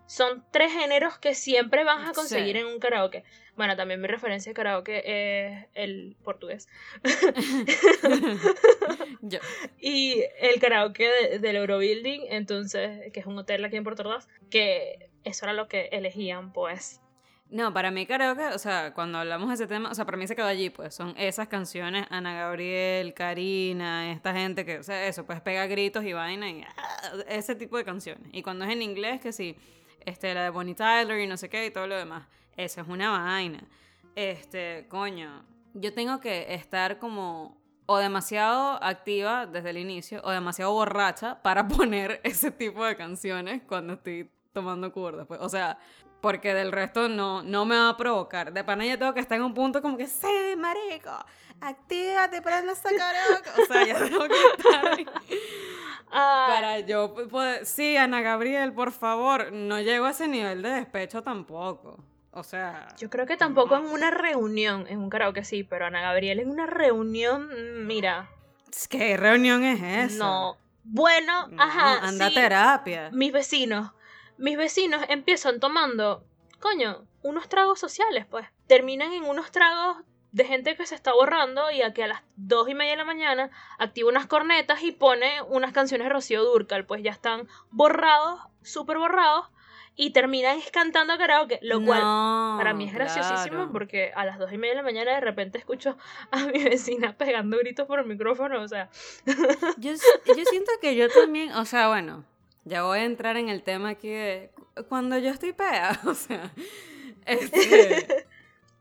Son 0.06 0.44
tres 0.50 0.72
géneros 0.72 1.18
que 1.18 1.34
siempre 1.34 1.84
vas 1.84 2.08
a 2.08 2.12
conseguir 2.12 2.56
Sí. 2.56 2.60
en 2.62 2.66
un 2.66 2.78
karaoke. 2.78 3.24
Bueno, 3.56 3.76
también 3.76 4.00
mi 4.00 4.08
referencia 4.08 4.50
de 4.50 4.54
karaoke 4.54 5.02
es 5.06 5.66
el 5.74 6.16
portugués. 6.24 6.68
Yo. 9.22 9.38
Y 9.80 10.22
el 10.40 10.60
karaoke 10.60 11.08
de- 11.08 11.38
del 11.38 11.56
Eurobuilding, 11.56 12.22
entonces, 12.30 13.12
que 13.12 13.20
es 13.20 13.26
un 13.26 13.38
hotel 13.38 13.64
aquí 13.64 13.76
en 13.76 13.84
Puerto 13.84 14.02
Ordaz, 14.02 14.28
que 14.50 15.10
eso 15.24 15.44
era 15.46 15.52
lo 15.52 15.68
que 15.68 15.88
elegían, 15.92 16.52
pues. 16.52 17.00
No, 17.50 17.72
para 17.72 17.90
mí 17.90 18.06
karaoke, 18.06 18.46
o 18.48 18.58
sea, 18.58 18.94
cuando 18.94 19.18
hablamos 19.18 19.48
de 19.48 19.54
ese 19.54 19.66
tema, 19.66 19.90
o 19.90 19.94
sea, 19.94 20.04
para 20.06 20.16
mí 20.16 20.26
se 20.26 20.34
quedó 20.34 20.46
allí, 20.46 20.70
pues, 20.70 20.94
son 20.94 21.14
esas 21.18 21.46
canciones, 21.48 22.06
Ana 22.10 22.34
Gabriel, 22.34 23.14
Karina, 23.14 24.10
esta 24.12 24.32
gente 24.34 24.64
que, 24.64 24.78
o 24.78 24.82
sea, 24.82 25.06
eso, 25.06 25.24
pues 25.26 25.40
pega 25.40 25.66
gritos 25.66 26.04
y 26.04 26.12
vaina 26.14 26.50
y 26.50 26.62
ah, 26.76 27.12
ese 27.28 27.54
tipo 27.54 27.76
de 27.76 27.84
canciones. 27.84 28.28
Y 28.32 28.42
cuando 28.42 28.64
es 28.64 28.72
en 28.72 28.82
inglés, 28.82 29.20
que 29.20 29.32
sí, 29.32 29.56
este, 30.06 30.34
la 30.34 30.44
de 30.44 30.50
Bonnie 30.50 30.74
Tyler 30.74 31.20
y 31.20 31.26
no 31.26 31.36
sé 31.36 31.48
qué 31.48 31.66
y 31.66 31.70
todo 31.70 31.86
lo 31.86 31.96
demás, 31.96 32.26
eso 32.56 32.80
es 32.80 32.88
una 32.88 33.10
vaina. 33.10 33.62
Este, 34.14 34.86
coño, 34.88 35.44
yo 35.74 35.92
tengo 35.92 36.20
que 36.20 36.54
estar 36.54 36.98
como 36.98 37.62
o 37.86 37.98
demasiado 37.98 38.82
activa 38.82 39.46
desde 39.46 39.70
el 39.70 39.78
inicio 39.78 40.20
o 40.24 40.30
demasiado 40.30 40.72
borracha 40.72 41.42
para 41.42 41.68
poner 41.68 42.20
ese 42.24 42.50
tipo 42.50 42.84
de 42.84 42.96
canciones 42.96 43.62
cuando 43.66 43.94
estoy 43.94 44.30
tomando 44.52 44.92
cuerdas, 44.92 45.26
pues, 45.26 45.40
o 45.40 45.48
sea, 45.48 45.78
porque 46.20 46.54
del 46.54 46.72
resto 46.72 47.08
no, 47.08 47.42
no 47.42 47.66
me 47.66 47.76
va 47.76 47.90
a 47.90 47.96
provocar. 47.98 48.50
De 48.50 48.64
pana 48.64 48.86
ya 48.86 48.96
tengo 48.96 49.12
que 49.12 49.20
estar 49.20 49.36
en 49.36 49.44
un 49.44 49.52
punto 49.52 49.82
como 49.82 49.98
que, 49.98 50.06
sí, 50.06 50.54
marico, 50.56 51.10
actívate 51.60 52.40
para 52.40 52.62
no 52.62 52.74
sacar 52.74 53.14
O 53.58 53.66
sea, 53.66 53.86
ya 53.86 53.98
tengo 53.98 54.26
que 54.26 54.34
estar. 54.56 54.96
Ah, 56.16 56.46
Para 56.48 56.78
yo 56.80 57.12
poder... 57.28 57.66
Sí, 57.66 57.96
Ana 57.96 58.22
Gabriel, 58.22 58.72
por 58.72 58.92
favor, 58.92 59.52
no 59.52 59.80
llego 59.80 60.04
a 60.06 60.10
ese 60.10 60.28
nivel 60.28 60.62
de 60.62 60.70
despecho 60.70 61.22
tampoco. 61.24 61.98
O 62.30 62.42
sea... 62.44 62.86
Yo 62.98 63.10
creo 63.10 63.26
que 63.26 63.36
tampoco 63.36 63.76
en 63.76 63.86
una 63.86 64.10
reunión, 64.12 64.86
en 64.88 65.00
un 65.00 65.10
karaoke 65.10 65.44
sí, 65.44 65.64
pero 65.64 65.86
Ana 65.86 66.00
Gabriel 66.00 66.38
en 66.38 66.50
una 66.50 66.66
reunión, 66.66 67.48
mm, 67.48 67.86
mira, 67.86 68.30
¿Qué 68.88 69.16
reunión 69.16 69.64
es 69.64 70.12
esa? 70.12 70.24
no. 70.24 70.56
Bueno, 70.84 71.48
No, 71.48 71.62
ajá, 71.62 71.98
anda 72.06 72.26
a 72.26 72.28
sí, 72.28 72.34
terapia. 72.34 73.10
mis 73.12 73.32
vecinos, 73.32 73.90
mis 74.36 74.56
vecinos 74.58 75.02
empiezan 75.08 75.58
tomando, 75.58 76.24
coño, 76.60 77.06
unos 77.22 77.48
tragos 77.48 77.80
sociales, 77.80 78.26
pues. 78.30 78.46
Terminan 78.66 79.12
en 79.12 79.24
unos 79.24 79.50
tragos 79.50 79.98
de 80.34 80.44
gente 80.44 80.76
que 80.76 80.84
se 80.84 80.94
está 80.96 81.12
borrando 81.14 81.70
y 81.70 81.82
a 81.82 81.92
que 81.94 82.02
a 82.02 82.08
las 82.08 82.22
dos 82.34 82.68
y 82.68 82.74
media 82.74 82.90
de 82.92 82.96
la 82.98 83.04
mañana 83.04 83.50
activa 83.78 84.08
unas 84.10 84.26
cornetas 84.26 84.82
y 84.82 84.90
pone 84.90 85.40
unas 85.42 85.72
canciones 85.72 86.06
de 86.08 86.12
Rocío 86.12 86.42
Durcal, 86.42 86.84
pues 86.86 87.02
ya 87.04 87.12
están 87.12 87.46
borrados, 87.70 88.40
súper 88.62 88.98
borrados, 88.98 89.46
y 89.96 90.10
terminan 90.10 90.58
cantando 90.72 91.16
karaoke, 91.18 91.60
lo 91.62 91.80
cual 91.84 92.00
No, 92.00 92.56
Para 92.58 92.74
mí 92.74 92.84
es 92.84 92.92
graciosísimo 92.92 93.58
claro. 93.58 93.70
porque 93.72 94.10
a 94.16 94.24
las 94.24 94.40
dos 94.40 94.52
y 94.52 94.58
media 94.58 94.72
de 94.72 94.76
la 94.78 94.82
mañana 94.82 95.12
de 95.12 95.20
repente 95.20 95.56
escucho 95.56 95.96
a 96.32 96.46
mi 96.46 96.64
vecina 96.64 97.16
pegando 97.16 97.56
gritos 97.58 97.86
por 97.86 98.00
el 98.00 98.06
micrófono, 98.06 98.60
o 98.60 98.66
sea, 98.66 98.90
Yo, 99.78 99.92
yo 99.92 100.44
siento 100.50 100.72
que 100.80 100.96
yo 100.96 101.08
también, 101.10 101.52
o 101.52 101.64
sea, 101.64 101.86
bueno, 101.86 102.24
ya 102.64 102.82
voy 102.82 102.98
a 102.98 103.04
entrar 103.04 103.36
en 103.36 103.48
el 103.50 103.62
tema 103.62 103.90
aquí 103.90 104.08
de 104.08 104.50
cu- 104.56 104.84
cuando 104.88 105.16
yo 105.18 105.30
estoy 105.30 105.52
pea, 105.52 106.00
o 106.06 106.14
sea, 106.14 106.50
este, 107.24 108.26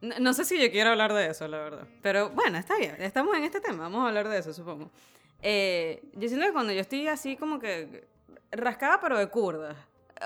no, 0.03 0.19
no 0.19 0.33
sé 0.33 0.43
si 0.43 0.61
yo 0.61 0.69
quiero 0.69 0.89
hablar 0.89 1.13
de 1.13 1.27
eso, 1.27 1.47
la 1.47 1.59
verdad, 1.59 1.87
pero 2.01 2.29
bueno, 2.31 2.57
está 2.57 2.75
bien, 2.77 2.97
estamos 2.99 3.35
en 3.37 3.45
este 3.45 3.61
tema, 3.61 3.83
vamos 3.83 4.03
a 4.03 4.09
hablar 4.09 4.27
de 4.27 4.37
eso, 4.37 4.53
supongo. 4.53 4.91
Eh, 5.41 6.03
yo 6.13 6.27
siento 6.27 6.45
que 6.45 6.51
cuando 6.51 6.73
yo 6.73 6.81
estoy 6.81 7.07
así 7.07 7.37
como 7.37 7.57
que 7.57 8.05
rascada 8.51 8.99
pero 8.99 9.17
de 9.17 9.27
curda, 9.27 9.77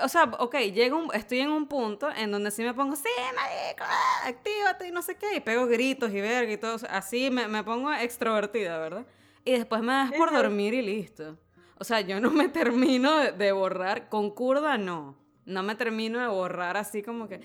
o 0.02 0.08
sea, 0.08 0.24
ok, 0.24 0.56
llego 0.72 1.12
estoy 1.12 1.40
en 1.40 1.50
un 1.50 1.68
punto 1.68 2.10
en 2.10 2.32
donde 2.32 2.50
sí 2.50 2.64
me 2.64 2.74
pongo, 2.74 2.96
sí, 2.96 3.08
marico, 3.36 3.84
ah, 3.84 4.26
actívate 4.26 4.88
y 4.88 4.90
no 4.90 5.00
sé 5.00 5.14
qué, 5.14 5.36
y 5.36 5.40
pego 5.40 5.66
gritos 5.66 6.10
y 6.12 6.20
verga 6.20 6.52
y 6.52 6.56
todo, 6.56 6.76
así 6.90 7.30
me, 7.30 7.46
me 7.46 7.62
pongo 7.62 7.92
extrovertida, 7.92 8.78
¿verdad? 8.78 9.06
Y 9.44 9.52
después 9.52 9.80
me 9.80 9.92
das 9.92 10.12
por 10.12 10.32
dormir 10.32 10.74
y 10.74 10.82
listo. 10.82 11.38
O 11.78 11.84
sea, 11.84 12.00
yo 12.00 12.20
no 12.20 12.30
me 12.32 12.48
termino 12.48 13.16
de, 13.18 13.30
de 13.30 13.52
borrar, 13.52 14.08
con 14.08 14.32
curda 14.32 14.76
no, 14.76 15.16
no 15.46 15.62
me 15.62 15.76
termino 15.76 16.18
de 16.18 16.26
borrar 16.26 16.76
así 16.76 17.02
como 17.02 17.28
que, 17.28 17.40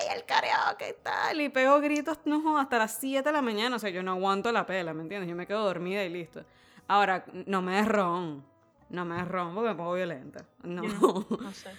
ay, 0.00 0.16
el 0.16 0.24
karaoke 0.24 0.90
y 0.90 1.02
tal, 1.02 1.40
y 1.40 1.48
pego 1.48 1.80
gritos, 1.80 2.18
no 2.24 2.58
hasta 2.58 2.78
las 2.78 2.98
7 2.98 3.28
de 3.28 3.32
la 3.32 3.42
mañana, 3.42 3.76
o 3.76 3.78
sea, 3.78 3.90
yo 3.90 4.02
no 4.02 4.12
aguanto 4.12 4.52
la 4.52 4.66
pela, 4.66 4.94
¿me 4.94 5.02
entiendes? 5.02 5.28
Yo 5.28 5.36
me 5.36 5.46
quedo 5.46 5.64
dormida 5.64 6.02
y 6.04 6.08
listo. 6.10 6.44
Ahora, 6.88 7.24
no 7.32 7.62
me 7.62 7.76
des 7.76 7.88
ron, 7.88 8.44
no 8.88 9.04
me 9.04 9.16
des 9.16 9.28
ron 9.28 9.54
porque 9.54 9.70
me 9.70 9.74
pongo 9.76 9.94
violenta, 9.94 10.44
no. 10.62 10.82
No 11.40 11.52
sé. 11.52 11.70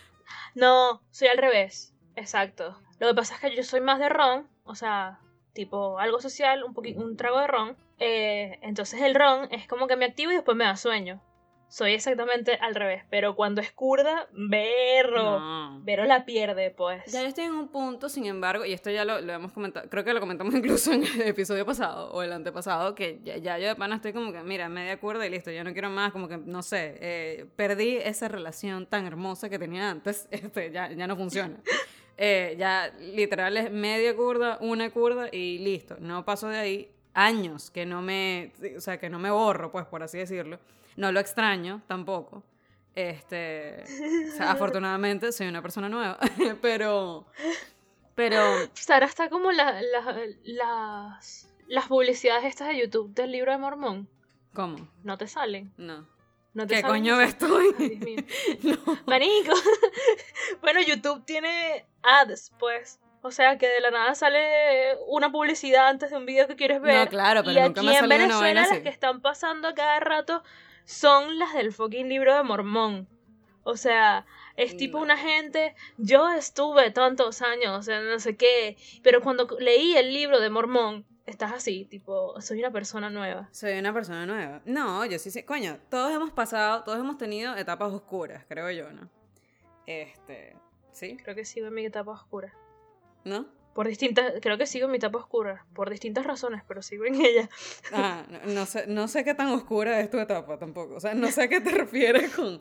No, 0.55 1.01
soy 1.12 1.27
al 1.27 1.38
revés. 1.38 1.93
Exacto. 2.15 2.79
Lo 2.99 3.07
que 3.07 3.15
pasa 3.15 3.36
es 3.36 3.41
que 3.41 3.55
yo 3.55 3.63
soy 3.63 3.81
más 3.81 3.99
de 3.99 4.10
ron, 4.10 4.47
o 4.63 4.75
sea, 4.75 5.19
tipo 5.53 5.99
algo 5.99 6.19
social, 6.21 6.63
un, 6.63 6.73
un 6.97 7.17
trago 7.17 7.39
de 7.39 7.47
ron. 7.47 7.77
eh, 7.99 8.60
entonces 8.62 9.01
el 9.01 9.15
ron 9.15 9.47
es 9.51 9.67
como 9.67 9.88
que 9.88 9.95
me 9.97 10.05
activo 10.05 10.31
y 10.31 10.36
después 10.36 10.55
me 10.57 10.65
da 10.65 10.75
sueño. 10.77 11.21
Soy 11.71 11.93
exactamente 11.93 12.55
al 12.60 12.75
revés. 12.75 13.03
Pero 13.10 13.34
cuando 13.34 13.62
es 13.62 13.71
curda, 13.71 14.27
berro. 14.34 15.39
No. 15.39 15.79
Vero 15.84 16.03
la 16.03 16.25
pierde, 16.25 16.69
pues. 16.69 17.10
Ya 17.10 17.21
yo 17.21 17.29
estoy 17.29 17.45
en 17.45 17.53
un 17.53 17.69
punto, 17.69 18.10
sin 18.10 18.25
embargo, 18.25 18.65
y 18.65 18.73
esto 18.73 18.89
ya 18.89 19.05
lo, 19.05 19.21
lo 19.21 19.31
hemos 19.31 19.53
comentado, 19.53 19.88
creo 19.89 20.03
que 20.03 20.13
lo 20.13 20.19
comentamos 20.19 20.53
incluso 20.53 20.91
en 20.91 21.05
el 21.05 21.21
episodio 21.21 21.65
pasado 21.65 22.12
o 22.12 22.23
el 22.23 22.34
antepasado, 22.34 22.93
que 22.93 23.21
ya, 23.23 23.38
ya 23.38 23.57
yo 23.57 23.69
de 23.69 23.75
pana 23.77 23.95
estoy 23.95 24.12
como 24.12 24.34
que, 24.34 24.43
mira, 24.43 24.67
media 24.67 24.99
cuerda 24.99 25.25
y 25.25 25.29
listo, 25.29 25.49
ya 25.49 25.63
no 25.63 25.71
quiero 25.71 25.89
más, 25.89 26.12
como 26.12 26.27
que, 26.27 26.38
no 26.38 26.62
sé, 26.62 26.97
eh, 26.99 27.45
perdí 27.55 27.95
esa 27.95 28.27
relación 28.27 28.86
tan 28.86 29.05
hermosa 29.05 29.49
que 29.49 29.57
tenía 29.57 29.89
antes, 29.89 30.27
este, 30.31 30.71
ya, 30.71 30.91
ya 30.91 31.07
no 31.07 31.15
funciona. 31.15 31.55
Eh, 32.23 32.55
ya 32.60 32.93
literal 32.99 33.57
es 33.57 33.71
media 33.71 34.15
curda, 34.15 34.60
una 34.62 34.91
curda 34.91 35.29
y 35.31 35.57
listo, 35.57 35.95
no 35.99 36.23
paso 36.23 36.49
de 36.49 36.57
ahí 36.57 36.91
años 37.15 37.71
que 37.71 37.88
no 37.88 38.03
me, 38.03 38.51
o 38.77 38.81
sea, 38.81 38.99
que 38.99 39.10
no 39.10 39.17
me 39.17 39.31
borro, 39.31 39.71
pues, 39.71 39.86
por 39.88 40.03
así 40.03 40.19
decirlo. 40.19 40.60
No 40.95 41.12
lo 41.12 41.19
extraño 41.19 41.82
tampoco. 41.88 42.43
Este, 42.95 43.84
o 43.84 44.36
sea, 44.36 44.51
afortunadamente 44.51 45.32
soy 45.32 45.47
una 45.47 45.62
persona 45.62 45.88
nueva, 45.88 46.17
pero, 46.62 47.25
pero, 48.15 48.43
Sara 48.73 49.06
está 49.06 49.30
como 49.30 49.51
la- 49.51 49.82
la- 49.82 50.27
las, 50.43 51.49
las 51.67 51.88
publicidades 51.88 52.43
estas 52.43 52.67
de 52.67 52.77
YouTube 52.82 53.13
del 53.13 53.32
libro 53.32 53.51
de 53.51 53.58
Mormón. 53.58 54.10
¿cómo? 54.54 54.75
No 55.04 55.17
te 55.17 55.27
salen. 55.27 55.71
No. 55.77 56.06
No 56.54 56.67
te 56.67 56.75
¿Qué 56.75 56.82
salen 56.82 56.97
coño 56.97 57.17
ves 57.17 57.38
tú? 57.38 57.47
No. 58.63 58.77
Marico. 59.06 59.54
bueno, 60.62 60.82
YouTube 60.82 61.23
tiene 61.25 61.86
ads, 62.04 62.51
pues. 62.60 62.99
O 63.21 63.32
sea, 63.32 63.58
que 63.58 63.67
de 63.69 63.80
la 63.80 63.91
nada 63.91 64.15
sale 64.15 64.97
una 65.08 65.32
publicidad 65.32 65.88
antes 65.88 66.10
de 66.10 66.17
un 66.17 66.25
video 66.25 66.47
que 66.47 66.58
quieres 66.58 66.82
ver. 66.82 67.06
No, 67.06 67.10
claro, 67.10 67.41
pero 67.45 67.58
y 67.58 67.63
nunca 67.63 67.80
aquí 67.80 67.88
me 67.89 67.97
en 67.97 68.10
Venezuela 68.10 68.67
las 68.67 68.80
que 68.80 68.89
están 68.89 69.21
pasando 69.21 69.69
a 69.69 69.73
cada 69.75 69.99
rato 70.01 70.43
son 70.91 71.39
las 71.39 71.54
del 71.54 71.71
fucking 71.71 72.10
libro 72.10 72.36
de 72.36 72.43
Mormón. 72.43 73.08
O 73.63 73.77
sea, 73.77 74.25
es 74.58 74.75
tipo 74.75 74.97
No. 74.97 75.04
una 75.04 75.17
gente, 75.17 75.75
yo 75.97 76.30
estuve 76.32 76.91
tantos 76.91 77.41
años 77.41 77.88
en 77.88 78.10
no 78.10 78.19
sé 78.19 78.36
qué, 78.36 78.75
pero 79.04 79.21
cuando 79.21 79.47
leí 79.60 79.95
el 79.95 80.13
libro 80.13 80.39
de 80.39 80.49
Mormón, 80.49 81.06
estás 81.25 81.54
así, 81.54 81.86
tipo, 81.86 82.39
soy 82.41 82.60
una 82.60 82.71
persona 82.71 83.10
nueva. 83.10 83.47
Soy 83.51 83.77
una 83.77 83.93
persona 83.93 84.25
nueva. 84.25 84.62
No, 84.65 85.06
yo 85.06 85.19
sí 85.19 85.30
sé. 85.32 85.45
Coño, 85.45 85.77
todos 85.89 86.12
hemos 86.12 86.32
pasado, 86.32 86.84
todos 86.84 86.99
hemos 86.99 87.17
tenido 87.17 87.56
etapas 87.56 87.93
oscuras, 87.93 88.43
creo 88.49 88.69
yo, 88.71 88.91
¿no? 88.91 89.10
Este. 89.86 90.56
¿Sí? 90.91 91.17
Creo 91.23 91.36
que 91.36 91.45
en 91.56 91.73
mi 91.73 91.86
etapa 91.86 92.12
oscura. 92.12 92.54
¿No? 93.23 93.45
Por 93.73 93.88
distintas, 93.88 94.34
creo 94.41 94.57
que 94.57 94.65
sigo 94.65 94.86
en 94.86 94.91
mi 94.91 94.97
etapa 94.97 95.19
oscura, 95.19 95.65
por 95.73 95.89
distintas 95.89 96.25
razones, 96.25 96.62
pero 96.67 96.81
sigo 96.81 97.05
en 97.05 97.15
ella. 97.15 97.49
Ah, 97.93 98.23
no, 98.29 98.53
no 98.53 98.65
sé, 98.65 98.86
no 98.88 99.07
sé 99.07 99.23
qué 99.23 99.34
tan 99.34 99.47
oscura 99.47 99.99
es 99.99 100.10
tu 100.10 100.19
etapa 100.19 100.57
tampoco. 100.57 100.95
O 100.95 100.99
sea, 100.99 101.13
no 101.13 101.31
sé 101.31 101.43
a 101.43 101.47
qué 101.47 101.62
te 101.62 101.71
refieres 101.71 102.34
con. 102.34 102.60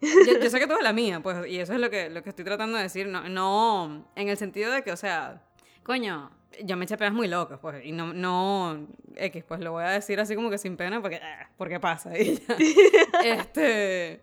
Yo, 0.00 0.38
yo 0.42 0.50
sé 0.50 0.58
que 0.58 0.66
tú 0.66 0.74
es 0.74 0.82
la 0.82 0.92
mía, 0.92 1.20
pues, 1.20 1.46
y 1.46 1.58
eso 1.58 1.74
es 1.74 1.80
lo 1.80 1.90
que, 1.90 2.08
lo 2.08 2.22
que 2.22 2.30
estoy 2.30 2.44
tratando 2.44 2.76
de 2.76 2.84
decir. 2.84 3.06
No, 3.06 3.28
no, 3.28 4.06
en 4.16 4.28
el 4.28 4.36
sentido 4.36 4.72
de 4.72 4.82
que, 4.82 4.92
o 4.92 4.96
sea, 4.96 5.42
coño, 5.82 6.30
yo 6.62 6.76
me 6.76 6.84
eché 6.84 6.96
pedas 6.96 7.12
muy 7.12 7.28
locas, 7.28 7.58
pues, 7.60 7.84
y 7.84 7.92
no, 7.92 8.12
no, 8.12 8.86
X, 9.16 9.44
pues 9.46 9.60
lo 9.60 9.72
voy 9.72 9.84
a 9.84 9.90
decir 9.90 10.20
así 10.20 10.34
como 10.34 10.50
que 10.50 10.58
sin 10.58 10.76
pena, 10.76 11.00
porque, 11.02 11.16
ah, 11.16 11.50
porque 11.56 11.80
pasa, 11.80 12.18
y 12.18 12.36
ya. 12.36 12.56
Este, 13.24 14.22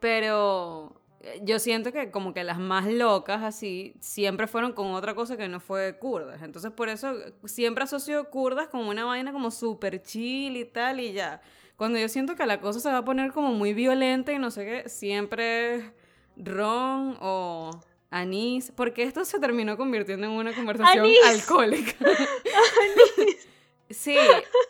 pero 0.00 0.92
eh, 0.94 0.97
yo 1.42 1.58
siento 1.58 1.92
que 1.92 2.10
como 2.10 2.32
que 2.32 2.44
las 2.44 2.58
más 2.58 2.86
locas 2.86 3.42
así 3.42 3.94
siempre 4.00 4.46
fueron 4.46 4.72
con 4.72 4.92
otra 4.92 5.14
cosa 5.14 5.36
que 5.36 5.48
no 5.48 5.60
fue 5.60 5.98
kurdas. 5.98 6.42
Entonces 6.42 6.70
por 6.70 6.88
eso 6.88 7.14
siempre 7.44 7.84
asocio 7.84 8.30
kurdas 8.30 8.68
con 8.68 8.86
una 8.86 9.04
vaina 9.04 9.32
como 9.32 9.50
súper 9.50 10.02
chill 10.02 10.56
y 10.56 10.64
tal 10.64 11.00
y 11.00 11.12
ya. 11.12 11.40
Cuando 11.76 11.98
yo 11.98 12.08
siento 12.08 12.34
que 12.34 12.46
la 12.46 12.60
cosa 12.60 12.80
se 12.80 12.88
va 12.90 12.98
a 12.98 13.04
poner 13.04 13.32
como 13.32 13.52
muy 13.52 13.72
violenta 13.74 14.32
y 14.32 14.38
no 14.38 14.50
sé 14.50 14.64
qué, 14.64 14.88
siempre 14.88 15.92
ron 16.36 17.16
o 17.20 17.70
anís, 18.10 18.72
porque 18.74 19.02
esto 19.02 19.24
se 19.24 19.38
terminó 19.38 19.76
convirtiendo 19.76 20.26
en 20.26 20.32
una 20.32 20.54
conversación 20.54 21.04
Anís. 21.04 21.24
alcohólica. 21.26 21.94
Sí, 23.90 24.18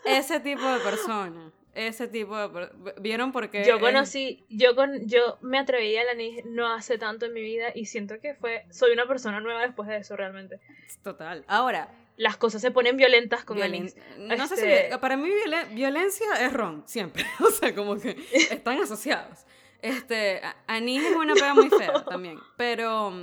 ese 0.05 0.39
tipo 0.39 0.65
de 0.65 0.79
persona. 0.79 1.51
Ese 1.75 2.07
tipo 2.07 2.35
de 2.35 2.69
¿Vieron 2.99 3.31
por 3.31 3.49
qué? 3.49 3.63
Yo 3.63 3.79
conocí, 3.79 4.43
yo 4.49 4.75
con, 4.75 5.07
yo 5.07 5.37
me 5.41 5.59
atreví 5.59 5.95
al 5.97 6.09
anís 6.09 6.43
no 6.45 6.73
hace 6.73 6.97
tanto 6.97 7.27
en 7.27 7.33
mi 7.33 7.41
vida 7.41 7.67
y 7.75 7.85
siento 7.85 8.19
que 8.19 8.33
fue, 8.33 8.65
soy 8.71 8.91
una 8.91 9.07
persona 9.07 9.39
nueva 9.39 9.61
después 9.61 9.87
de 9.87 9.97
eso 9.97 10.15
realmente. 10.15 10.59
Total. 11.03 11.43
Ahora, 11.47 11.89
Las 12.17 12.35
cosas 12.35 12.61
se 12.61 12.69
ponen 12.71 12.97
violentas 12.97 13.45
con 13.45 13.55
violen- 13.57 13.93
no 14.17 14.47
sé 14.47 14.55
Este- 14.55 14.91
si 14.91 14.97
para 14.97 15.15
mí 15.15 15.29
violen- 15.29 15.73
violencia 15.73 16.27
es 16.41 16.51
ron, 16.51 16.83
siempre. 16.85 17.23
O 17.39 17.49
sea, 17.51 17.73
como 17.73 17.95
que 17.97 18.17
están 18.51 18.81
asociados. 18.81 19.45
Este, 19.81 20.41
a- 20.43 20.57
anís 20.67 21.01
es 21.05 21.15
una 21.15 21.33
pega 21.35 21.53
muy 21.53 21.69
fea 21.69 22.03
también. 22.03 22.37
Pero, 22.57 23.13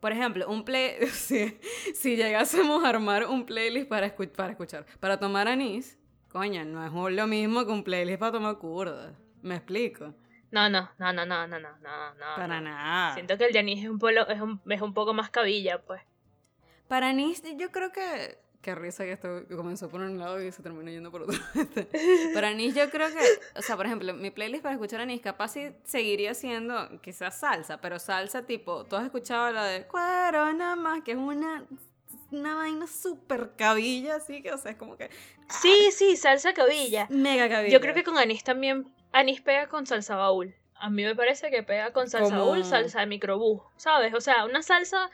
por 0.00 0.10
ejemplo, 0.10 0.48
un 0.48 0.64
play, 0.64 0.96
si, 1.12 1.56
si 1.94 2.16
llegásemos 2.16 2.82
a 2.82 2.88
armar 2.88 3.26
un 3.28 3.46
playlist 3.46 3.86
para, 3.88 4.12
escu- 4.12 4.32
para 4.32 4.50
escuchar, 4.50 4.86
para 4.98 5.20
tomar 5.20 5.46
anís, 5.46 5.96
coño, 6.32 6.64
no 6.64 6.84
es 6.84 7.14
lo 7.14 7.26
mismo 7.26 7.66
que 7.66 7.72
un 7.72 7.84
playlist 7.84 8.18
para 8.18 8.32
tomar 8.32 8.58
curda. 8.58 9.12
¿Me 9.42 9.56
explico? 9.56 10.14
No, 10.50 10.68
no, 10.68 10.90
no, 10.98 11.12
no, 11.12 11.24
no, 11.26 11.46
no, 11.46 11.58
no, 11.58 11.68
no. 11.78 12.36
Para 12.36 12.60
nada. 12.60 13.14
Siento 13.14 13.38
que 13.38 13.46
el 13.46 13.52
Yanis 13.52 13.84
es 13.84 13.90
un, 13.90 13.98
polo, 13.98 14.28
es, 14.28 14.40
un, 14.40 14.60
es 14.68 14.82
un 14.82 14.92
poco 14.92 15.14
más 15.14 15.30
cabilla, 15.30 15.80
pues. 15.82 16.02
Para 16.88 17.08
Anis, 17.08 17.42
yo 17.56 17.70
creo 17.70 17.90
que. 17.90 18.38
Qué 18.60 18.74
risa 18.74 19.04
que 19.04 19.12
esto 19.12 19.44
comenzó 19.56 19.88
por 19.88 20.02
un 20.02 20.18
lado 20.18 20.40
y 20.40 20.52
se 20.52 20.62
terminó 20.62 20.90
yendo 20.90 21.10
por 21.10 21.22
otro. 21.22 21.36
para 22.34 22.48
Anis, 22.48 22.74
yo 22.74 22.90
creo 22.90 23.08
que. 23.08 23.24
O 23.58 23.62
sea, 23.62 23.76
por 23.76 23.86
ejemplo, 23.86 24.12
mi 24.12 24.30
playlist 24.30 24.62
para 24.62 24.74
escuchar 24.74 25.00
Anis, 25.00 25.22
capaz 25.22 25.48
sí 25.48 25.74
seguiría 25.84 26.34
siendo 26.34 27.00
quizás 27.00 27.40
salsa, 27.40 27.80
pero 27.80 27.98
salsa 27.98 28.44
tipo. 28.44 28.84
¿Tú 28.84 28.96
has 28.96 29.04
escuchado 29.04 29.50
la 29.52 29.64
de 29.64 29.86
Cuero 29.86 30.52
nada 30.52 30.76
más? 30.76 31.02
Que 31.02 31.12
es 31.12 31.18
una 31.18 31.64
una 32.32 32.54
vaina 32.54 32.86
súper 32.86 33.52
cabilla, 33.56 34.16
así 34.16 34.42
que, 34.42 34.52
o 34.52 34.58
sea, 34.58 34.72
es 34.72 34.76
como 34.76 34.96
que. 34.96 35.10
Sí, 35.48 35.90
sí, 35.92 36.16
salsa 36.16 36.52
cabilla. 36.54 37.06
Mega 37.10 37.48
cabilla. 37.48 37.72
Yo 37.72 37.80
creo 37.80 37.94
que 37.94 38.04
con 38.04 38.18
anís 38.18 38.42
también, 38.42 38.92
anís 39.12 39.40
pega 39.40 39.68
con 39.68 39.86
salsa 39.86 40.16
baúl. 40.16 40.54
A 40.74 40.90
mí 40.90 41.04
me 41.04 41.14
parece 41.14 41.50
que 41.50 41.62
pega 41.62 41.92
con 41.92 42.08
salsa 42.08 42.30
Como- 42.34 42.46
baúl, 42.46 42.64
salsa 42.64 43.00
de 43.00 43.06
microbús, 43.06 43.60
¿sabes? 43.76 44.14
O 44.14 44.20
sea, 44.20 44.44
una 44.46 44.62
salsa 44.62 45.10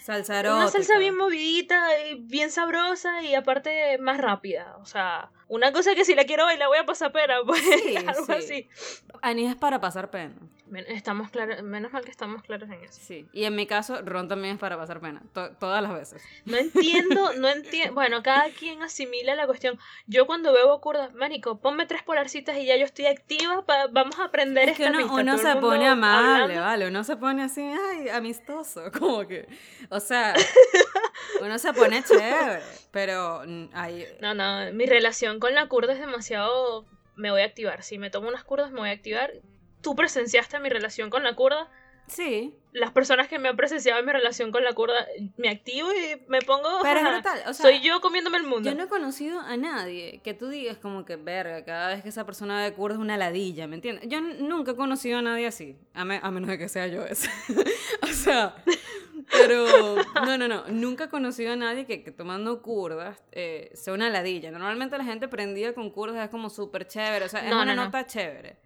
Salsa 0.00 0.40
Una 0.40 0.68
salsa 0.68 0.78
erótica. 0.94 0.98
bien 1.00 1.16
movidita 1.18 2.00
y 2.06 2.14
bien 2.22 2.50
sabrosa 2.50 3.20
y 3.22 3.34
aparte 3.34 3.98
más 3.98 4.16
rápida. 4.18 4.76
O 4.80 4.86
sea, 4.86 5.30
una 5.48 5.70
cosa 5.72 5.94
que 5.94 6.04
si 6.06 6.14
la 6.14 6.24
quiero 6.24 6.44
bailar 6.44 6.68
voy 6.68 6.78
a 6.78 6.86
pasar 6.86 7.12
pena, 7.12 7.34
pues 7.46 7.60
Sí, 7.84 7.96
algo 7.96 8.24
sí. 8.24 8.32
así. 8.32 8.68
Anís 9.20 9.50
es 9.50 9.56
para 9.56 9.80
pasar 9.80 10.10
pena. 10.10 10.34
Estamos 10.88 11.30
claros, 11.30 11.62
menos 11.62 11.92
mal 11.92 12.04
que 12.04 12.10
estamos 12.10 12.42
claros 12.42 12.68
en 12.70 12.82
eso. 12.84 13.00
Sí. 13.02 13.26
Y 13.32 13.44
en 13.44 13.54
mi 13.56 13.66
caso, 13.66 14.00
ron 14.02 14.28
también 14.28 14.54
es 14.54 14.60
para 14.60 14.76
pasar 14.76 15.00
pena. 15.00 15.22
to- 15.32 15.50
todas 15.56 15.82
las 15.82 15.92
veces. 15.94 16.22
No 16.44 16.56
entiendo, 16.56 17.32
no 17.38 17.48
entiendo. 17.48 17.94
Bueno, 17.94 18.22
cada 18.22 18.50
quien 18.50 18.82
asimila 18.82 19.34
la 19.34 19.46
cuestión. 19.46 19.78
Yo 20.06 20.26
cuando 20.26 20.52
bebo 20.52 20.80
curda, 20.80 21.10
marico, 21.14 21.58
ponme 21.60 21.86
tres 21.86 22.02
polarcitas 22.02 22.56
y 22.58 22.66
ya 22.66 22.76
yo 22.76 22.84
estoy 22.84 23.06
activa. 23.06 23.64
vamos 23.90 24.18
a 24.18 24.24
aprender 24.24 24.68
Es 24.68 24.76
que 24.76 24.84
esta 24.84 25.04
uno, 25.04 25.38
se 25.38 25.56
pone 25.56 25.86
amable, 25.88 26.42
hablando. 26.42 26.60
¿vale? 26.62 26.88
Uno 26.88 27.04
se 27.04 27.16
pone 27.16 27.42
así, 27.42 27.62
ay, 27.62 28.08
amistoso, 28.10 28.90
como 28.98 29.26
que, 29.26 29.48
o 29.90 30.00
sea, 30.00 30.34
uno 31.40 31.58
se 31.58 31.72
pone 31.72 32.02
chévere, 32.04 32.60
pero 32.90 33.42
hay, 33.72 34.06
No, 34.20 34.34
no, 34.34 34.72
mi 34.72 34.86
relación 34.86 35.40
con 35.40 35.54
la 35.54 35.66
curda 35.68 35.92
es 35.92 36.00
demasiado... 36.00 36.84
Me 37.16 37.32
voy 37.32 37.42
a 37.42 37.46
activar. 37.46 37.82
Si 37.82 37.98
me 37.98 38.10
tomo 38.10 38.28
unas 38.28 38.44
curdas, 38.44 38.70
me 38.70 38.78
voy 38.78 38.90
a 38.90 38.92
activar. 38.92 39.32
Tú 39.82 39.94
presenciaste 39.94 40.58
mi 40.60 40.68
relación 40.68 41.10
con 41.10 41.22
la 41.22 41.34
curda. 41.34 41.68
Sí. 42.06 42.54
Las 42.72 42.90
personas 42.92 43.28
que 43.28 43.38
me 43.38 43.48
han 43.50 43.56
presenciado 43.56 44.00
en 44.00 44.06
mi 44.06 44.12
relación 44.12 44.50
con 44.50 44.64
la 44.64 44.72
kurda, 44.72 45.06
me 45.36 45.50
activo 45.50 45.90
y 45.92 46.18
me 46.28 46.40
pongo... 46.40 46.66
Pero 46.82 47.00
es 47.00 47.12
brutal, 47.12 47.40
o 47.46 47.52
sea, 47.52 47.66
soy 47.66 47.80
yo 47.82 48.00
comiéndome 48.00 48.38
el 48.38 48.44
mundo. 48.44 48.70
Yo 48.70 48.74
no 48.74 48.84
he 48.84 48.88
conocido 48.88 49.40
a 49.40 49.56
nadie 49.58 50.20
que 50.24 50.32
tú 50.32 50.48
digas 50.48 50.78
como 50.78 51.04
que, 51.04 51.16
verga, 51.16 51.64
cada 51.66 51.88
vez 51.88 52.02
que 52.02 52.08
esa 52.08 52.24
persona 52.24 52.62
ve 52.64 52.72
kurda 52.72 52.94
es 52.96 53.00
una 53.00 53.18
ladilla, 53.18 53.66
¿me 53.66 53.74
entiendes? 53.74 54.08
Yo 54.08 54.22
nunca 54.22 54.70
he 54.72 54.74
conocido 54.76 55.18
a 55.18 55.22
nadie 55.22 55.46
así, 55.46 55.76
a, 55.92 56.06
me- 56.06 56.20
a 56.22 56.30
menos 56.30 56.48
de 56.48 56.56
que 56.56 56.68
sea 56.70 56.86
yo 56.86 57.04
ese. 57.04 57.28
o 58.02 58.06
sea, 58.06 58.54
pero 59.30 59.96
no, 60.24 60.38
no, 60.38 60.48
no, 60.48 60.64
nunca 60.68 61.04
he 61.04 61.08
conocido 61.10 61.52
a 61.52 61.56
nadie 61.56 61.84
que, 61.84 62.02
que 62.02 62.10
tomando 62.10 62.62
kurdas 62.62 63.20
eh, 63.32 63.70
sea 63.74 63.92
una 63.92 64.08
ladilla. 64.08 64.50
Normalmente 64.50 64.96
la 64.96 65.04
gente 65.04 65.28
prendida 65.28 65.74
con 65.74 65.90
kurdas 65.90 66.24
es 66.24 66.30
como 66.30 66.48
súper 66.48 66.86
chévere, 66.86 67.26
o 67.26 67.28
sea, 67.28 67.40
es 67.44 67.50
No, 67.50 67.56
una 67.56 67.66
no, 67.66 67.74
no. 67.74 67.84
nota 67.86 68.06
chévere. 68.06 68.56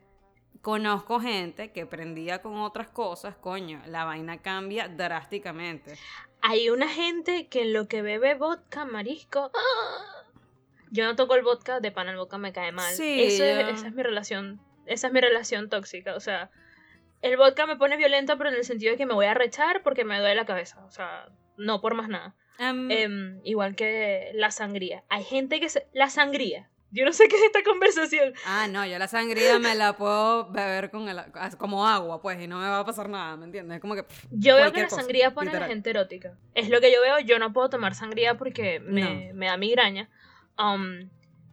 Conozco 0.62 1.18
gente 1.20 1.72
que 1.72 1.86
prendía 1.86 2.40
con 2.40 2.56
otras 2.58 2.88
cosas, 2.88 3.34
coño, 3.36 3.82
la 3.86 4.04
vaina 4.04 4.40
cambia 4.40 4.86
drásticamente. 4.88 5.94
Hay 6.40 6.70
una 6.70 6.88
gente 6.88 7.48
que 7.48 7.62
en 7.62 7.72
lo 7.72 7.88
que 7.88 8.00
bebe 8.02 8.34
vodka, 8.34 8.84
marisco... 8.84 9.50
¡ah! 9.54 10.24
Yo 10.90 11.04
no 11.04 11.16
toco 11.16 11.34
el 11.34 11.42
vodka, 11.42 11.80
de 11.80 11.90
pan 11.90 12.08
el 12.08 12.16
vodka 12.16 12.38
me 12.38 12.52
cae 12.52 12.70
mal. 12.70 12.94
Sí, 12.94 13.22
Eso 13.24 13.44
es- 13.44 13.60
yo- 13.66 13.72
esa 13.72 13.86
es 13.88 13.94
mi 13.94 14.02
relación. 14.02 14.60
Esa 14.86 15.06
es 15.08 15.12
mi 15.12 15.20
relación 15.20 15.68
tóxica. 15.68 16.14
O 16.14 16.20
sea, 16.20 16.50
el 17.22 17.36
vodka 17.36 17.66
me 17.66 17.76
pone 17.76 17.96
violenta, 17.96 18.36
pero 18.36 18.50
en 18.50 18.56
el 18.56 18.64
sentido 18.64 18.92
de 18.92 18.98
que 18.98 19.06
me 19.06 19.14
voy 19.14 19.26
a 19.26 19.34
rechar 19.34 19.82
porque 19.82 20.04
me 20.04 20.18
duele 20.20 20.34
la 20.34 20.44
cabeza. 20.46 20.84
O 20.84 20.90
sea, 20.90 21.28
no 21.56 21.80
por 21.80 21.94
más 21.94 22.08
nada. 22.08 22.36
Em, 22.90 23.40
igual 23.44 23.74
que 23.74 24.30
la 24.34 24.50
sangría. 24.50 25.02
Hay 25.08 25.24
gente 25.24 25.58
que 25.60 25.68
se... 25.68 25.88
La 25.92 26.08
sangría. 26.10 26.68
Yo 26.92 27.04
no 27.06 27.12
sé 27.12 27.26
qué 27.26 27.36
es 27.36 27.42
esta 27.44 27.62
conversación. 27.62 28.34
Ah, 28.46 28.68
no, 28.68 28.84
yo 28.86 28.98
la 28.98 29.08
sangría 29.08 29.58
me 29.58 29.74
la 29.74 29.96
puedo 29.96 30.50
beber 30.52 30.90
con 30.90 31.08
el, 31.08 31.18
como 31.56 31.88
agua, 31.88 32.20
pues, 32.20 32.40
y 32.40 32.46
no 32.46 32.58
me 32.60 32.68
va 32.68 32.80
a 32.80 32.84
pasar 32.84 33.08
nada, 33.08 33.36
¿me 33.36 33.46
entiendes? 33.46 33.76
Es 33.76 33.80
como 33.80 33.94
que... 33.94 34.02
pff, 34.02 34.26
Yo 34.30 34.56
veo 34.56 34.72
que 34.72 34.80
la 34.82 34.88
cosa, 34.88 35.00
sangría 35.00 35.32
pone 35.32 35.48
a 35.50 35.52
la 35.54 35.58
literal. 35.60 35.68
gente 35.70 35.90
erótica. 35.90 36.38
Es 36.54 36.68
lo 36.68 36.80
que 36.80 36.92
yo 36.92 37.00
veo. 37.00 37.18
Yo 37.20 37.38
no 37.38 37.52
puedo 37.52 37.70
tomar 37.70 37.94
sangría 37.94 38.36
porque 38.36 38.78
me, 38.80 39.32
me 39.32 39.46
da 39.46 39.56
migraña. 39.56 40.10
Um, 40.58 41.08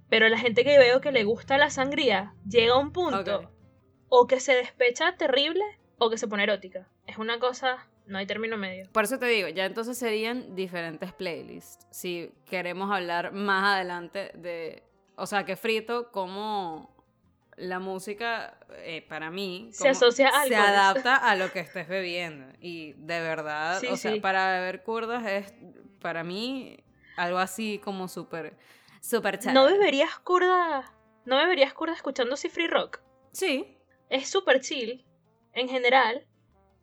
pero 0.09 0.27
la 0.27 0.37
gente 0.37 0.63
que 0.65 0.77
veo 0.77 0.99
que 1.01 1.11
le 1.13 1.23
gusta 1.23 1.57
la 1.57 1.69
sangría 1.69 2.33
llega 2.47 2.73
a 2.73 2.77
un 2.77 2.91
punto 2.91 3.37
Ok. 3.37 3.49
o 4.09 4.27
que 4.27 4.39
se 4.39 4.53
despecha 4.55 5.15
terrible 5.15 5.63
o 5.99 6.09
que 6.09 6.17
se 6.17 6.27
pone 6.27 6.43
erótica. 6.43 6.87
Es 7.07 7.17
una 7.17 7.39
cosa, 7.39 7.87
no 8.07 8.17
hay 8.17 8.25
término 8.25 8.57
medio. 8.57 8.89
Por 8.91 9.03
eso 9.05 9.19
te 9.19 9.27
digo, 9.27 9.47
ya 9.47 9.65
entonces 9.65 9.97
serían 9.97 10.55
diferentes 10.55 11.13
playlists. 11.13 11.87
Si 11.91 12.31
queremos 12.49 12.91
hablar 12.91 13.31
más 13.31 13.75
adelante 13.75 14.31
de... 14.35 14.83
O 15.21 15.25
sea, 15.27 15.45
que 15.45 15.55
frito, 15.55 16.11
como 16.11 16.95
la 17.57 17.79
música, 17.79 18.57
eh, 18.77 19.05
para 19.07 19.29
mí, 19.29 19.69
Se 19.73 19.89
asocia 19.89 20.29
a 20.29 20.31
se 20.45 20.55
alcoholes. 20.55 20.69
adapta 20.79 21.15
a 21.17 21.35
lo 21.35 21.51
que 21.51 21.59
estés 21.59 21.87
bebiendo. 21.87 22.45
Y 22.61 22.93
de 22.93 23.19
verdad, 23.21 23.79
Sí, 23.79 23.87
o 23.87 23.97
sea, 23.97 24.13
sí. 24.13 24.19
para 24.19 24.53
beber 24.53 24.83
kurdas 24.83 25.25
es, 25.25 25.53
para 26.01 26.23
mí, 26.23 26.77
algo 27.17 27.37
así 27.37 27.79
como 27.83 28.07
súper, 28.07 28.55
súper 29.01 29.39
chévere. 29.39 29.53
No 29.53 29.65
beberías 29.65 30.17
curda, 30.19 30.89
no 31.25 31.35
beberías 31.37 31.73
curda 31.73 31.93
escuchando 31.93 32.37
si 32.37 32.47
free 32.49 32.67
rock. 32.67 33.01
Sí, 33.33 33.77
Es 34.09 34.29
súper 34.29 34.61
chill 34.61 35.05
en 35.53 35.67
general 35.69 36.25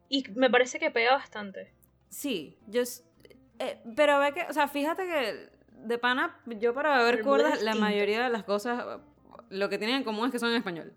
y 0.08 0.24
me 0.34 0.48
parece 0.50 0.78
que 0.78 0.90
pega 0.90 1.12
bastante. 1.12 1.72
Sí, 2.10 2.56
yo... 2.68 2.82
eh, 3.58 3.82
pero 3.96 4.18
ve 4.20 4.32
que, 4.34 4.42
o 4.42 4.52
sea, 4.52 4.68
fíjate 4.68 5.06
que 5.06 5.50
de 5.86 5.98
pana, 5.98 6.38
yo 6.60 6.74
para 6.74 6.98
beber 6.98 7.16
es 7.16 7.22
curdas, 7.24 7.62
la 7.62 7.74
mayoría 7.74 8.24
de 8.24 8.30
las 8.30 8.44
cosas, 8.44 8.84
lo 9.50 9.68
que 9.68 9.78
tienen 9.78 9.96
en 9.96 10.04
común 10.04 10.26
es 10.26 10.32
que 10.32 10.38
son 10.38 10.50
en 10.50 10.56
español. 10.56 10.92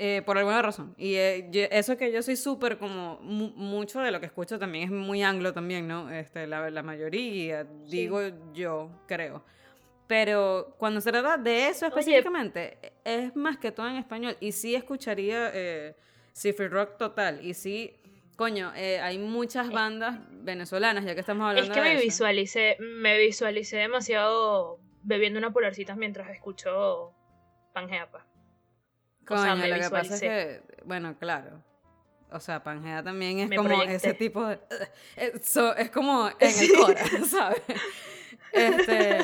Eh, 0.00 0.22
por 0.24 0.38
alguna 0.38 0.62
razón. 0.62 0.94
Y 0.96 1.14
eh, 1.16 1.48
yo- 1.50 1.64
eso 1.72 1.96
que 1.96 2.12
yo 2.12 2.22
soy 2.22 2.36
súper 2.36 2.78
como, 2.78 3.18
mu- 3.20 3.50
mucho 3.56 3.98
de 4.00 4.12
lo 4.12 4.20
que 4.20 4.26
escucho 4.26 4.56
también 4.56 4.84
es 4.84 4.90
muy 4.92 5.24
anglo 5.24 5.52
también, 5.52 5.88
¿no? 5.88 6.08
Este, 6.10 6.46
la, 6.46 6.70
la 6.70 6.82
mayoría, 6.84 7.64
digo 7.88 8.20
yo, 8.54 8.90
creo. 9.08 9.42
Pero 10.06 10.74
cuando 10.78 11.00
se 11.00 11.10
trata 11.10 11.36
de 11.36 11.68
eso 11.68 11.86
Oye. 11.86 11.98
específicamente, 11.98 12.78
es 13.04 13.34
más 13.34 13.58
que 13.58 13.72
todo 13.72 13.88
en 13.88 13.96
español. 13.96 14.36
Y 14.40 14.52
sí 14.52 14.74
escucharía 14.74 15.50
eh, 15.52 15.96
sí, 16.32 16.52
free 16.52 16.68
rock 16.68 16.96
total. 16.96 17.44
Y 17.44 17.52
sí, 17.54 17.94
coño, 18.38 18.72
eh, 18.76 19.00
hay 19.00 19.18
muchas 19.18 19.68
bandas 19.68 20.20
venezolanas, 20.30 21.04
ya 21.04 21.14
que 21.14 21.20
estamos 21.20 21.48
hablando 21.48 21.72
Es 21.72 21.76
que 21.76 21.82
de 21.82 21.88
me 21.88 21.94
eso. 21.96 22.04
visualicé, 22.04 22.76
me 22.78 23.18
visualicé 23.18 23.78
demasiado 23.78 24.78
bebiendo 25.02 25.40
una 25.40 25.52
polarcitas 25.52 25.96
mientras 25.96 26.30
escucho 26.30 27.12
Pangeapa. 27.72 28.24
O 29.28 29.36
sea, 29.36 29.54
Coño, 29.54 29.56
me 29.56 29.68
lo 29.68 29.80
que 29.80 29.90
pasa 29.90 30.14
es 30.14 30.20
que, 30.20 30.62
bueno, 30.84 31.18
claro. 31.18 31.64
O 32.30 32.38
sea, 32.38 32.62
Pangea 32.62 33.02
también 33.02 33.40
es 33.40 33.48
Me 33.48 33.56
como 33.56 33.70
proyecté. 33.70 33.94
ese 33.96 34.14
tipo 34.14 34.46
de... 34.46 34.60
Eso, 35.16 35.74
es 35.74 35.90
como 35.90 36.28
en 36.38 36.60
el 36.60 36.72
Cora, 36.78 37.04
¿sabes? 37.28 37.62
Este, 38.52 39.18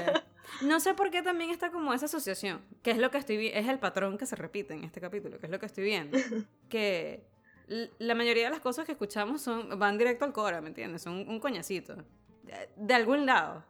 no 0.63 0.81
sé 0.81 0.95
por 0.95 1.13
qué 1.13 1.23
también 1.23 1.51
está 1.51 1.71
como 1.71 1.95
esa 1.95 2.07
asociación, 2.07 2.63
que 2.83 2.91
es 2.91 2.99
lo 2.99 3.13
que 3.13 3.19
estoy 3.19 3.47
es 3.49 3.69
el 3.69 3.79
patrón 3.79 4.19
que 4.19 4.27
se 4.27 4.35
repite 4.35 4.75
en 4.75 4.83
este 4.83 5.01
capítulo, 5.01 5.39
que 5.39 5.47
es 5.47 5.53
lo 5.53 5.61
que 5.61 5.67
estoy 5.67 5.85
viendo. 5.85 6.19
Que 6.69 7.25
la 7.67 8.15
mayoría 8.15 8.45
de 8.45 8.51
las 8.51 8.61
cosas 8.61 8.87
que 8.87 8.93
escuchamos 8.93 9.43
son 9.43 9.79
van 9.79 9.99
directo 9.99 10.25
al 10.25 10.33
Cora, 10.33 10.61
¿me 10.61 10.69
entiendes? 10.69 11.03
Son 11.03 11.15
un, 11.15 11.29
un 11.29 11.41
coñacito. 11.41 11.97
De, 12.43 12.69
de 12.77 12.95
algún 12.95 13.27
lado. 13.27 13.65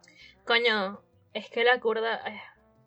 Coño, 0.45 1.01
es 1.33 1.49
que 1.49 1.63
la 1.63 1.79
kurda, 1.79 2.21
eh, 2.27 2.41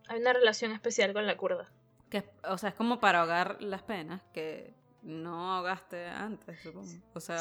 hay 0.08 0.20
una 0.20 0.32
relación 0.32 0.72
especial 0.72 1.12
con 1.12 1.26
la 1.26 1.36
kurda. 1.36 1.70
Que, 2.10 2.24
o 2.44 2.56
sea, 2.56 2.70
es 2.70 2.74
como 2.74 3.00
para 3.00 3.20
ahogar 3.20 3.60
las 3.60 3.82
penas 3.82 4.22
que 4.32 4.74
no 5.02 5.54
ahogaste 5.56 6.06
antes, 6.06 6.60
supongo. 6.60 6.88
O 7.14 7.20
sea... 7.20 7.38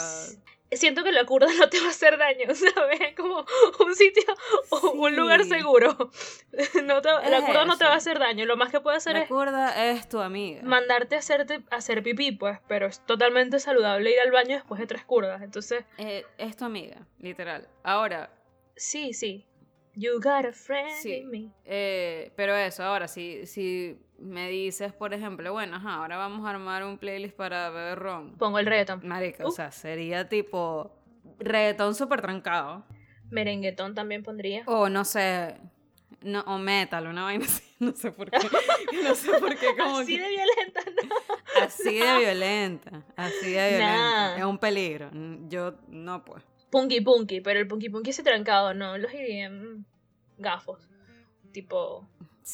Siento 0.70 1.02
que 1.06 1.14
la 1.14 1.24
kurda 1.26 1.48
no 1.58 1.70
te 1.70 1.80
va 1.80 1.88
a 1.88 1.90
hacer 1.92 2.18
daño, 2.18 2.48
¿sabes? 2.54 3.16
Como 3.16 3.46
un 3.86 3.96
sitio 3.96 4.24
o 4.70 4.92
un 4.92 5.16
lugar 5.16 5.44
Sí. 5.46 5.50
seguro. 5.52 5.96
No 6.84 7.02
te- 7.02 7.08
la 7.10 7.38
Es 7.38 7.46
kurda 7.46 7.64
no 7.64 7.78
te 7.78 7.86
va 7.86 7.94
a 7.94 7.96
hacer 7.96 8.20
daño. 8.20 8.44
Lo 8.46 8.58
más 8.58 8.70
que 8.70 8.82
puede 8.82 8.98
hacer 8.98 9.14
La 9.14 9.22
es 9.22 9.30
curda 9.30 9.86
es 9.92 10.10
tu 10.10 10.20
amiga. 10.20 10.62
mandarte 10.64 11.16
a 11.16 11.20
hacerte 11.20 11.64
a 11.72 11.78
hacer 11.78 12.04
pipí, 12.04 12.34
pues, 12.34 12.60
pero 12.68 12.86
es 12.88 13.00
totalmente 13.06 13.60
saludable 13.60 14.12
ir 14.12 14.20
al 14.20 14.32
baño 14.32 14.56
después 14.56 14.80
de 14.82 14.88
tres 14.88 15.06
curdas. 15.06 15.42
Entonces, 15.42 15.86
Eh, 15.98 16.26
es 16.38 16.58
tu 16.58 16.66
amiga, 16.66 16.98
literal. 17.20 17.70
Ahora, 17.84 18.30
sí, 18.76 19.14
sí. 19.14 19.46
You 20.00 20.20
got 20.22 20.46
a 20.46 20.52
friend 20.54 20.92
Sí. 21.02 21.14
in 21.16 21.30
me. 21.32 21.50
eh, 21.66 22.32
pero 22.36 22.56
eso, 22.56 22.84
ahora, 22.84 23.08
si, 23.08 23.48
si 23.48 23.98
me 24.20 24.48
dices, 24.50 24.94
por 24.94 25.14
ejemplo, 25.14 25.52
bueno, 25.54 25.78
ajá, 25.78 25.96
ahora 25.96 26.18
vamos 26.18 26.46
a 26.46 26.52
armar 26.52 26.84
un 26.86 26.98
playlist 27.00 27.36
para 27.36 27.70
beber 27.72 27.98
ron. 27.98 28.38
Pongo 28.38 28.60
el 28.60 28.68
reggaetón. 28.68 29.02
Marica, 29.08 29.44
o 29.44 29.48
Uh. 29.50 29.52
sea, 29.52 29.72
sería 29.72 30.30
tipo 30.30 30.92
reggaetón 31.40 31.96
súper 31.96 32.22
trancado. 32.22 32.86
Merenguetón 33.32 33.96
también 33.96 34.22
pondría. 34.24 34.64
O 34.68 34.88
no 34.88 35.04
sé, 35.04 35.56
no, 36.22 36.42
o 36.42 36.58
metal, 36.60 37.08
una 37.08 37.24
vaina 37.24 37.46
así. 37.46 37.64
No 37.80 37.94
sé 37.94 38.12
por 38.12 38.32
qué. 38.32 38.38
No 39.04 39.14
sé 39.14 39.32
por 39.40 39.56
qué, 39.56 39.68
como 39.78 39.98
Así 40.00 40.16
que- 40.16 40.22
de 40.24 40.30
violenta, 40.30 40.82
¿no? 41.04 41.64
Así 41.64 41.96
de 42.00 42.18
violenta. 42.18 43.04
Así 43.16 43.52
de 43.52 43.70
violenta. 43.70 44.32
Nah. 44.34 44.38
Es 44.38 44.44
un 44.46 44.58
peligro. 44.58 45.10
Yo, 45.48 45.74
no, 45.88 46.26
pues. 46.26 46.44
Punky 46.70 47.02
punky, 47.02 47.42
pero 47.42 47.60
el 47.60 47.68
punky 47.68 47.90
punky 47.90 48.10
ese 48.10 48.24
trancado, 48.24 48.74
no, 48.74 48.98
los 48.98 49.14
IDM 49.14 49.84
gafos. 50.38 50.88
Tipo, 51.54 52.08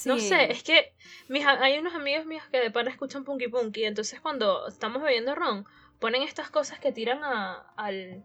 no 0.05 0.17
Sí. 0.17 0.27
sé, 0.29 0.51
es 0.51 0.63
que 0.63 0.93
mis, 1.27 1.45
hay 1.45 1.77
unos 1.77 1.93
amigos 1.95 2.25
míos 2.25 2.43
que 2.51 2.59
de 2.59 2.71
pana 2.71 2.89
escuchan 2.91 3.23
punky 3.23 3.47
punky, 3.47 3.85
entonces 3.85 4.19
cuando 4.21 4.67
estamos 4.67 5.01
bebiendo 5.01 5.35
ron, 5.35 5.65
ponen 5.99 6.21
estas 6.23 6.49
cosas 6.49 6.79
que 6.79 6.91
tiran 6.91 7.23
a- 7.23 7.73
al, 7.75 8.23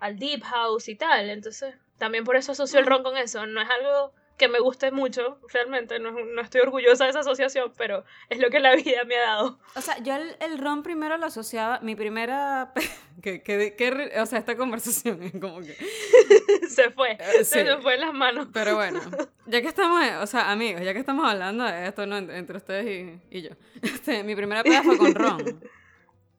al 0.00 0.18
deep 0.18 0.42
house 0.42 0.88
y 0.88 0.96
tal, 0.96 1.28
entonces 1.30 1.74
también 1.98 2.24
por 2.24 2.36
eso 2.36 2.52
asocio 2.52 2.78
el 2.80 2.86
ron 2.86 3.02
con 3.02 3.16
eso, 3.16 3.46
no 3.46 3.60
es 3.60 3.68
algo 3.70 4.12
que 4.36 4.48
me 4.48 4.60
guste 4.60 4.90
mucho, 4.90 5.38
realmente, 5.52 5.98
no, 5.98 6.10
no 6.12 6.42
estoy 6.42 6.60
orgullosa 6.60 7.04
de 7.04 7.10
esa 7.10 7.20
asociación, 7.20 7.72
pero 7.76 8.04
es 8.28 8.38
lo 8.38 8.50
que 8.50 8.60
la 8.60 8.74
vida 8.76 9.04
me 9.06 9.16
ha 9.16 9.22
dado. 9.22 9.58
O 9.74 9.80
sea, 9.80 9.98
yo 10.02 10.14
el, 10.14 10.36
el 10.40 10.58
ron 10.58 10.82
primero 10.82 11.16
lo 11.16 11.26
asociaba, 11.26 11.80
mi 11.80 11.96
primera, 11.96 12.72
que, 13.22 13.42
que, 13.42 13.74
que 13.74 14.12
o 14.20 14.26
sea, 14.26 14.38
esta 14.38 14.56
conversación 14.56 15.22
es 15.22 15.32
como 15.32 15.60
que, 15.60 15.74
se 16.68 16.90
fue, 16.90 17.16
se 17.38 17.44
sí. 17.44 17.64
me 17.64 17.78
fue 17.78 17.94
en 17.94 18.02
las 18.02 18.12
manos. 18.12 18.48
pero 18.52 18.74
bueno, 18.74 19.00
ya 19.46 19.62
que 19.62 19.68
estamos, 19.68 20.02
eh, 20.02 20.16
o 20.16 20.26
sea, 20.26 20.50
amigos, 20.50 20.82
ya 20.82 20.92
que 20.92 21.00
estamos 21.00 21.26
hablando 21.28 21.64
de 21.64 21.86
esto, 21.88 22.04
¿no? 22.06 22.18
Entre, 22.18 22.36
entre 22.36 22.56
ustedes 22.58 23.20
y, 23.30 23.38
y 23.38 23.42
yo, 23.42 23.50
este, 23.80 24.22
mi 24.22 24.36
primera 24.36 24.62
peda 24.62 24.82
fue 24.82 24.98
con 24.98 25.14
ron, 25.14 25.60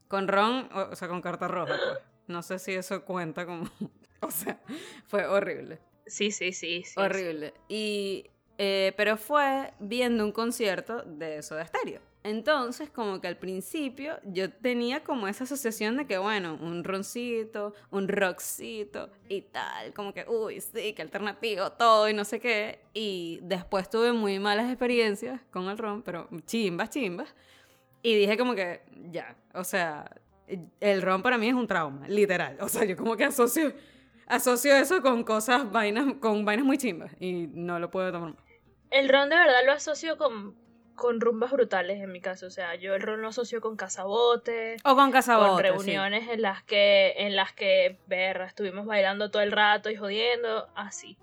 con 0.07 0.27
ron, 0.27 0.69
o, 0.71 0.91
o 0.91 0.95
sea, 0.95 1.07
con 1.07 1.21
carta 1.21 1.47
roja, 1.47 1.75
pues, 1.75 1.99
no 2.27 2.43
sé 2.43 2.59
si 2.59 2.73
eso 2.73 3.03
cuenta 3.05 3.47
como, 3.47 3.67
o 4.21 4.29
sea, 4.29 4.59
fue 5.07 5.25
horrible. 5.25 5.79
Sí, 6.07 6.31
sí, 6.31 6.51
sí, 6.51 6.83
sí. 6.85 6.99
Horrible. 6.99 7.53
Y, 7.67 8.25
eh, 8.57 8.93
pero 8.97 9.17
fue 9.17 9.73
viendo 9.79 10.25
un 10.25 10.31
concierto 10.31 11.03
de 11.03 11.41
Soda 11.43 11.65
Stereo. 11.65 12.01
Entonces, 12.23 12.89
como 12.89 13.21
que 13.21 13.27
al 13.29 13.37
principio 13.37 14.19
yo 14.25 14.51
tenía 14.51 15.01
como 15.01 15.29
esa 15.29 15.45
asociación 15.45 15.95
de 15.95 16.05
que, 16.07 16.17
bueno, 16.17 16.57
un 16.61 16.83
roncito, 16.83 17.73
un 17.89 18.09
rockcito 18.09 19.09
y 19.29 19.43
tal, 19.43 19.93
como 19.93 20.13
que, 20.13 20.25
uy, 20.27 20.59
sí, 20.59 20.91
que 20.91 21.01
alternativo, 21.01 21.71
todo 21.71 22.09
y 22.09 22.13
no 22.13 22.25
sé 22.25 22.41
qué. 22.41 22.79
Y 22.93 23.39
después 23.43 23.89
tuve 23.89 24.11
muy 24.11 24.39
malas 24.39 24.67
experiencias 24.69 25.39
con 25.51 25.69
el 25.69 25.77
ron, 25.77 26.01
pero 26.01 26.27
chimbas, 26.45 26.89
chimbas. 26.89 27.33
Y 28.01 28.15
dije 28.15 28.37
como 28.37 28.55
que, 28.55 28.81
ya, 29.09 29.35
o 29.53 29.63
sea, 29.63 30.11
el 30.81 31.01
ron 31.01 31.21
para 31.21 31.37
mí 31.37 31.47
es 31.47 31.53
un 31.53 31.67
trauma, 31.67 32.09
literal. 32.09 32.57
O 32.59 32.67
sea, 32.67 32.83
yo 32.83 32.97
como 32.97 33.15
que 33.15 33.23
asocio, 33.23 33.71
asocio 34.27 34.75
eso 34.75 35.01
con 35.01 35.23
cosas, 35.23 35.71
vainas, 35.71 36.15
con 36.19 36.45
vainas 36.45 36.65
muy 36.65 36.77
chimbas 36.77 37.11
y 37.19 37.47
no 37.47 37.79
lo 37.79 37.89
puedo 37.89 38.11
tomar. 38.11 38.35
El 38.89 39.09
ron 39.09 39.29
de 39.29 39.35
verdad 39.35 39.65
lo 39.65 39.73
asocio 39.73 40.17
con, 40.17 40.55
con 40.95 41.19
rumbas 41.19 41.51
brutales 41.51 42.01
en 42.01 42.11
mi 42.11 42.21
caso. 42.21 42.47
O 42.47 42.49
sea, 42.49 42.75
yo 42.75 42.95
el 42.95 43.01
ron 43.01 43.21
lo 43.21 43.29
asocio 43.29 43.61
con 43.61 43.75
cazabotes. 43.75 44.81
O 44.83 44.95
con 44.95 45.11
cazabotes. 45.11 45.71
Con 45.71 45.83
reuniones 45.83 46.29
en 46.29 46.41
las 46.41 46.63
que, 46.63 47.13
en 47.17 47.35
las 47.35 47.53
que, 47.53 47.99
ver, 48.07 48.41
estuvimos 48.41 48.85
bailando 48.85 49.31
todo 49.31 49.41
el 49.41 49.51
rato 49.51 49.89
y 49.89 49.95
jodiendo, 49.95 50.69
así. 50.75 51.17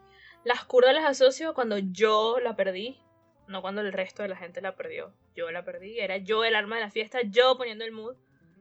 Las 0.45 0.65
curdas 0.65 0.95
las 0.95 1.05
asocio 1.05 1.55
cuando 1.55 1.79
yo 1.79 2.39
la 2.39 2.55
perdí, 2.55 3.01
no 3.49 3.63
cuando 3.63 3.81
el 3.81 3.93
resto 3.93 4.23
de 4.23 4.29
la 4.29 4.37
gente 4.37 4.61
la 4.61 4.77
perdió. 4.77 5.13
Yo 5.35 5.51
la 5.51 5.65
perdí, 5.65 5.99
era 5.99 6.19
yo 6.19 6.45
el 6.45 6.55
alma 6.55 6.77
de 6.77 6.83
la 6.83 6.91
fiesta, 6.91 7.21
yo 7.23 7.57
poniendo 7.57 7.85
el 7.85 7.93
mood, 7.93 8.17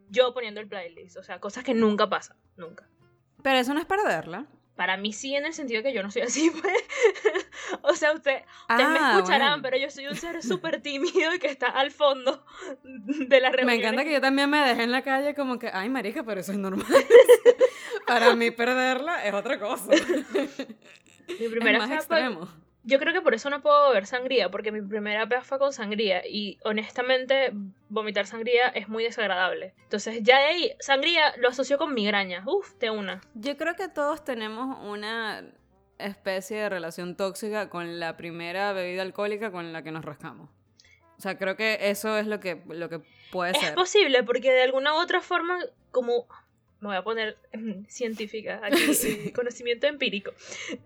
yo 0.10 0.34
poniendo 0.34 0.62
el 0.62 0.68
playlist. 0.68 1.18
O 1.18 1.24
sea, 1.24 1.40
cosas 1.40 1.64
que 1.64 1.74
nunca 1.74 2.10
pasan, 2.10 2.38
nunca. 2.56 2.88
Pero 3.44 3.60
eso 3.60 3.74
no 3.74 3.80
es 3.80 3.86
perderla. 3.86 4.46
Para 4.76 4.98
mí 4.98 5.14
sí, 5.14 5.36
en 5.36 5.46
el 5.46 5.54
sentido 5.54 5.84
de 5.84 5.90
que 5.90 5.94
yo 5.96 6.02
no 6.02 6.10
soy 6.10 6.24
así, 6.24 6.50
pues. 6.62 6.74
o 7.84 7.94
sea, 7.94 8.12
usted, 8.14 8.42
ustedes 8.70 8.90
me 8.90 8.98
Ah, 9.00 9.14
escucharán, 9.16 9.50
bueno. 9.50 9.62
pero 9.62 9.78
yo 9.78 9.92
soy 9.92 10.08
un 10.08 10.16
ser 10.16 10.42
súper 10.42 10.82
tímido 10.82 11.36
y 11.36 11.40
que 11.40 11.46
está 11.48 11.68
al 11.68 11.92
fondo 11.92 12.44
de 12.84 13.40
la 13.40 13.50
reunión. 13.52 13.68
Me 13.68 13.76
encanta 13.76 14.04
que 14.04 14.12
yo 14.14 14.20
también 14.22 14.50
me 14.50 14.58
dejé 14.68 14.82
en 14.84 14.92
la 14.92 15.04
calle 15.04 15.36
como 15.36 15.60
que, 15.60 15.70
ay, 15.72 15.90
marica, 15.90 16.24
pero 16.24 16.42
eso 16.42 16.52
es 16.54 16.58
normal. 16.58 16.88
Para 18.08 18.36
mí 18.36 18.50
perderla 18.52 19.24
es 19.26 19.34
otra 19.36 19.60
cosa. 19.60 19.92
Mi 21.40 21.48
primera 21.50 21.72
es 21.74 21.78
más 21.80 21.88
fue- 21.90 21.96
extremo. 21.98 22.50
Yo 22.86 23.00
creo 23.00 23.14
que 23.14 23.22
por 23.22 23.34
eso 23.34 23.50
no 23.50 23.62
puedo 23.62 23.90
beber 23.90 24.06
sangría, 24.06 24.50
porque 24.52 24.72
mi 24.72 24.82
primera 24.82 25.26
vez 25.26 25.46
fue 25.46 25.58
con 25.58 25.72
sangría 25.72 26.28
y 26.28 26.60
honestamente 26.64 27.52
vomitar 27.90 28.26
sangría 28.28 28.68
es 28.70 28.90
muy 28.90 29.04
desagradable. 29.06 29.74
Entonces 29.84 30.20
ya 30.22 30.40
de 30.40 30.46
ahí, 30.46 30.72
sangría 30.80 31.34
lo 31.38 31.48
asocio 31.50 31.78
con 31.78 31.94
migraña. 31.94 32.44
Uf, 32.46 32.74
de 32.80 32.90
una. 32.90 33.22
Yo 33.36 33.56
creo 33.56 33.76
que 33.76 33.88
todos 33.88 34.24
tenemos 34.26 34.78
una 34.86 35.46
especie 35.98 36.58
de 36.58 36.70
relación 36.70 37.16
tóxica 37.16 37.70
con 37.70 38.00
la 38.00 38.18
primera 38.18 38.74
bebida 38.74 39.02
alcohólica 39.04 39.52
con 39.52 39.72
la 39.72 39.82
que 39.84 39.92
nos 39.92 40.04
rascamos. 40.04 40.50
O 41.18 41.22
sea, 41.22 41.38
creo 41.38 41.56
que 41.56 41.78
eso 41.90 42.18
es 42.18 42.28
lo 42.28 42.42
que, 42.42 42.62
lo 42.68 42.90
que 42.90 43.00
puede 43.32 43.52
Es 43.52 43.60
ser. 43.60 43.76
posible, 43.76 44.24
porque 44.24 44.52
de 44.52 44.64
alguna 44.64 44.94
u 44.94 44.98
otra 44.98 45.22
forma, 45.22 45.58
como 45.92 46.28
me 46.82 46.90
voy 46.90 46.98
a 46.98 47.04
poner 47.04 47.38
científica 47.88 48.60
aquí, 48.62 48.76
Sí. 48.94 49.32
conocimiento 49.32 49.88
empírico, 49.88 50.32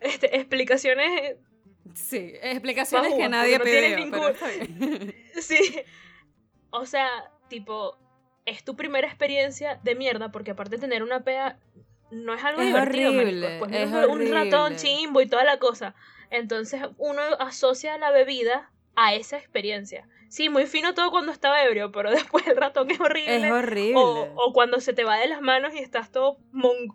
este, 0.01 0.35
explicaciones 0.37 1.37
Sí, 1.93 2.33
explicaciones 2.41 3.13
que 3.13 3.29
nadie 3.29 3.57
no 3.57 3.63
pero. 3.63 4.33
Sí. 5.41 5.81
O 6.69 6.85
sea, 6.85 7.09
tipo, 7.47 7.97
es 8.45 8.63
tu 8.63 8.75
primera 8.75 9.07
experiencia 9.07 9.79
de 9.83 9.95
mierda, 9.95 10.31
porque 10.31 10.51
aparte 10.51 10.75
de 10.75 10.81
tener 10.81 11.03
una 11.03 11.23
pea, 11.23 11.59
no 12.11 12.33
es 12.33 12.43
algo 12.43 12.61
Es 12.61 12.67
divertido, 12.67 13.11
horrible, 13.11 13.49
Después 13.49 13.71
es 13.73 13.89
un, 13.91 14.31
ratón 14.31 14.75
chimbo 14.75 15.21
y 15.21 15.27
toda 15.27 15.43
la 15.43 15.59
cosa. 15.59 15.95
Entonces 16.29 16.81
uno 16.97 17.21
asocia 17.39 17.97
la 17.97 18.11
bebida 18.11 18.71
a 18.95 19.13
esa 19.13 19.38
experiencia. 19.38 20.07
Sí, 20.29 20.49
muy 20.49 20.65
fino 20.65 20.93
todo 20.93 21.09
cuando 21.09 21.31
estaba 21.31 21.63
ebrio, 21.63 21.91
pero 21.91 22.11
después 22.11 22.45
el 22.47 22.57
ratón 22.57 22.91
es 22.91 22.99
horrible. 22.99 23.47
Es 23.47 23.51
horrible. 23.51 23.95
O, 23.95 24.33
o 24.35 24.53
cuando 24.53 24.79
se 24.79 24.93
te 24.93 25.03
va 25.03 25.17
de 25.17 25.27
las 25.27 25.41
manos 25.41 25.73
y 25.73 25.79
estás 25.79 26.11
todo 26.11 26.38
mon- 26.51 26.93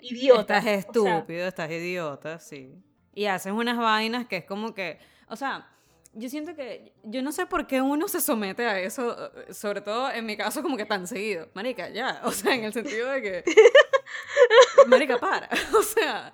idiota. 0.00 0.58
Estás 0.58 0.60
O 0.60 1.02
sea, 1.02 1.18
estúpido, 1.18 1.48
estás 1.48 1.70
idiota, 1.70 2.38
sí. 2.38 2.74
Y 3.14 3.26
haces 3.26 3.52
unas 3.52 3.76
vainas 3.76 4.26
que 4.26 4.38
es 4.38 4.44
como 4.44 4.74
que, 4.74 4.98
o 5.28 5.36
sea, 5.36 5.68
yo 6.14 6.28
siento 6.28 6.54
que, 6.54 6.92
yo 7.04 7.22
no 7.22 7.32
sé 7.32 7.46
por 7.46 7.66
qué 7.66 7.80
uno 7.80 8.06
se 8.06 8.20
somete 8.20 8.66
a 8.66 8.78
eso, 8.80 9.16
sobre 9.50 9.80
todo 9.80 10.10
en 10.10 10.26
mi 10.26 10.36
caso 10.36 10.62
como 10.62 10.76
que 10.76 10.84
tan 10.84 11.06
seguido. 11.06 11.48
Marica, 11.54 11.88
ya, 11.88 12.20
o 12.24 12.32
sea, 12.32 12.54
en 12.54 12.64
el 12.64 12.72
sentido 12.72 13.10
de 13.10 13.22
que, 13.22 13.44
marica, 14.86 15.18
para, 15.18 15.48
o 15.78 15.82
sea, 15.82 16.32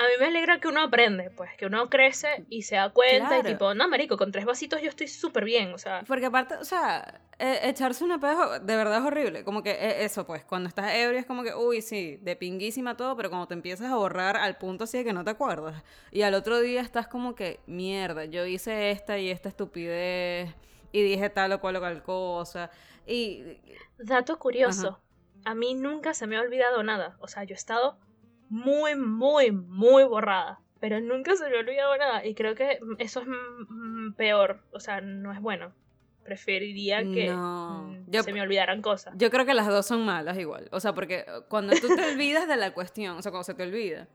A 0.00 0.04
mí 0.04 0.12
me 0.18 0.26
alegra 0.28 0.58
que 0.60 0.68
uno 0.68 0.80
aprende, 0.80 1.28
pues, 1.30 1.50
que 1.58 1.66
uno 1.66 1.90
crece 1.90 2.46
y 2.48 2.62
se 2.62 2.76
da 2.76 2.88
cuenta 2.88 3.28
Claro. 3.28 3.46
y 3.48 3.52
tipo, 3.52 3.74
no, 3.74 3.86
marico, 3.86 4.16
con 4.16 4.32
tres 4.32 4.46
vasitos 4.46 4.80
yo 4.80 4.88
estoy 4.88 5.08
súper 5.08 5.44
bien, 5.44 5.74
o 5.74 5.78
sea, 5.78 6.04
porque 6.06 6.24
aparte, 6.24 6.54
o 6.54 6.64
sea, 6.64 7.20
e- 7.38 7.68
echarse 7.68 8.02
una 8.02 8.18
pejo 8.18 8.60
de 8.60 8.76
verdad 8.76 9.00
es 9.00 9.04
horrible, 9.04 9.44
como 9.44 9.62
que 9.62 9.72
e- 9.72 10.02
eso, 10.06 10.26
pues, 10.26 10.42
cuando 10.44 10.70
estás 10.70 10.94
ebrio 10.94 11.18
es 11.20 11.26
como 11.26 11.42
que, 11.42 11.54
uy, 11.54 11.82
sí, 11.82 12.16
de 12.22 12.34
pinguísima 12.34 12.96
todo, 12.96 13.14
pero 13.14 13.28
cuando 13.28 13.46
te 13.46 13.52
empiezas 13.52 13.92
a 13.92 13.96
borrar 13.96 14.38
al 14.38 14.56
punto 14.56 14.84
así 14.84 14.96
de 14.96 15.04
que 15.04 15.12
no 15.12 15.22
te 15.22 15.32
acuerdas, 15.32 15.82
y 16.10 16.22
al 16.22 16.32
otro 16.32 16.60
día 16.60 16.80
estás 16.80 17.06
como 17.06 17.34
que, 17.34 17.60
mierda, 17.66 18.24
yo 18.24 18.46
hice 18.46 18.92
esta 18.92 19.18
y 19.18 19.28
esta 19.28 19.50
estupidez, 19.50 20.48
y 20.92 21.02
dije 21.02 21.28
tal 21.28 21.52
o 21.52 21.60
cual 21.60 21.76
o 21.76 21.80
cual 21.80 22.02
cosa, 22.02 22.70
y 23.06 23.58
dato 23.98 24.38
curioso, 24.38 24.98
a 25.44 25.54
mí 25.54 25.74
nunca 25.74 26.14
se 26.14 26.26
me 26.26 26.38
ha 26.38 26.40
olvidado 26.40 26.82
nada, 26.82 27.18
o 27.20 27.28
sea, 27.28 27.44
yo 27.44 27.52
he 27.54 27.58
estado 27.58 27.98
muy, 28.50 28.94
muy, 28.96 29.50
muy 29.52 30.04
borrada, 30.04 30.60
pero 30.80 31.00
nunca 31.00 31.34
se 31.36 31.48
me 31.48 31.56
ha 31.56 31.60
olvidado 31.60 31.96
nada 31.96 32.26
y 32.26 32.34
creo 32.34 32.54
que 32.54 32.78
eso 32.98 33.20
es 33.22 33.26
peor, 34.16 34.60
o 34.72 34.80
sea, 34.80 35.00
no 35.00 35.32
es 35.32 35.40
bueno. 35.40 35.72
Preferiría 36.24 37.02
que 37.02 37.28
No. 37.28 37.88
mm, 37.88 38.10
Yo- 38.10 38.22
se 38.22 38.32
me 38.32 38.42
olvidaran 38.42 38.82
cosas. 38.82 39.14
Yo 39.16 39.30
creo 39.30 39.46
que 39.46 39.54
las 39.54 39.66
dos 39.66 39.86
son 39.86 40.04
malas 40.04 40.38
igual. 40.38 40.68
O 40.70 40.78
sea, 40.78 40.92
porque 40.94 41.20
eh, 41.20 41.24
cuando 41.48 41.74
tú 41.80 41.88
te 41.88 42.12
olvidas 42.12 42.46
de 42.46 42.56
la 42.56 42.72
cuestión, 42.72 43.16
o 43.16 43.22
sea, 43.22 43.32
cuando 43.32 43.44
se 43.44 43.54
te 43.54 43.62
olvida, 43.62 44.06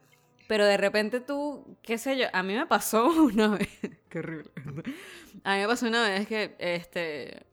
pero 0.47 0.65
de 0.65 0.77
repente 0.77 1.19
tú, 1.19 1.75
qué 1.81 1.97
sé 1.97 2.15
yo, 2.17 2.27
a 2.31 2.43
mí 2.43 2.53
me 2.53 2.67
pasó 2.67 3.07
una 3.23 3.47
vez, 3.57 3.67
qué 4.09 4.19
horrible. 4.19 4.51
A 5.43 5.55
mí 5.55 5.61
me 5.61 5.67
pasó 5.67 5.87
una 5.87 6.07
vez 6.07 6.27
que, 6.27 6.55
este, 6.59 7.43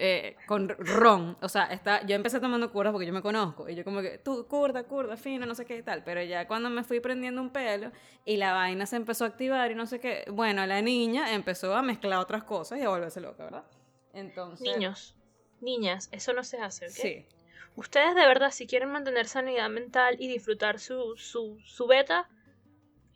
eh, 0.00 0.36
con 0.46 0.68
ron, 0.68 1.36
o 1.40 1.48
sea, 1.48 1.64
está, 1.64 2.06
yo 2.06 2.14
empecé 2.14 2.38
tomando 2.38 2.70
curdas 2.70 2.92
porque 2.92 3.06
yo 3.06 3.12
me 3.12 3.20
conozco, 3.20 3.68
y 3.68 3.74
yo 3.74 3.82
como 3.82 4.00
que, 4.00 4.18
tú, 4.18 4.46
curda, 4.46 4.84
curda, 4.84 5.16
fina, 5.16 5.44
no 5.44 5.56
sé 5.56 5.64
qué 5.64 5.78
y 5.78 5.82
tal, 5.82 6.04
pero 6.04 6.22
ya 6.22 6.46
cuando 6.46 6.70
me 6.70 6.84
fui 6.84 7.00
prendiendo 7.00 7.42
un 7.42 7.50
pelo 7.50 7.90
y 8.24 8.36
la 8.36 8.52
vaina 8.52 8.86
se 8.86 8.94
empezó 8.94 9.24
a 9.24 9.26
activar 9.26 9.72
y 9.72 9.74
no 9.74 9.86
sé 9.86 9.98
qué, 9.98 10.24
bueno, 10.30 10.64
la 10.66 10.80
niña 10.82 11.34
empezó 11.34 11.74
a 11.74 11.82
mezclar 11.82 12.20
otras 12.20 12.44
cosas 12.44 12.78
y 12.78 12.82
a 12.82 12.88
volverse 12.88 13.20
loca, 13.20 13.42
¿verdad? 13.42 13.64
Entonces... 14.12 14.60
Niños, 14.60 15.16
niñas, 15.60 16.08
eso 16.12 16.32
no 16.32 16.44
se 16.44 16.60
hace, 16.60 16.86
¿ok? 16.86 16.92
Sí. 16.92 17.26
Ustedes 17.74 18.14
de 18.14 18.24
verdad, 18.24 18.52
si 18.52 18.68
quieren 18.68 18.90
mantener 18.90 19.26
sanidad 19.26 19.68
mental 19.68 20.14
y 20.20 20.28
disfrutar 20.28 20.78
su, 20.78 21.16
su, 21.16 21.58
su 21.64 21.88
beta, 21.88 22.28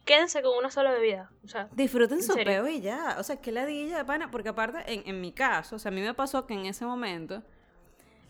quédense 0.05 0.43
con 0.43 0.57
una 0.57 0.71
sola 0.71 0.93
bebida. 0.93 1.31
O 1.45 1.49
sea, 1.49 1.69
Disfruten 1.73 2.19
¿En 2.19 2.25
su 2.25 2.35
peo 2.35 2.69
y 2.69 2.81
ya. 2.81 3.17
O 3.19 3.23
sea, 3.23 3.37
qué 3.37 3.53
ladilla 3.53 3.99
de 3.99 4.05
pana. 4.05 4.31
Porque 4.31 4.51
aparte, 4.51 4.79
en, 4.93 5.03
en 5.07 5.21
mi 5.21 5.33
caso, 5.33 5.77
o 5.77 5.79
sea, 5.79 5.91
a 5.91 5.95
mí 5.95 6.01
me 6.01 6.15
pasó 6.15 6.47
que 6.47 6.55
en 6.55 6.67
ese 6.67 6.85
momento. 6.85 7.43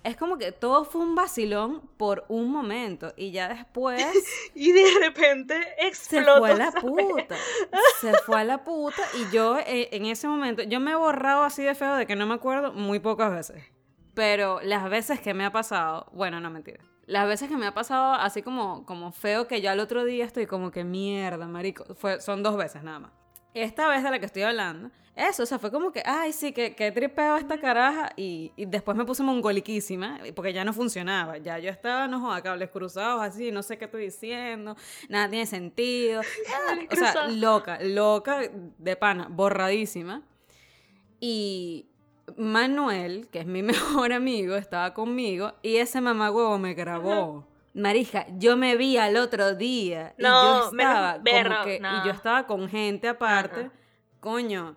Es 0.04 0.16
como 0.16 0.36
que 0.36 0.50
todo 0.50 0.84
fue 0.84 1.00
un 1.00 1.14
vacilón 1.14 1.88
por 1.96 2.24
un 2.28 2.50
momento. 2.50 3.12
Y 3.16 3.30
ya 3.30 3.48
después 3.48 4.02
y 4.54 4.72
de 4.72 4.84
repente 5.00 5.54
se 5.78 5.86
explotó. 5.86 6.38
fue 6.40 6.50
a 6.50 6.56
la 6.56 6.72
puta. 6.72 7.36
Se 8.00 8.12
fue 8.26 8.40
a 8.40 8.44
la 8.44 8.64
puta. 8.64 9.02
Y 9.14 9.32
yo, 9.32 9.58
eh, 9.58 9.90
en 9.92 10.06
ese 10.06 10.26
momento, 10.26 10.62
yo 10.64 10.80
me 10.80 10.90
he 10.90 10.96
borrado 10.96 11.44
así 11.44 11.62
de 11.62 11.76
feo 11.76 11.94
de 11.94 12.06
que 12.06 12.16
no 12.16 12.26
me 12.26 12.34
acuerdo 12.34 12.72
muy 12.72 12.98
pocas 12.98 13.30
veces. 13.30 13.62
Pero 14.14 14.60
las 14.62 14.90
veces 14.90 15.20
que 15.20 15.34
me 15.34 15.44
ha 15.44 15.52
pasado, 15.52 16.08
bueno, 16.12 16.40
no 16.40 16.50
mentira. 16.50 16.82
Las 17.06 17.26
veces 17.26 17.48
que 17.48 17.56
me 17.56 17.66
ha 17.66 17.74
pasado 17.74 18.14
así 18.14 18.42
como, 18.42 18.86
como 18.86 19.12
feo 19.12 19.48
que 19.48 19.60
ya 19.60 19.72
al 19.72 19.80
otro 19.80 20.04
día 20.04 20.24
estoy 20.24 20.46
como 20.46 20.70
que 20.70 20.84
mierda, 20.84 21.46
marico. 21.46 21.94
Fue, 21.94 22.20
son 22.20 22.42
dos 22.42 22.56
veces 22.56 22.82
nada 22.82 23.00
más. 23.00 23.12
Esta 23.54 23.88
vez 23.88 24.02
de 24.02 24.10
la 24.10 24.18
que 24.18 24.26
estoy 24.26 24.42
hablando, 24.42 24.90
eso, 25.14 25.42
o 25.42 25.46
sea, 25.46 25.58
fue 25.58 25.70
como 25.70 25.92
que, 25.92 26.02
ay, 26.06 26.32
sí, 26.32 26.52
que, 26.52 26.74
que 26.74 26.90
tripeo 26.90 27.36
esta 27.36 27.60
caraja. 27.60 28.10
Y, 28.16 28.52
y 28.56 28.64
después 28.64 28.96
me 28.96 29.04
puse 29.04 29.22
mongoliquísima, 29.22 30.20
porque 30.34 30.54
ya 30.54 30.64
no 30.64 30.72
funcionaba. 30.72 31.36
Ya 31.36 31.58
yo 31.58 31.70
estaba, 31.70 32.08
no 32.08 32.20
joda, 32.20 32.40
cables 32.40 32.70
cruzados 32.70 33.22
así, 33.22 33.50
no 33.52 33.62
sé 33.62 33.76
qué 33.76 33.84
estoy 33.84 34.04
diciendo, 34.04 34.74
nada 35.10 35.28
tiene 35.28 35.44
sentido. 35.44 36.22
Cables 36.66 36.88
o 36.92 36.96
sea, 36.96 37.28
loca, 37.28 37.78
loca 37.82 38.40
de 38.78 38.96
pana, 38.96 39.28
borradísima. 39.28 40.22
Y 41.20 41.91
Manuel, 42.36 43.28
que 43.30 43.40
es 43.40 43.46
mi 43.46 43.62
mejor 44.02 44.12
amigo, 44.12 44.56
estaba 44.56 44.94
conmigo 44.94 45.52
y 45.62 45.76
ese 45.76 46.00
mamagüevo 46.00 46.58
me 46.58 46.74
grabó. 46.74 47.46
Marija, 47.74 48.26
yo 48.38 48.56
me 48.56 48.76
vi 48.76 48.98
al 48.98 49.16
otro 49.16 49.54
día 49.54 50.14
y 50.18 50.22
No, 50.22 50.70
yo 50.70 50.70
estaba 50.78 51.12
como 51.14 51.64
que- 51.64 51.80
no. 51.80 51.98
y 52.02 52.06
yo 52.06 52.10
estaba 52.12 52.46
con 52.46 52.68
gente 52.68 53.08
aparte, 53.08 53.70
coño, 54.20 54.76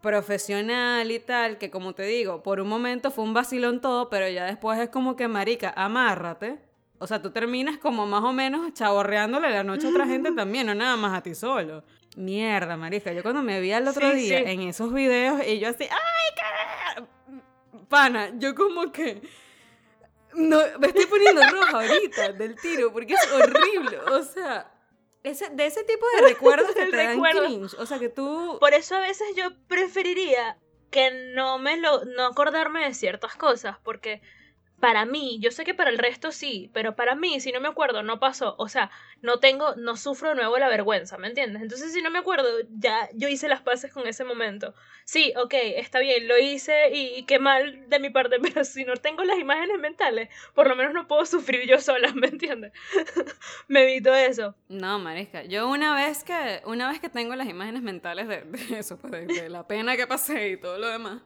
profesional 0.00 1.10
y 1.10 1.18
tal, 1.18 1.58
que 1.58 1.70
como 1.70 1.94
te 1.94 2.02
digo, 2.04 2.42
por 2.42 2.60
un 2.60 2.68
momento 2.68 3.10
fue 3.10 3.24
un 3.24 3.34
vacilón 3.34 3.80
todo, 3.80 4.10
pero 4.10 4.28
ya 4.28 4.44
después 4.44 4.78
es 4.78 4.88
como 4.90 5.16
que 5.16 5.28
marica, 5.28 5.72
amárrate. 5.76 6.58
O 6.98 7.06
sea, 7.06 7.20
tú 7.20 7.30
terminas 7.30 7.78
como 7.78 8.06
más 8.06 8.22
o 8.22 8.32
menos 8.32 8.72
chaborreándole 8.74 9.50
la 9.50 9.64
noche 9.64 9.86
a 9.86 9.90
otra 9.90 10.06
gente 10.06 10.30
también, 10.36 10.66
no 10.66 10.74
nada 10.74 10.96
más 10.96 11.16
a 11.16 11.22
ti 11.22 11.34
solo. 11.34 11.82
Mierda, 12.14 12.76
marica. 12.76 13.12
Yo 13.12 13.22
cuando 13.22 13.42
me 13.42 13.60
vi 13.60 13.72
al 13.72 13.86
otro 13.88 14.10
Sí, 14.10 14.16
día 14.16 14.38
sí. 14.38 14.44
en 14.46 14.60
esos 14.62 14.92
videos 14.92 15.44
y 15.46 15.58
yo 15.58 15.68
así, 15.68 15.84
¡ay, 15.84 16.34
cara! 16.36 17.08
Pana, 17.88 18.30
yo 18.38 18.54
como 18.54 18.92
que... 18.92 19.20
No, 20.34 20.58
me 20.80 20.88
estoy 20.88 21.06
poniendo 21.06 21.42
roja 21.48 21.80
ahorita 21.80 22.32
del 22.32 22.56
tiro 22.56 22.92
porque 22.92 23.14
es 23.14 23.32
horrible. 23.32 23.98
O 24.00 24.22
sea, 24.22 24.72
ese, 25.22 25.48
de 25.50 25.66
ese 25.66 25.84
tipo 25.84 26.04
de 26.16 26.22
recuerdos 26.28 26.74
que 26.74 26.86
te 26.86 26.96
dan 26.96 27.14
recuerdo. 27.14 27.44
cringe. 27.44 27.74
O 27.78 27.86
sea, 27.86 27.98
que 27.98 28.08
tú... 28.08 28.56
Por 28.60 28.74
eso 28.74 28.96
a 28.96 29.00
veces 29.00 29.28
yo 29.36 29.50
preferiría 29.68 30.58
que 30.90 31.32
no 31.34 31.58
me 31.58 31.76
lo 31.76 32.04
no 32.04 32.26
acordarme 32.26 32.84
de 32.84 32.94
ciertas 32.94 33.34
cosas 33.36 33.76
porque 33.82 34.22
para 34.84 35.06
mí, 35.06 35.38
yo 35.40 35.50
sé 35.50 35.64
que 35.64 35.72
para 35.72 35.88
el 35.88 35.96
resto 35.96 36.30
sí, 36.30 36.70
pero 36.74 36.94
para 36.94 37.14
mí, 37.14 37.40
si 37.40 37.52
no 37.52 37.58
me 37.58 37.68
acuerdo, 37.68 38.02
no 38.02 38.20
pasó. 38.20 38.54
O 38.58 38.68
sea, 38.68 38.90
no 39.22 39.40
tengo, 39.40 39.74
no 39.76 39.96
sufro 39.96 40.28
de 40.28 40.34
nuevo 40.34 40.58
la 40.58 40.68
vergüenza, 40.68 41.16
¿me 41.16 41.26
entiendes? 41.26 41.62
Entonces, 41.62 41.94
si 41.94 42.02
no 42.02 42.10
me 42.10 42.18
acuerdo, 42.18 42.46
ya 42.68 43.08
yo 43.14 43.28
hice 43.28 43.48
las 43.48 43.62
paces 43.62 43.90
con 43.90 44.06
ese 44.06 44.24
momento. 44.24 44.74
Sí, 45.06 45.32
ok, 45.42 45.54
está 45.76 46.00
bien, 46.00 46.28
lo 46.28 46.36
hice 46.36 46.90
y, 46.92 47.22
qué 47.22 47.38
mal 47.38 47.88
de 47.88 47.98
mi 47.98 48.10
parte, 48.10 48.36
pero 48.42 48.62
si 48.62 48.84
no 48.84 48.92
tengo 48.96 49.24
las 49.24 49.38
imágenes 49.38 49.78
mentales, 49.78 50.28
por 50.52 50.68
lo 50.68 50.76
menos 50.76 50.92
no 50.92 51.08
puedo 51.08 51.24
sufrir 51.24 51.66
yo 51.66 51.80
sola, 51.80 52.12
¿me 52.12 52.26
entiendes? 52.26 52.74
me 53.68 53.84
evito 53.84 54.14
eso. 54.14 54.54
No, 54.68 54.98
marisca, 54.98 55.44
yo 55.44 55.66
una 55.66 55.94
vez 55.94 56.24
que, 56.24 56.60
una 56.66 56.90
vez 56.90 57.00
que 57.00 57.08
tengo 57.08 57.34
las 57.36 57.48
imágenes 57.48 57.80
mentales 57.80 58.28
de, 58.28 58.44
eso, 58.78 58.98
pues, 58.98 59.28
de 59.28 59.48
la 59.48 59.66
pena 59.66 59.96
que 59.96 60.06
pasé 60.06 60.50
y 60.50 60.56
todo 60.58 60.76
lo 60.76 60.88
demás, 60.88 61.22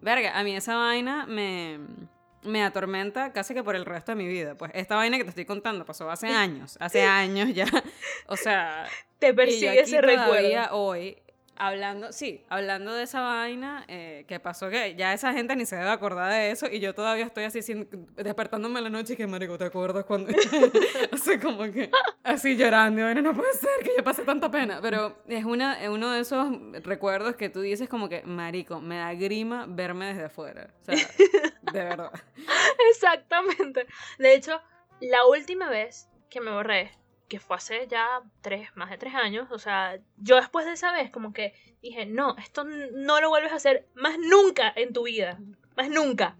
verga, 0.00 0.38
a 0.38 0.42
mí 0.42 0.56
esa 0.56 0.76
vaina 0.76 1.26
me 1.26 1.78
me 2.46 2.64
atormenta 2.64 3.32
casi 3.32 3.54
que 3.54 3.62
por 3.62 3.76
el 3.76 3.84
resto 3.84 4.12
de 4.12 4.16
mi 4.16 4.26
vida. 4.26 4.54
Pues 4.56 4.70
esta 4.74 4.96
vaina 4.96 5.18
que 5.18 5.24
te 5.24 5.30
estoy 5.30 5.44
contando 5.44 5.84
pasó 5.84 6.10
hace 6.10 6.28
años, 6.28 6.76
hace 6.80 7.02
años 7.02 7.54
ya. 7.54 7.66
O 8.28 8.36
sea, 8.36 8.86
te 9.18 9.34
persigue 9.34 9.80
ese 9.80 10.00
recuerdo. 10.00 10.72
Hoy 10.72 11.16
hablando, 11.58 12.12
sí, 12.12 12.44
hablando 12.48 12.92
de 12.92 13.04
esa 13.04 13.20
vaina, 13.20 13.84
eh, 13.88 14.24
que 14.28 14.40
pasó 14.40 14.68
que 14.70 14.94
ya 14.94 15.12
esa 15.12 15.32
gente 15.32 15.56
ni 15.56 15.66
se 15.66 15.76
debe 15.76 15.90
acordar 15.90 16.32
de 16.32 16.50
eso 16.50 16.66
y 16.70 16.80
yo 16.80 16.94
todavía 16.94 17.26
estoy 17.26 17.44
así 17.44 17.60
despertándome 18.16 18.78
en 18.78 18.84
la 18.84 18.90
noche 18.90 19.14
y 19.14 19.16
que, 19.16 19.26
marico, 19.26 19.58
¿te 19.58 19.64
acuerdas 19.64 20.04
cuando...? 20.04 20.32
o 21.12 21.16
sea, 21.16 21.40
como 21.40 21.64
que 21.72 21.90
así 22.22 22.56
llorando, 22.56 23.02
bueno, 23.02 23.22
no 23.22 23.34
puede 23.34 23.52
ser 23.54 23.70
que 23.82 23.90
yo 23.96 24.04
pase 24.04 24.22
tanta 24.22 24.50
pena, 24.50 24.80
pero 24.80 25.16
es, 25.26 25.44
una, 25.44 25.82
es 25.82 25.88
uno 25.88 26.10
de 26.10 26.20
esos 26.20 26.48
recuerdos 26.82 27.36
que 27.36 27.48
tú 27.48 27.60
dices 27.60 27.88
como 27.88 28.08
que, 28.08 28.22
marico, 28.22 28.80
me 28.80 28.98
da 28.98 29.14
grima 29.14 29.66
verme 29.68 30.06
desde 30.06 30.24
afuera, 30.24 30.70
o 30.82 30.84
sea, 30.84 30.94
de 31.72 31.84
verdad. 31.84 32.10
Exactamente. 32.90 33.86
De 34.18 34.34
hecho, 34.34 34.60
la 35.00 35.26
última 35.26 35.68
vez 35.68 36.08
que 36.30 36.40
me 36.40 36.50
borré 36.50 36.92
que 37.28 37.40
fue 37.40 37.56
hace 37.56 37.86
ya 37.88 38.22
tres, 38.40 38.70
más 38.76 38.90
de 38.90 38.98
tres 38.98 39.14
años, 39.14 39.48
o 39.50 39.58
sea, 39.58 39.98
yo 40.16 40.36
después 40.36 40.66
de 40.66 40.72
esa 40.72 40.92
vez 40.92 41.10
como 41.10 41.32
que 41.32 41.54
dije, 41.82 42.06
no, 42.06 42.36
esto 42.38 42.64
no 42.64 43.20
lo 43.20 43.28
vuelves 43.28 43.52
a 43.52 43.56
hacer 43.56 43.86
más 43.94 44.18
nunca 44.18 44.72
en 44.74 44.92
tu 44.92 45.04
vida, 45.04 45.38
más 45.76 45.88
nunca. 45.88 46.36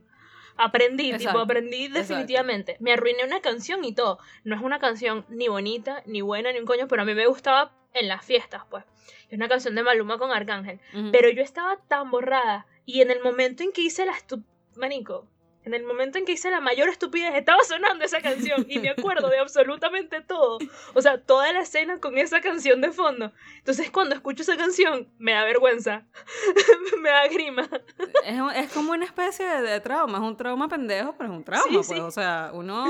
Aprendí, 0.59 1.13
tipo, 1.19 1.39
aprendí 1.39 1.89
definitivamente. 1.89 2.79
Me 2.81 2.95
arruiné 2.95 3.25
una 3.25 3.43
canción 3.43 3.85
y 3.85 3.95
todo. 3.95 4.19
No 4.43 4.57
es 4.57 4.63
una 4.63 4.79
canción 4.79 5.27
ni 5.29 5.49
bonita, 5.49 6.03
ni 6.07 6.23
buena, 6.23 6.51
ni 6.51 6.59
un 6.59 6.65
coño, 6.65 6.89
pero 6.89 7.03
a 7.03 7.05
mí 7.05 7.15
me 7.15 7.27
gustaba 7.27 7.73
en 7.93 8.09
las 8.09 8.25
fiestas, 8.25 8.63
pues. 8.71 8.83
Es 9.29 9.35
una 9.35 9.49
canción 9.49 9.75
de 9.75 9.83
Maluma 9.83 10.17
con 10.17 10.31
Arcángel. 10.31 10.81
Pero 11.13 11.29
yo 11.29 11.43
estaba 11.43 11.77
tan 11.89 12.11
borrada 12.11 12.67
y 12.87 13.03
en 13.03 13.11
el 13.11 13.23
momento 13.23 13.63
en 13.63 13.73
que 13.73 13.83
hice 13.83 14.07
la 14.07 14.13
estu... 14.13 14.43
Manico, 14.77 15.27
en 15.67 15.75
el 15.75 15.85
momento 15.85 16.17
en 16.17 16.25
que 16.25 16.33
hice 16.33 16.49
la 16.49 16.61
mayor 16.61 16.89
estupidez, 16.89 17.35
estaba 17.35 17.63
sonando 17.65 18.05
esa 18.05 18.21
canción 18.21 18.65
y 18.69 18.79
me 18.79 18.91
acuerdo 18.91 19.29
de 19.29 19.39
absolutamente 19.39 20.21
todo. 20.21 20.59
O 20.95 21.03
sea, 21.03 21.21
toda 21.21 21.53
la 21.53 21.61
escena 21.61 21.99
con 21.99 22.17
esa 22.19 22.41
canción 22.41 22.81
de 22.81 22.93
fondo. 22.93 23.33
Entonces, 23.59 23.91
cuando 23.91 24.15
escucho 24.15 24.43
esa 24.43 24.57
canción, 24.57 25.09
me 25.19 25.33
da 25.33 25.45
vergüenza. 25.45 26.05
me 27.03 27.11
da 27.11 27.27
grima. 27.27 27.69
Es, 28.25 28.41
es, 28.55 28.73
como 28.73 28.93
una 28.93 29.05
especie 29.05 29.45
de, 29.45 29.81
trauma. 29.81 30.19
Es 30.19 30.25
un 30.25 30.37
trauma 30.37 30.69
pendejo, 30.69 31.17
pero 31.19 31.31
es 31.33 31.37
un 31.37 31.45
trauma, 31.45 31.83
pues. 31.85 32.01
O 32.01 32.11
sea, 32.13 32.53
uno. 32.55 32.87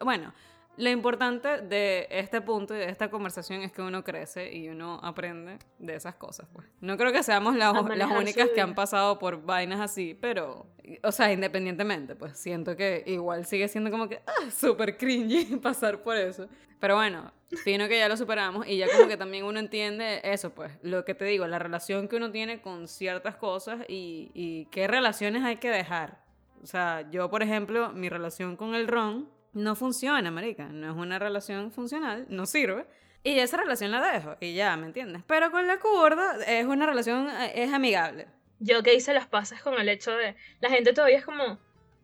Bueno 0.00 0.34
lo 0.76 0.90
importante 0.90 1.62
de 1.62 2.06
este 2.10 2.40
punto 2.40 2.74
y 2.74 2.78
de 2.78 2.90
esta 2.90 3.10
conversación 3.10 3.62
es 3.62 3.72
que 3.72 3.82
uno 3.82 4.04
crece 4.04 4.52
y 4.54 4.68
uno 4.68 5.00
aprende 5.02 5.58
de 5.78 5.94
esas 5.94 6.14
cosas. 6.16 6.46
Pues. 6.52 6.66
No 6.80 6.96
creo 6.96 7.12
que 7.12 7.22
seamos 7.22 7.56
las, 7.56 7.72
las 7.96 8.10
únicas 8.10 8.50
que 8.54 8.60
han 8.60 8.74
pasado 8.74 9.18
por 9.18 9.42
vainas 9.42 9.80
así, 9.80 10.16
pero, 10.20 10.66
o 11.02 11.12
sea, 11.12 11.32
independientemente, 11.32 12.14
pues 12.14 12.38
siento 12.38 12.76
que 12.76 13.04
igual 13.06 13.46
sigue 13.46 13.68
siendo 13.68 13.90
como 13.90 14.08
que 14.08 14.20
ah, 14.26 14.50
súper 14.50 14.96
cringy 14.96 15.56
pasar 15.62 16.02
por 16.02 16.16
eso. 16.16 16.48
Pero 16.78 16.96
bueno, 16.96 17.32
fino 17.64 17.88
que 17.88 17.98
ya 17.98 18.08
lo 18.08 18.16
superamos 18.18 18.66
y 18.66 18.76
ya 18.76 18.86
como 18.94 19.08
que 19.08 19.16
también 19.16 19.44
uno 19.44 19.58
entiende 19.58 20.20
eso, 20.24 20.50
pues, 20.50 20.72
lo 20.82 21.06
que 21.06 21.14
te 21.14 21.24
digo, 21.24 21.46
la 21.46 21.58
relación 21.58 22.06
que 22.06 22.16
uno 22.16 22.30
tiene 22.30 22.60
con 22.60 22.86
ciertas 22.86 23.36
cosas 23.36 23.80
y, 23.88 24.30
y 24.34 24.66
qué 24.66 24.86
relaciones 24.86 25.42
hay 25.42 25.56
que 25.56 25.70
dejar. 25.70 26.20
O 26.62 26.66
sea, 26.66 27.08
yo, 27.10 27.30
por 27.30 27.42
ejemplo, 27.42 27.92
mi 27.92 28.10
relación 28.10 28.56
con 28.56 28.74
el 28.74 28.88
ron 28.88 29.35
no 29.56 29.74
funciona, 29.74 30.30
marica. 30.30 30.66
No 30.66 30.90
es 30.90 30.96
una 30.96 31.18
relación 31.18 31.72
funcional, 31.72 32.26
no 32.28 32.46
sirve. 32.46 32.86
Y 33.24 33.40
esa 33.40 33.56
relación 33.56 33.90
la 33.90 34.12
dejo, 34.12 34.36
y 34.38 34.54
ya, 34.54 34.76
¿me 34.76 34.86
entiendes? 34.86 35.22
Pero 35.26 35.50
con 35.50 35.66
la 35.66 35.80
curda 35.80 36.36
es 36.46 36.64
una 36.64 36.86
relación, 36.86 37.28
eh, 37.28 37.52
es 37.56 37.72
amigable. 37.72 38.28
Yo 38.60 38.84
que 38.84 38.94
hice 38.94 39.12
las 39.12 39.26
pases 39.26 39.60
con 39.62 39.74
el 39.80 39.88
hecho 39.88 40.12
de... 40.12 40.36
La 40.60 40.70
gente 40.70 40.92
todavía 40.92 41.18
es 41.18 41.24
como, 41.24 41.58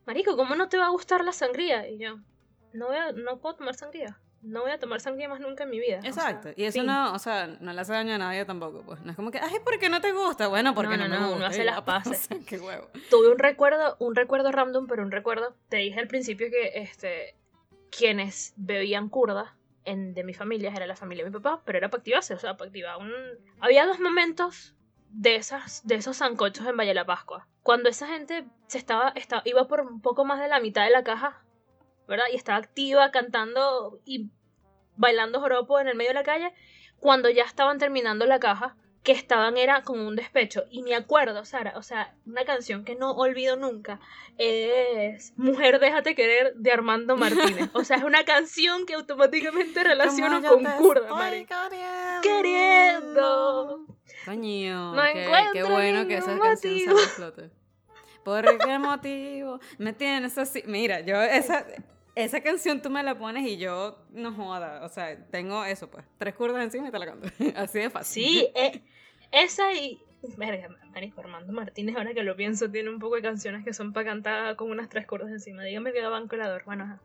marico, 0.05 0.36
¿cómo 0.36 0.57
no 0.57 0.68
te 0.68 0.78
va 0.78 0.86
a 0.86 0.90
gustar 0.90 1.24
la 1.24 1.32
sangría? 1.32 1.88
Y 1.88 1.98
yo, 1.98 2.18
no, 2.72 2.88
voy 2.88 2.96
a, 2.96 3.12
no 3.12 3.38
puedo 3.38 3.55
tomar 3.55 3.74
sangría. 3.74 4.18
No 4.40 4.62
voy 4.62 4.72
a 4.72 4.80
tomar 4.80 5.00
sangría 5.00 5.28
más 5.28 5.38
nunca 5.38 5.62
en 5.62 5.70
mi 5.70 5.78
vida. 5.78 6.00
Exacto. 6.03 6.48
y 6.57 6.64
eso 6.64 6.82
no, 6.82 7.12
o 7.12 7.18
sea, 7.20 7.46
no 7.61 7.72
le 7.72 7.80
hace 7.80 7.92
daño 7.92 8.14
a 8.14 8.18
nadie 8.18 8.44
tampoco, 8.44 8.82
pues. 8.82 9.00
No 9.03 9.12
es 9.12 9.16
como 9.16 9.30
que, 9.30 9.38
ay, 9.38 9.61
¿por 9.64 9.78
qué 9.78 9.88
no 9.88 10.00
te 10.00 10.11
gusta? 10.11 10.48
Bueno, 10.48 10.74
porque 10.74 10.96
no, 10.96 11.07
no, 11.07 11.20
no, 11.20 11.38
no 11.38 11.46
hace 11.46 11.62
las 11.62 11.80
pases. 11.84 12.28
qué 12.48 12.59
huevo. 12.59 12.88
Tuve 13.11 13.30
un 13.30 13.38
recuerdo, 13.38 13.96
un 14.00 14.16
recuerdo 14.16 14.50
random, 14.50 14.88
pero 14.88 15.05
un 15.05 15.12
recuerdo, 15.12 15.55
te 15.68 15.76
dije 15.76 16.00
al 16.00 16.09
principio 16.09 16.48
que, 16.50 16.82
este, 16.82 17.36
quienes 17.97 18.55
bebían 18.57 19.09
curda 19.09 19.57
en, 19.84 20.14
de 20.14 20.24
mi 20.24 20.34
familia 20.34 20.72
era 20.74 20.86
la 20.86 20.97
familia 20.97 21.24
de 21.24 21.30
mi 21.30 21.38
papá, 21.38 21.62
pero 21.64 21.78
era 21.78 21.90
para 21.90 22.01
activarse, 22.01 22.34
o 22.34 22.38
sea, 22.38 22.57
para 22.57 22.68
activar 22.68 22.97
un... 22.99 23.12
Había 23.61 23.86
dos 23.86 24.01
momentos 24.01 24.74
de, 25.11 25.36
esas, 25.36 25.86
de 25.86 25.97
esos 25.97 26.16
zancochos 26.18 26.66
en 26.66 26.76
Valle 26.76 26.90
de 26.90 26.95
la 26.95 27.07
Pascua. 27.07 27.47
Cuando 27.62 27.88
esa 27.88 28.09
gente 28.09 28.47
se 28.66 28.78
estaba, 28.78 29.11
estaba, 29.14 29.43
iba 29.45 29.68
por 29.68 29.82
un 29.82 30.01
poco 30.01 30.24
más 30.24 30.40
de 30.40 30.49
la 30.49 30.61
mitad 30.61 30.84
de 30.84 30.90
la 30.90 31.05
caja, 31.05 31.45
¿verdad? 32.09 32.24
Y 32.32 32.36
estaba 32.36 32.59
activa, 32.59 33.11
cantando 33.11 34.01
y 34.05 34.30
bailando 34.97 35.40
joropo 35.40 35.78
en 35.78 35.88
el 35.88 35.97
medio 35.97 36.11
de 36.11 36.14
la 36.14 36.24
calle. 36.24 36.53
Cuando 36.99 37.28
ya 37.28 37.45
estaban 37.45 37.78
terminando 37.78 38.26
la 38.26 38.40
caja, 38.40 38.76
que 39.03 39.12
estaban 39.12 39.57
era 39.57 39.82
como 39.82 40.07
un 40.07 40.16
despecho. 40.16 40.64
Y 40.70 40.82
me 40.82 40.94
acuerdo, 40.94 41.44
Sara, 41.44 41.74
o 41.76 41.82
sea, 41.82 42.14
una 42.24 42.44
canción 42.44 42.84
que 42.84 42.94
no 42.94 43.12
olvido 43.12 43.57
nunca 43.57 44.00
es 44.38 45.32
Mujer 45.36 45.80
Déjate 45.80 46.14
Querer 46.14 46.55
de 46.55 46.72
Armando 46.72 47.16
Martínez. 47.16 47.70
O 47.74 47.84
sea, 47.84 47.96
es 47.96 48.05
una 48.05 48.24
canción 48.24 48.86
que 48.86 48.94
automáticamente 48.94 49.82
relaciono 49.82 50.42
con 50.42 50.64
Curda, 50.64 51.09
Queriendo. 52.22 53.86
Coño, 54.24 54.94
no 54.94 55.03
qué, 55.12 55.30
qué 55.53 55.62
bueno 55.64 56.07
que 56.07 56.18
esa 56.18 56.38
canción 56.38 56.96
se. 57.16 57.50
¿Por 58.22 58.59
qué 58.59 58.78
motivo? 58.78 59.59
Me 59.78 59.92
tienes 59.92 60.38
así. 60.38 60.62
Mira, 60.66 61.00
yo 61.00 61.20
esa, 61.20 61.66
esa 62.15 62.43
canción 62.43 62.83
tú 62.83 62.91
me 62.91 63.03
la 63.03 63.19
pones 63.19 63.47
y 63.47 63.57
yo 63.57 63.99
no 64.11 64.33
joda. 64.33 64.85
O 64.85 64.89
sea, 64.89 65.17
tengo 65.31 65.65
eso, 65.65 65.91
pues. 65.91 66.05
Tres 66.19 66.35
curdas 66.35 66.63
encima 66.63 66.89
y 66.89 66.91
te 66.91 66.99
la 66.99 67.07
canto. 67.07 67.29
Así 67.57 67.79
de 67.79 67.91
fácil. 67.91 68.25
Sí, 68.25 68.49
eh, 68.55 68.83
esa 69.31 69.73
y. 69.73 70.01
Verga, 70.37 70.69
Marico 70.93 71.21
Armando 71.21 71.53
Martínez, 71.53 71.97
ahora 71.97 72.15
que 72.15 72.23
lo 72.23 72.37
pienso, 72.37 72.71
tiene 72.71 72.91
un 72.91 73.01
poco 73.01 73.17
de 73.17 73.23
canciones 73.23 73.65
que 73.65 73.73
son 73.73 73.93
para 73.93 74.07
cantar 74.07 74.55
con 74.55 74.71
unas 74.71 74.89
tres 74.89 75.05
curdas 75.05 75.31
encima. 75.31 75.65
Dígame 75.65 75.93
que 75.93 76.01
van 76.01 76.29
colador. 76.29 76.63
Bueno, 76.65 77.01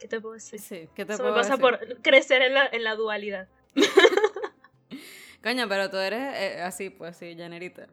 ¿qué 0.00 0.08
te 0.08 0.20
puedo 0.20 0.34
decir? 0.34 0.58
Sí, 0.58 0.88
¿qué 0.96 1.04
te 1.04 1.12
Eso 1.12 1.22
puedo 1.22 1.36
me 1.36 1.40
pasa 1.40 1.58
por 1.58 1.78
crecer 2.02 2.42
en 2.42 2.54
la, 2.54 2.66
en 2.66 2.82
la 2.82 2.96
dualidad. 2.96 3.46
Coño, 5.44 5.68
pero 5.68 5.90
tú 5.90 5.98
eres 5.98 6.34
eh, 6.34 6.60
así, 6.60 6.90
pues 6.90 7.16
sí, 7.16 7.36
llanerita. 7.36 7.86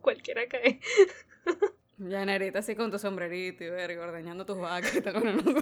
Cualquiera 0.00 0.48
cae. 0.48 0.80
Llanerita 2.00 2.60
así 2.60 2.74
con 2.74 2.90
tu 2.90 2.98
sombrerito 2.98 3.62
y 3.62 3.68
verga, 3.68 4.06
ordeñando 4.06 4.46
tus 4.46 4.58
vacas 4.58 4.94
y 4.94 5.02
tal. 5.02 5.22
No, 5.22 5.42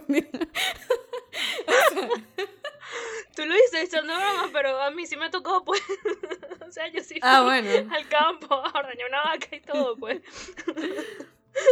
Tú 3.34 3.44
lo 3.44 3.54
dices 3.54 3.84
echando 3.84 4.14
broma, 4.14 4.48
pero 4.52 4.80
a 4.80 4.90
mí 4.92 5.04
sí 5.04 5.16
me 5.16 5.30
tocó, 5.30 5.64
pues. 5.64 5.82
o 6.68 6.70
sea, 6.70 6.86
yo 6.88 7.02
sí 7.02 7.18
ah, 7.22 7.42
fui 7.44 7.68
al 7.92 8.08
campo 8.08 8.54
a 8.54 8.78
ordeñar 8.78 9.08
una 9.08 9.22
vaca 9.22 9.56
y 9.56 9.60
todo, 9.60 9.96
pues. 9.96 10.20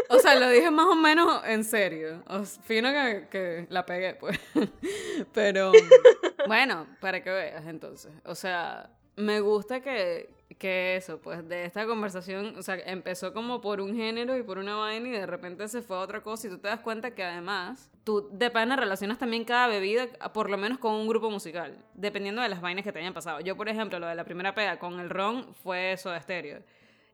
O 0.08 0.18
sea, 0.18 0.34
lo 0.34 0.50
dije 0.50 0.68
más 0.72 0.86
o 0.86 0.96
menos 0.96 1.44
en 1.44 1.62
serio. 1.62 2.24
O, 2.26 2.44
fino 2.44 2.90
que, 2.90 3.28
que 3.30 3.66
la 3.70 3.86
pegué, 3.86 4.14
pues. 4.14 4.36
Pero, 5.32 5.70
bueno, 6.48 6.88
para 7.00 7.22
que 7.22 7.30
veas 7.30 7.64
entonces. 7.66 8.10
O 8.24 8.34
sea, 8.34 8.90
me 9.14 9.38
gusta 9.38 9.80
que, 9.82 10.28
que 10.54 10.96
eso, 10.96 11.20
pues 11.20 11.46
de 11.48 11.64
esta 11.64 11.86
conversación, 11.86 12.56
o 12.56 12.62
sea, 12.62 12.76
empezó 12.76 13.32
como 13.32 13.60
por 13.60 13.80
un 13.80 13.96
género 13.96 14.36
y 14.36 14.42
por 14.42 14.58
una 14.58 14.76
vaina 14.76 15.08
y 15.08 15.12
de 15.12 15.26
repente 15.26 15.66
se 15.68 15.82
fue 15.82 15.96
a 15.96 16.00
otra 16.00 16.22
cosa 16.22 16.46
y 16.46 16.50
tú 16.50 16.58
te 16.58 16.68
das 16.68 16.80
cuenta 16.80 17.14
que 17.14 17.24
además 17.24 17.90
tú 18.04 18.28
de 18.32 18.50
pana 18.50 18.76
relacionas 18.76 19.18
también 19.18 19.44
cada 19.44 19.66
bebida 19.66 20.06
por 20.32 20.48
lo 20.48 20.56
menos 20.56 20.78
con 20.78 20.94
un 20.94 21.08
grupo 21.08 21.30
musical, 21.30 21.76
dependiendo 21.94 22.42
de 22.42 22.48
las 22.48 22.60
vainas 22.60 22.84
que 22.84 22.92
te 22.92 23.00
hayan 23.00 23.12
pasado. 23.12 23.40
Yo, 23.40 23.56
por 23.56 23.68
ejemplo, 23.68 23.98
lo 23.98 24.06
de 24.06 24.14
la 24.14 24.24
primera 24.24 24.54
pega 24.54 24.78
con 24.78 25.00
el 25.00 25.10
ron 25.10 25.52
fue 25.54 25.92
eso 25.92 26.10
de 26.10 26.18
estéreo. 26.18 26.62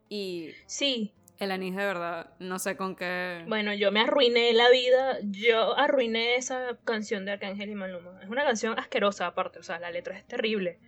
Y... 0.09 0.51
Sí. 0.67 1.13
El 1.39 1.51
anís 1.51 1.75
de 1.75 1.83
verdad, 1.83 2.29
no 2.37 2.59
sé 2.59 2.77
con 2.77 2.95
qué... 2.95 3.43
Bueno, 3.47 3.73
yo 3.73 3.91
me 3.91 4.01
arruiné 4.01 4.53
la 4.53 4.69
vida, 4.69 5.17
yo 5.23 5.75
arruiné 5.77 6.35
esa 6.35 6.77
canción 6.85 7.25
de 7.25 7.31
Arcángel 7.31 7.71
y 7.71 7.75
Maluma. 7.75 8.19
Es 8.21 8.29
una 8.29 8.43
canción 8.43 8.77
asquerosa 8.77 9.25
aparte, 9.25 9.57
o 9.57 9.63
sea, 9.63 9.79
la 9.79 9.89
letra 9.89 10.15
es 10.15 10.25
terrible. 10.25 10.79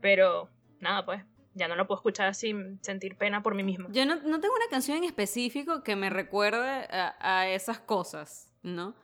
Pero, 0.00 0.48
nada, 0.78 1.04
pues, 1.04 1.24
ya 1.54 1.68
no 1.68 1.76
lo 1.76 1.86
puedo 1.86 1.98
escuchar 1.98 2.34
sin 2.34 2.82
sentir 2.82 3.16
pena 3.16 3.42
por 3.42 3.54
mí 3.54 3.62
misma. 3.62 3.88
Yo 3.90 4.06
no, 4.06 4.16
no 4.16 4.40
tengo 4.40 4.54
una 4.54 4.70
canción 4.70 4.98
en 4.98 5.04
específico 5.04 5.82
que 5.82 5.96
me 5.96 6.10
recuerde 6.10 6.86
a, 6.90 7.16
a 7.20 7.48
esas 7.48 7.80
cosas, 7.80 8.52
¿no? 8.62 8.94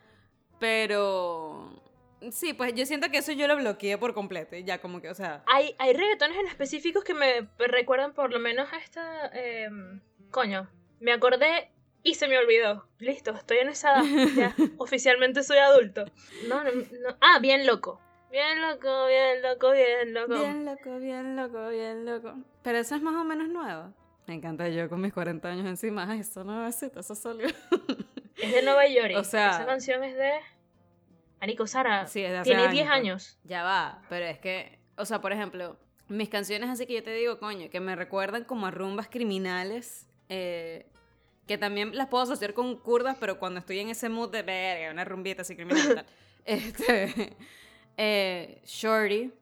Pero 0.59 1.83
sí, 2.31 2.53
pues 2.55 2.75
yo 2.75 2.87
siento 2.87 3.11
que 3.11 3.19
eso 3.19 3.33
yo 3.33 3.47
lo 3.47 3.57
bloqueé 3.57 3.99
por 3.99 4.15
completo, 4.15 4.57
ya 4.57 4.81
como 4.81 5.01
que, 5.01 5.11
o 5.11 5.15
sea... 5.15 5.43
Hay, 5.47 5.75
hay 5.79 5.93
reggaetones 5.93 6.39
en 6.39 6.47
específicos 6.47 7.05
que 7.05 7.15
me 7.15 7.49
recuerdan 7.59 8.15
por 8.15 8.33
lo 8.33 8.39
menos 8.39 8.73
a 8.73 8.79
esta... 8.79 9.29
em, 9.35 10.01
coño, 10.31 10.69
me 11.01 11.13
acordé 11.13 11.71
y 12.03 12.15
se 12.15 12.29
me 12.29 12.39
olvidó. 12.39 12.87
Listo, 12.99 13.33
estoy 13.33 13.59
en 13.59 13.69
esa 13.69 14.01
edad. 14.01 14.29
Ya, 14.37 14.57
oficialmente 14.79 15.43
soy 15.43 15.59
adulto. 15.59 16.05
No, 16.49 16.63
no, 16.63 16.71
no. 16.71 17.17
Ah, 17.21 17.39
bien 17.41 17.67
loco. 17.67 18.01
Bien 18.31 18.61
loco, 18.61 19.07
bien 19.07 19.43
loco, 19.43 19.71
bien 19.73 20.15
loco. 20.15 20.35
Bien 20.35 20.65
loco, 20.65 20.99
bien 20.99 21.37
loco, 21.37 21.69
bien 21.71 22.05
loco. 22.05 22.35
Pero 22.63 22.79
eso 22.79 22.95
es 22.97 23.03
más 23.03 23.15
o 23.15 23.25
menos 23.25 23.49
nuevo. 23.49 23.93
Me 24.27 24.35
encanta 24.35 24.69
yo 24.69 24.89
con 24.89 25.01
mis 25.01 25.13
40 25.13 25.49
años 25.49 25.67
encima. 25.67 26.11
Ay, 26.11 26.21
eso 26.21 26.43
nuevecito, 26.45 27.01
eso 27.01 27.15
salió. 27.15 27.47
Es 28.37 28.53
de 28.53 28.61
Nueva 28.63 28.87
York. 28.87 29.15
O 29.17 29.25
sea- 29.25 29.51
Esa 29.53 29.65
canción 29.65 30.05
es 30.05 30.15
de. 30.15 30.33
Marico 31.41 31.67
Sara. 31.67 32.07
Sí, 32.07 32.23
es 32.23 32.31
de 32.33 32.37
hace 32.39 32.51
tiene 32.51 32.63
años, 32.65 32.73
10 32.75 32.85
pues. 32.87 32.95
años. 32.99 33.39
Ya 33.45 33.63
va, 33.63 34.03
pero 34.11 34.27
es 34.27 34.39
que, 34.39 34.79
o 34.99 35.07
sea, 35.07 35.23
por 35.23 35.33
ejemplo, 35.33 35.79
mis 36.09 36.29
canciones 36.29 36.69
así 36.69 36.85
que 36.87 36.93
yo 36.95 37.03
te 37.03 37.13
digo, 37.15 37.39
coño, 37.39 37.71
que 37.71 37.81
me 37.81 37.97
recuerdan 37.97 38.45
como 38.45 38.67
a 38.67 38.71
rumbas 38.71 39.09
criminales, 39.09 40.07
eh, 40.29 40.87
que 41.47 41.57
también 41.57 41.97
las 41.97 42.09
puedo 42.09 42.25
asociar 42.25 42.53
con 42.53 42.77
kurdas, 42.77 43.17
pero 43.19 43.39
cuando 43.39 43.59
estoy 43.61 43.79
en 43.79 43.89
ese 43.89 44.11
mood 44.11 44.31
de 44.31 44.43
verga, 44.43 44.91
una 44.93 45.05
rumbita 45.07 45.41
así 45.43 45.55
criminal 45.57 45.95
tal. 45.95 46.07
Este, 46.45 47.35
eh, 47.97 48.61
Shorty, 48.65 49.33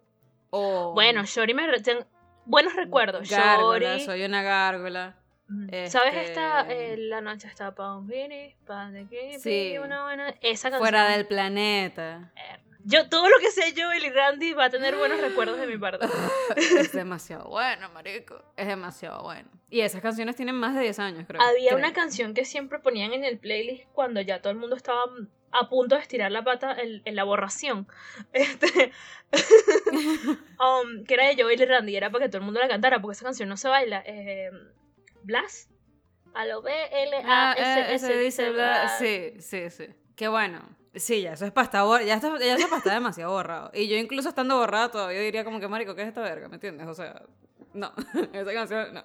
o... 0.50 0.92
Bueno, 0.92 1.24
Shori 1.24 1.54
me. 1.54 1.66
ten- 1.80 2.06
Buenos 2.46 2.74
recuerdos. 2.76 3.28
Gárgola, 3.30 3.88
Shorty. 3.90 4.04
soy 4.04 4.22
una 4.24 4.42
gárgola. 4.42 5.16
Mm. 5.48 5.68
¿Sabes 5.88 6.14
este- 6.14 6.22
esta? 6.30 6.66
Eh, 6.70 6.96
la 6.98 7.20
noche 7.20 7.48
está 7.48 7.74
pa' 7.74 7.96
un 7.96 8.06
vini, 8.06 8.54
pa' 8.66 8.90
de 8.90 9.00
aquí, 9.02 9.38
Sí. 9.40 9.76
una 9.78 10.04
buena. 10.04 10.28
Esa 10.40 10.70
canción. 10.70 10.78
Fuera 10.80 11.08
del 11.08 11.26
planeta. 11.26 12.32
Yo, 12.86 13.08
todo 13.08 13.26
lo 13.30 13.36
que 13.40 13.50
sé 13.50 13.72
yo, 13.72 13.90
y 13.94 14.10
Randy 14.10 14.52
va 14.52 14.66
a 14.66 14.70
tener 14.70 14.94
buenos 14.96 15.18
recuerdos 15.18 15.58
de 15.58 15.66
mi 15.66 15.78
parte. 15.78 16.06
es 16.56 16.92
demasiado 16.92 17.48
bueno, 17.48 17.88
marico. 17.90 18.42
Es 18.56 18.66
demasiado 18.66 19.22
bueno. 19.22 19.48
Y 19.70 19.80
esas 19.80 20.02
canciones 20.02 20.36
tienen 20.36 20.54
más 20.54 20.74
de 20.74 20.82
10 20.82 20.98
años, 20.98 21.24
creo. 21.26 21.40
Había 21.40 21.70
Creo. 21.70 21.78
una 21.78 21.92
canción 21.94 22.34
que 22.34 22.44
siempre 22.44 22.78
ponían 22.78 23.12
en 23.14 23.24
el 23.24 23.38
playlist 23.38 23.84
cuando 23.94 24.20
ya 24.20 24.40
todo 24.42 24.52
el 24.52 24.58
mundo 24.58 24.76
estaba 24.76 25.02
a 25.54 25.68
punto 25.68 25.94
de 25.94 26.02
estirar 26.02 26.30
la 26.32 26.42
pata 26.44 26.76
en, 26.80 27.00
en 27.04 27.16
la 27.16 27.24
borración. 27.24 27.86
Este, 28.32 28.92
um, 30.60 31.04
que 31.04 31.14
era 31.14 31.26
de 31.28 31.42
Joel 31.42 31.60
y 31.60 31.64
Randy, 31.64 31.96
era 31.96 32.10
para 32.10 32.24
que 32.24 32.28
todo 32.28 32.38
el 32.38 32.44
mundo 32.44 32.60
la 32.60 32.68
cantara, 32.68 33.00
porque 33.00 33.14
esa 33.14 33.24
canción 33.24 33.48
no 33.48 33.56
se 33.56 33.68
baila. 33.68 34.02
Eh, 34.06 34.50
Blas. 35.22 35.68
A 36.34 36.44
lo 36.46 36.62
B, 36.62 36.72
L, 36.90 37.16
A, 37.18 37.52
Ah, 37.52 37.54
S, 37.56 37.80
eh, 37.80 37.94
S, 37.94 38.18
dice 38.18 38.52
Sí, 38.98 39.40
sí, 39.40 39.70
sí. 39.70 39.86
Qué 40.16 40.28
bueno. 40.28 40.60
Sí, 40.94 41.22
ya 41.22 41.32
eso 41.32 41.44
es 41.46 41.52
para 41.52 41.64
estar 41.64 41.82
bor- 41.84 42.04
ya, 42.04 42.14
está, 42.14 42.28
ya 42.38 42.54
eso 42.54 42.64
es 42.64 42.66
para 42.66 42.78
estar 42.78 42.94
demasiado 42.94 43.32
borrado. 43.32 43.70
Y 43.74 43.88
yo 43.88 43.96
incluso 43.96 44.28
estando 44.28 44.56
borrado 44.58 44.90
todavía 44.90 45.20
diría 45.20 45.44
como 45.44 45.58
que, 45.60 45.68
marico, 45.68 45.94
¿qué 45.94 46.02
es 46.02 46.08
esta 46.08 46.22
verga? 46.22 46.48
¿Me 46.48 46.54
entiendes? 46.56 46.86
O 46.86 46.94
sea, 46.94 47.22
no. 47.72 47.92
Esa 48.32 48.52
canción, 48.52 48.94
no. 48.94 49.04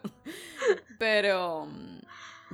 Pero... 0.97 1.67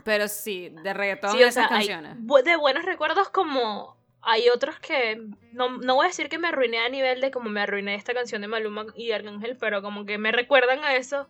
Pero 0.05 0.27
sí, 0.27 0.69
de 0.83 0.93
reggaetón 0.93 1.31
Sí, 1.31 1.37
o 1.43 1.47
esas 1.47 1.67
sea, 1.67 1.67
canciones. 1.67 2.13
de 2.43 2.55
buenos 2.57 2.85
recuerdos 2.85 3.27
como 3.29 3.97
hay 4.21 4.49
otros 4.49 4.79
que 4.79 5.19
no, 5.51 5.77
no 5.79 5.95
voy 5.95 6.05
a 6.05 6.07
decir 6.09 6.29
que 6.29 6.37
me 6.37 6.47
arruiné 6.47 6.77
a 6.77 6.89
nivel 6.89 7.21
de 7.21 7.31
como 7.31 7.49
me 7.49 7.61
arruiné 7.61 7.95
esta 7.95 8.13
canción 8.13 8.41
de 8.43 8.47
Maluma 8.47 8.85
y 8.95 9.11
Arcángel, 9.11 9.57
pero 9.59 9.81
como 9.81 10.05
que 10.05 10.19
me 10.19 10.31
recuerdan 10.31 10.83
a 10.85 10.95
eso, 10.95 11.27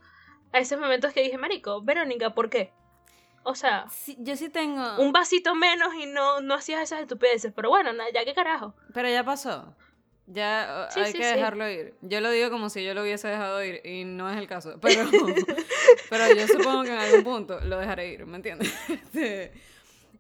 a 0.52 0.60
esos 0.60 0.78
momentos 0.78 1.14
que 1.14 1.22
dije, 1.24 1.38
marico, 1.38 1.82
Verónica, 1.82 2.34
¿por 2.36 2.50
qué? 2.50 2.74
O 3.44 3.56
sea, 3.56 3.86
Sí, 3.90 4.18
yo 4.20 4.36
sí 4.36 4.50
tengo... 4.50 4.98
un 4.98 5.14
vasito 5.14 5.56
menos 5.56 5.94
y 5.96 6.06
no, 6.06 6.42
no 6.42 6.56
hacías 6.56 6.82
esas 6.82 7.00
estupideces, 7.00 7.54
pero 7.56 7.70
bueno, 7.70 7.92
ya 8.14 8.26
qué 8.26 8.34
carajo. 8.34 8.76
Pero 8.94 9.08
ya 9.08 9.24
pasó. 9.24 9.74
Ya 10.28 10.88
Sí, 10.92 11.00
hay 11.00 11.12
sí, 11.12 11.18
que 11.20 11.24
sí. 11.24 11.34
dejarlo 11.36 11.70
ir. 11.70 11.94
Yo 12.02 12.20
lo 12.22 12.32
digo 12.32 12.50
como 12.50 12.70
si 12.70 12.84
yo 12.84 12.94
lo 12.94 13.04
hubiese 13.04 13.28
dejado 13.28 13.64
ir 13.64 13.82
y 13.86 14.06
no 14.06 14.30
es 14.30 14.38
el 14.38 14.48
caso. 14.48 14.78
Pero, 14.82 15.08
pero 16.10 16.34
yo 16.36 16.48
supongo 16.48 16.84
que 16.84 16.90
en 16.94 17.00
algún 17.00 17.24
punto 17.24 17.60
lo 17.62 17.78
dejaré 17.78 18.12
ir, 18.14 18.26
¿me 18.26 18.38
entiendes? 18.38 18.74
Este, 18.90 19.52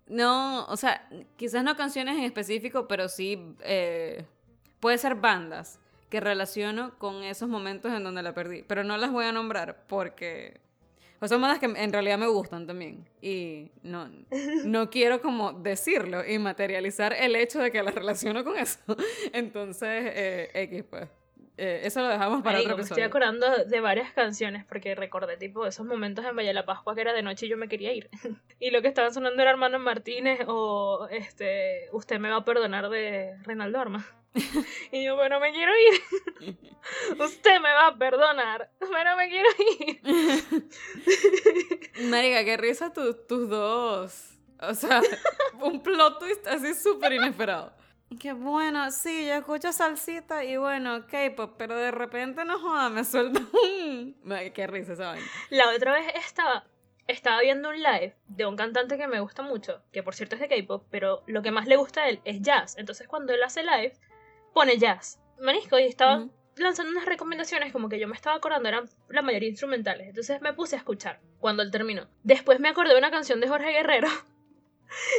no, 0.07 0.65
o 0.65 0.77
sea, 0.77 1.07
quizás 1.35 1.63
no 1.63 1.75
canciones 1.75 2.15
en 2.17 2.23
específico, 2.23 2.87
pero 2.87 3.09
sí 3.09 3.55
eh, 3.61 4.23
puede 4.79 4.97
ser 4.99 5.15
bandas 5.15 5.79
que 6.09 6.19
relaciono 6.19 6.95
con 6.99 7.23
esos 7.23 7.49
momentos 7.49 7.91
en 7.91 8.03
donde 8.03 8.21
la 8.21 8.33
perdí. 8.33 8.63
Pero 8.63 8.83
no 8.83 8.97
las 8.97 9.11
voy 9.11 9.25
a 9.25 9.31
nombrar 9.31 9.83
porque... 9.87 10.61
O 11.19 11.27
son 11.27 11.41
bandas 11.41 11.59
que 11.59 11.65
en 11.65 11.93
realidad 11.93 12.17
me 12.17 12.27
gustan 12.27 12.67
también. 12.67 13.07
Y 13.21 13.71
no, 13.83 14.09
no 14.65 14.89
quiero 14.89 15.21
como 15.21 15.53
decirlo 15.53 16.25
y 16.27 16.37
materializar 16.39 17.13
el 17.13 17.35
hecho 17.35 17.59
de 17.59 17.71
que 17.71 17.81
las 17.81 17.95
relaciono 17.95 18.43
con 18.43 18.57
eso. 18.57 18.79
Entonces, 19.33 20.11
eh, 20.13 20.51
X, 20.53 20.83
pues. 20.89 21.07
Eh, 21.57 21.81
eso 21.85 22.01
lo 22.01 22.09
dejamos 22.09 22.43
para 22.43 22.59
otro 22.59 22.75
me 22.75 22.81
estoy 22.81 22.95
episodio. 22.95 23.05
acordando 23.05 23.63
de 23.65 23.79
varias 23.79 24.11
canciones 24.11 24.65
porque 24.65 24.93
recordé 24.93 25.37
tipo 25.37 25.65
esos 25.65 25.85
momentos 25.85 26.25
en 26.25 26.35
Valle 26.35 26.49
de 26.49 26.53
la 26.53 26.65
Pascua 26.65 26.93
que 26.95 26.99
era 26.99 27.13
de 27.13 27.21
noche 27.21 27.45
y 27.45 27.49
yo 27.49 27.55
me 27.55 27.69
quería 27.69 27.93
ir. 27.93 28.09
y 28.59 28.71
lo 28.71 28.81
que 28.81 28.89
estaban 28.89 29.13
sonando 29.13 29.41
era 29.41 29.51
Hermano 29.51 29.79
Martínez 29.79 30.39
o 30.47 31.07
este 31.09 31.87
Usted 31.93 32.19
me 32.19 32.29
va 32.29 32.37
a 32.37 32.45
perdonar 32.45 32.89
de 32.89 33.37
Reinaldo 33.43 33.79
Arma. 33.79 34.05
y 34.91 35.03
yo, 35.03 35.15
bueno, 35.15 35.39
me 35.39 35.51
quiero 35.53 35.71
ir. 36.41 36.57
Usted 37.19 37.59
me 37.61 37.71
va 37.73 37.87
a 37.87 37.97
perdonar, 37.97 38.69
pero 38.79 39.15
me 39.15 39.29
quiero 39.29 39.49
ir. 39.79 40.69
Marica, 42.09 42.43
qué 42.43 42.57
risa 42.57 42.91
tu- 42.93 43.13
tus 43.25 43.49
dos. 43.49 44.31
O 44.61 44.73
sea, 44.73 45.01
un 45.61 45.81
plot 45.81 46.19
twist 46.19 46.47
así 46.47 46.73
súper 46.73 47.13
inesperado. 47.13 47.73
Qué 48.19 48.33
bueno, 48.33 48.91
sí, 48.91 49.25
yo 49.27 49.33
escucho 49.33 49.73
salsita 49.73 50.43
y 50.43 50.57
bueno, 50.57 51.07
K-pop, 51.07 51.55
pero 51.57 51.75
de 51.75 51.91
repente 51.91 52.45
no 52.45 52.59
joda, 52.59 52.89
me 52.89 53.03
suelta 53.03 53.41
un. 53.63 54.15
Qué 54.53 54.67
risa 54.67 54.93
esa 54.93 55.07
vaina. 55.07 55.25
La 55.49 55.69
otra 55.71 55.93
vez 55.93 56.13
estaba, 56.15 56.65
estaba 57.07 57.41
viendo 57.41 57.69
un 57.69 57.75
live 57.81 58.15
de 58.27 58.45
un 58.45 58.55
cantante 58.55 58.97
que 58.97 59.07
me 59.07 59.19
gusta 59.19 59.41
mucho, 59.41 59.81
que 59.91 60.03
por 60.03 60.13
cierto 60.13 60.35
es 60.35 60.41
de 60.41 60.47
K-pop, 60.47 60.85
pero 60.91 61.23
lo 61.25 61.41
que 61.41 61.51
más 61.51 61.65
le 61.67 61.75
gusta 61.77 62.03
a 62.03 62.09
él 62.09 62.21
es 62.25 62.41
jazz. 62.41 62.77
Entonces 62.77 63.07
cuando 63.07 63.33
él 63.33 63.41
hace 63.43 63.63
live, 63.63 63.97
pone 64.55 64.77
jazz. 64.77 65.19
Manisco, 65.37 65.77
y 65.77 65.83
estaba 65.83 66.27
lanzando 66.55 66.89
unas 66.89 67.05
recomendaciones 67.05 67.73
como 67.73 67.89
que 67.89 67.99
yo 67.99 68.07
me 68.07 68.15
estaba 68.15 68.37
acordando, 68.37 68.69
eran 68.69 68.89
la 69.09 69.21
mayoría 69.21 69.49
instrumentales. 69.49 70.07
Entonces 70.07 70.41
me 70.41 70.53
puse 70.53 70.77
a 70.77 70.79
escuchar 70.79 71.19
cuando 71.39 71.61
él 71.61 71.71
terminó. 71.71 72.07
Después 72.23 72.61
me 72.61 72.69
acordé 72.69 72.93
de 72.93 72.99
una 72.99 73.11
canción 73.11 73.41
de 73.41 73.49
Jorge 73.49 73.71
Guerrero. 73.71 74.07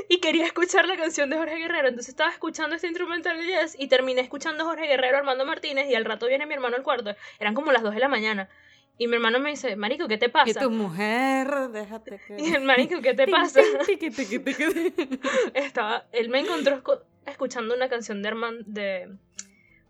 Y 0.09 0.20
quería 0.20 0.47
escuchar 0.47 0.87
la 0.87 0.97
canción 0.97 1.28
de 1.28 1.37
Jorge 1.37 1.57
Guerrero, 1.57 1.89
entonces 1.89 2.11
estaba 2.11 2.30
escuchando 2.30 2.76
este 2.76 2.87
instrumental 2.87 3.37
de 3.37 3.49
jazz 3.49 3.74
y 3.78 3.89
terminé 3.89 4.22
escuchando 4.22 4.64
Jorge 4.64 4.87
Guerrero, 4.87 5.18
Armando 5.18 5.45
Martínez 5.45 5.91
y 5.91 5.95
al 5.97 6.05
rato 6.05 6.28
viene 6.28 6.47
mi 6.47 6.55
hermano 6.55 6.76
al 6.76 6.82
cuarto. 6.84 7.14
Eran 7.41 7.53
como 7.53 7.72
las 7.72 7.82
2 7.82 7.93
de 7.93 8.01
la 8.01 8.09
mañana. 8.09 8.49
Y 8.97 9.09
mi 9.09 9.16
hermano 9.16 9.41
me 9.41 9.51
dice, 9.51 9.76
Marico, 9.76 10.09
¿qué 10.09 10.16
te 10.16 10.26
Y 10.26 10.28
pasa? 10.28 10.61
tu 10.61 10.70
mujer, 10.70 11.49
déjate 11.72 12.20
que. 12.26 12.37
Y 12.39 12.55
el 12.55 12.62
marico, 12.62 13.03
¿qué 13.03 13.12
te 13.12 13.26
pasa? 13.26 13.61
Estaba, 15.55 16.07
él 16.12 16.30
me 16.30 16.41
encontró 16.41 16.82
escuchando 17.26 17.74
una 17.74 17.88
canción 17.88 18.22
de 18.22 18.28
Armand, 18.28 18.66
de 18.66 19.16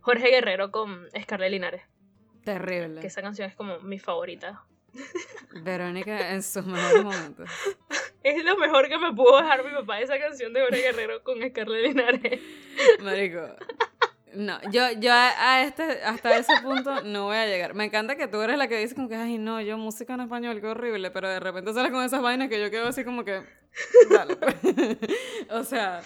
Jorge 0.01 0.28
Guerrero 0.28 0.70
con 0.70 1.07
Scarlett 1.20 1.51
Linares, 1.51 1.82
Terrible. 2.45 3.01
que 3.01 3.07
esa 3.09 3.22
canción 3.22 3.49
es 3.49 3.57
como 3.57 3.80
mi 3.80 3.99
favorita. 3.99 4.64
Verónica 5.62 6.32
en 6.32 6.43
sus 6.43 6.64
mejores 6.64 7.05
momentos. 7.05 7.51
Es 8.22 8.43
lo 8.45 8.57
mejor 8.57 8.89
que 8.89 8.99
me 8.99 9.12
pudo 9.12 9.37
dejar 9.39 9.64
mi 9.64 9.70
papá 9.72 10.01
esa 10.01 10.18
canción 10.18 10.53
de 10.53 10.61
Jorge 10.62 10.82
Guerrero 10.82 11.22
con 11.22 11.41
Scarlett 11.43 11.87
Linares. 11.87 12.41
Marico. 13.03 13.55
No, 14.34 14.59
yo, 14.70 14.91
yo 14.99 15.12
a, 15.12 15.55
a 15.55 15.62
este, 15.62 16.03
hasta 16.03 16.37
ese 16.37 16.53
punto 16.62 17.03
no 17.03 17.24
voy 17.24 17.37
a 17.37 17.47
llegar. 17.47 17.74
Me 17.74 17.84
encanta 17.84 18.16
que 18.16 18.28
tú 18.28 18.41
eres 18.43 18.59
la 18.59 18.68
que 18.68 18.78
dice 18.78 18.95
como 18.95 19.09
que, 19.09 19.14
ay, 19.16 19.39
no, 19.39 19.61
yo 19.62 19.78
música 19.78 20.12
en 20.14 20.20
español, 20.20 20.61
qué 20.61 20.66
horrible, 20.66 21.11
pero 21.11 21.28
de 21.28 21.41
repente 21.41 21.72
sales 21.72 21.91
con 21.91 22.05
esas 22.05 22.20
vainas 22.20 22.49
que 22.51 22.61
yo 22.61 22.70
quedo 22.70 22.89
así 22.89 23.03
como 23.03 23.24
que, 23.24 23.43
dale, 24.11 24.37
pues. 24.37 24.57
o 25.51 25.64
sea, 25.64 26.03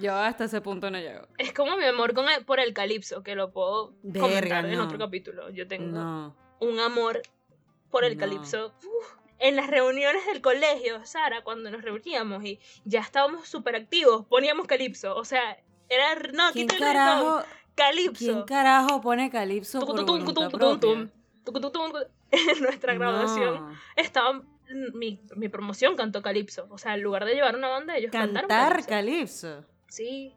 yo 0.00 0.14
hasta 0.14 0.44
ese 0.44 0.60
punto 0.60 0.90
no 0.90 0.98
llego. 0.98 1.26
Es 1.38 1.52
como 1.52 1.76
mi 1.76 1.84
amor 1.84 2.14
con 2.14 2.28
el- 2.28 2.44
por 2.44 2.60
el 2.60 2.72
calipso, 2.72 3.22
que 3.22 3.34
lo 3.34 3.52
puedo 3.52 3.94
Verga, 4.02 4.20
comentar 4.28 4.66
en 4.66 4.80
otro 4.80 4.98
capítulo. 4.98 5.50
Yo 5.50 5.66
tengo 5.68 5.86
No. 5.98 6.36
un 6.60 6.78
amor 6.80 7.22
por 7.90 8.04
el 8.04 8.14
No. 8.16 8.20
calipso. 8.20 8.74
Uf. 8.84 9.16
En 9.38 9.54
las 9.54 9.66
reuniones 9.66 10.24
del 10.26 10.40
colegio, 10.40 11.04
Sara, 11.04 11.44
cuando 11.44 11.70
nos 11.70 11.82
reuníamos 11.82 12.42
y 12.42 12.58
ya 12.86 13.00
estábamos 13.00 13.46
súper 13.46 13.76
activos, 13.76 14.24
poníamos 14.26 14.66
calipso. 14.66 15.14
O 15.14 15.26
sea, 15.26 15.58
era. 15.90 16.14
No, 16.32 16.52
¿Quién 16.52 16.68
carajo, 16.68 17.42
Calipso. 17.74 18.14
¿quién 18.24 18.42
carajo 18.44 19.02
pone 19.02 19.30
calipso 19.30 19.80
por 19.80 20.04
voluntad 20.06 20.50
propia? 20.50 21.10
En 22.32 22.60
nuestra 22.62 22.94
graduación 22.94 23.54
No. 23.68 23.76
Mi, 24.94 25.20
mi 25.36 25.48
promoción 25.48 25.96
cantó 25.96 26.22
calipso. 26.22 26.66
O 26.70 26.78
sea, 26.78 26.94
en 26.94 27.02
lugar 27.02 27.24
de 27.24 27.34
llevar 27.34 27.54
una 27.56 27.68
banda, 27.68 27.96
ellos 27.96 28.10
cantaron 28.10 28.48
Cantar 28.48 28.84
calipso. 28.86 28.88
calipso. 29.48 29.64
Sí. 29.88 30.34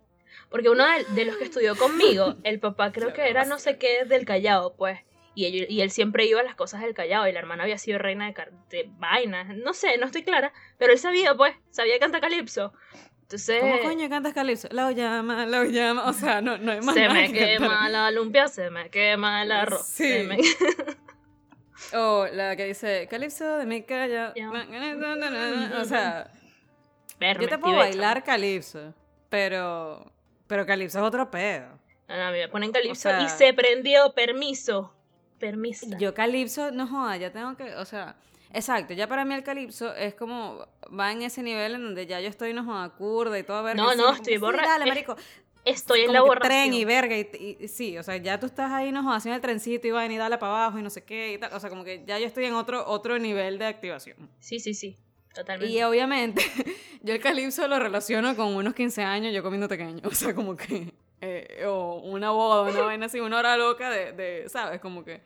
Porque 0.50 0.70
uno 0.70 0.86
de, 0.86 1.04
de 1.16 1.26
los 1.26 1.38
que 1.38 1.44
estudió 1.46 1.76
conmigo, 1.76 2.36
el 2.44 2.60
papá 2.60 2.92
creo 2.92 3.14
que 3.14 3.30
era 3.30 3.46
no 3.46 3.58
sé 3.60 3.78
qué 3.78 4.06
del 4.06 4.26
Callao, 4.26 4.76
pues. 4.76 5.00
Y, 5.36 5.46
ello- 5.46 5.66
y 5.70 5.82
él 5.82 5.92
siempre 5.92 6.26
iba 6.26 6.42
a 6.42 6.44
las 6.44 6.56
cosas 6.56 6.82
del 6.82 6.94
Callao 6.94 7.28
y 7.28 7.32
la 7.32 7.40
hermana 7.40 7.64
había 7.64 7.78
sido 7.78 7.98
reina 8.00 8.26
de, 8.32 8.34
de 8.70 8.90
vainas. 8.98 9.56
No 9.58 9.74
sé, 9.74 9.98
no 9.98 10.06
estoy 10.08 10.24
clara. 10.24 10.52
Pero 10.78 10.92
él 10.94 11.00
sabía, 11.00 11.36
pues, 11.36 11.56
sabía 11.70 11.98
cantar 12.00 12.22
calipso. 12.22 12.74
Entonces, 13.22 13.62
¿Cómo 13.62 13.80
coño 13.84 14.10
cantas 14.10 14.34
calipso? 14.34 14.68
La 14.72 14.92
llama, 14.92 15.46
la 15.46 15.64
llama. 15.66 16.10
O 16.10 16.14
sea, 16.14 16.42
no, 16.42 16.58
no 16.58 16.72
hay 16.72 16.82
más 16.82 16.96
se 16.96 17.02
nada 17.02 17.14
me 17.14 17.32
que 17.32 17.40
cantar. 17.40 17.58
quema 17.60 17.90
la 17.90 18.10
lumpia, 18.12 18.48
se 18.48 18.70
me 18.72 18.90
quema 18.90 19.44
el 19.44 19.52
arroz. 19.52 19.86
Sí. 19.86 20.08
se 20.10 20.24
me- 20.24 20.38
O 21.94 22.28
la 22.32 22.56
que 22.56 22.66
dice, 22.66 23.08
calipso 23.10 23.58
de 23.58 23.66
mi 23.66 23.84
calla. 23.84 24.34
Ya. 24.36 24.50
O 25.80 25.86
sea, 25.86 26.30
Verme, 27.20 27.44
yo 27.44 27.50
te 27.50 27.58
puedo 27.58 27.76
bailar 27.76 28.24
calipso, 28.24 28.94
pero, 29.30 30.12
pero 30.48 30.66
calipso 30.66 31.00
es 31.00 31.04
otro 31.04 31.30
pedo. 31.30 31.68
No, 32.08 32.16
no, 32.18 32.24
a 32.28 32.32
me 32.32 32.48
ponen 32.48 32.72
calipso 32.72 33.10
O 33.10 33.12
sea- 33.12 33.22
y 33.22 33.30
se 33.30 33.54
prendió, 33.54 34.14
permiso. 34.14 34.94
Permiso. 35.38 35.86
Yo 36.00 36.14
calipso, 36.14 36.72
no 36.72 36.88
joda, 36.88 37.16
ya 37.18 37.32
tengo 37.32 37.56
que, 37.56 37.74
o 37.76 37.86
sea, 37.86 38.16
exacto, 38.52 38.94
ya 38.94 39.08
para 39.08 39.24
mí 39.26 39.34
el 39.36 39.44
calipso 39.44 39.94
es 39.96 40.14
como, 40.16 40.66
va 40.98 41.12
en 41.12 41.22
ese 41.22 41.44
nivel 41.44 41.76
en 41.76 41.84
donde 41.84 42.08
ya 42.08 42.20
yo 42.20 42.28
estoy, 42.30 42.54
no 42.54 42.64
joda, 42.66 42.90
curda 42.90 43.38
y 43.40 43.44
todo. 43.44 43.62
No, 43.74 43.94
y 43.94 43.98
no, 43.98 44.04
como, 44.04 44.16
estoy 44.16 44.34
sí, 44.34 44.40
borra- 44.40 44.66
Dale, 44.66 44.84
es- 44.86 44.90
marico. 44.90 45.16
Estoy 45.66 46.02
en 46.02 46.14
la 46.14 46.22
borración. 46.22 46.50
tren 46.50 46.74
y 46.74 46.86
verga, 46.86 47.18
y, 47.18 47.58
y- 47.60 47.68
sí, 47.68 47.98
o 47.98 48.04
sea, 48.04 48.18
ya 48.18 48.40
tú 48.40 48.46
estás 48.46 48.72
ahí, 48.72 48.92
no 48.92 49.12
haciendo 49.14 49.36
el 49.36 49.42
trencito 49.42 49.88
y 49.88 49.92
vaina 49.92 50.14
y 50.14 50.18
dale 50.18 50.38
para 50.38 50.54
abajo 50.64 50.80
y 50.80 50.82
no 50.82 50.90
sé 50.90 51.04
qué 51.04 51.34
y 51.34 51.38
tal, 51.38 51.54
o 51.54 51.60
sea, 51.60 51.70
como 51.70 51.84
que 51.84 52.04
ya 52.06 52.18
yo 52.20 52.26
estoy 52.26 52.46
en 52.46 52.54
otro, 52.54 52.86
otro 52.88 53.20
nivel 53.20 53.58
de 53.60 53.66
activación. 53.66 54.30
Sí, 54.40 54.60
sí, 54.60 54.74
sí. 54.74 54.98
Totalmente. 55.34 55.72
Y 55.74 55.84
obviamente, 55.84 56.42
yo 57.04 57.14
el 57.14 57.20
calipso 57.22 57.68
lo 57.68 57.78
relaciono 57.80 58.36
con 58.36 58.56
unos 58.56 58.74
15 58.74 59.04
años 59.04 59.34
yo 59.34 59.44
comiendo 59.44 59.68
pequeño. 59.68 60.02
O 60.06 60.12
sea, 60.12 60.34
como 60.34 60.56
que. 60.56 60.92
eh, 61.22 61.66
o 61.68 62.02
una 62.04 62.32
boda, 62.32 62.70
una 62.72 62.82
vaina 62.82 63.06
así, 63.06 63.20
una 63.20 63.38
hora 63.38 63.56
loca 63.56 63.90
de, 63.92 64.12
de, 64.14 64.50
¿sabes? 64.50 64.80
Como 64.82 65.04
que. 65.06 65.22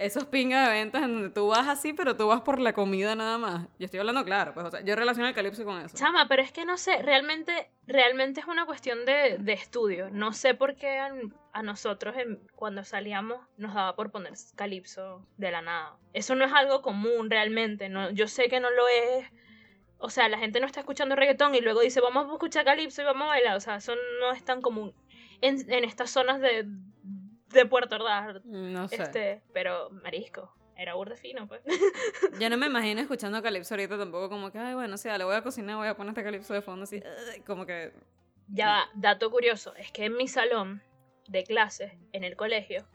Esos 0.00 0.24
pingas 0.24 0.66
de 0.66 0.72
ventas 0.72 1.02
en 1.02 1.12
donde 1.12 1.28
tú 1.28 1.48
vas 1.48 1.68
así, 1.68 1.92
pero 1.92 2.16
tú 2.16 2.26
vas 2.26 2.40
por 2.40 2.58
la 2.58 2.72
comida 2.72 3.14
nada 3.14 3.36
más. 3.36 3.68
Yo 3.78 3.84
estoy 3.84 4.00
hablando 4.00 4.24
claro, 4.24 4.54
pues, 4.54 4.64
o 4.64 4.70
sea, 4.70 4.80
yo 4.80 4.96
relaciono 4.96 5.28
el 5.28 5.34
calipso 5.34 5.62
con 5.62 5.78
eso. 5.78 5.94
Chama, 5.94 6.26
pero 6.26 6.40
es 6.40 6.52
que 6.52 6.64
no 6.64 6.78
sé, 6.78 7.02
realmente, 7.02 7.70
realmente 7.86 8.40
es 8.40 8.46
una 8.46 8.64
cuestión 8.64 9.04
de, 9.04 9.36
de 9.38 9.52
estudio. 9.52 10.08
No 10.08 10.32
sé 10.32 10.54
por 10.54 10.74
qué 10.74 11.00
a, 11.52 11.62
nosotros 11.62 12.14
cuando 12.54 12.82
salíamos 12.82 13.40
nos 13.58 13.74
daba 13.74 13.94
por 13.94 14.10
poner 14.10 14.32
calipso 14.56 15.26
de 15.36 15.50
la 15.50 15.60
nada. 15.60 15.98
Eso 16.14 16.34
no 16.34 16.46
es 16.46 16.52
algo 16.54 16.80
común 16.80 17.28
realmente. 17.28 17.90
No, 17.90 18.10
yo 18.10 18.26
sé 18.26 18.48
que 18.48 18.58
no 18.58 18.70
lo 18.70 18.88
es. 18.88 19.26
O 19.98 20.08
sea, 20.08 20.30
la 20.30 20.38
gente 20.38 20.60
no 20.60 20.66
está 20.66 20.80
escuchando 20.80 21.14
reggaetón 21.14 21.54
y 21.54 21.60
luego 21.60 21.80
dice, 21.80 22.00
vamos 22.00 22.26
a 22.26 22.32
escuchar 22.32 22.64
calipso 22.64 23.02
y 23.02 23.04
vamos 23.04 23.24
a 23.24 23.32
bailar. 23.32 23.54
O 23.54 23.60
sea, 23.60 23.76
eso 23.76 23.92
no 24.18 24.32
es 24.32 24.42
tan 24.46 24.62
común 24.62 24.94
en, 25.42 25.70
en 25.70 25.84
estas 25.84 26.10
zonas 26.10 26.40
de, 26.40 26.66
de 27.52 27.66
Puerto 27.66 27.96
Ordaz. 27.96 28.44
No 28.44 28.88
sé. 28.88 29.02
Este, 29.02 29.42
pero 29.52 29.90
marisco, 29.90 30.54
era 30.76 30.94
burda 30.94 31.16
fino, 31.16 31.46
pues. 31.46 31.62
Yo 32.40 32.48
no 32.50 32.56
me 32.56 32.66
imagino 32.66 33.00
escuchando 33.00 33.42
calipso 33.42 33.74
ahorita 33.74 33.98
tampoco, 33.98 34.28
como 34.28 34.50
que, 34.50 34.58
ay, 34.58 34.74
bueno, 34.74 34.94
o 34.94 34.98
sea, 34.98 35.18
le 35.18 35.24
voy 35.24 35.34
a 35.34 35.42
cocinar, 35.42 35.76
voy 35.76 35.88
a 35.88 35.96
poner 35.96 36.10
este 36.10 36.22
calipso 36.22 36.54
de 36.54 36.62
fondo 36.62 36.84
así, 36.84 37.02
como 37.46 37.66
que. 37.66 37.92
Ya 38.48 38.66
va, 38.66 38.88
dato 38.94 39.30
curioso, 39.30 39.74
es 39.76 39.92
que 39.92 40.06
en 40.06 40.16
mi 40.16 40.26
salón 40.26 40.82
de 41.28 41.44
clases, 41.44 41.92
en 42.12 42.24
el 42.24 42.36
colegio, 42.36 42.86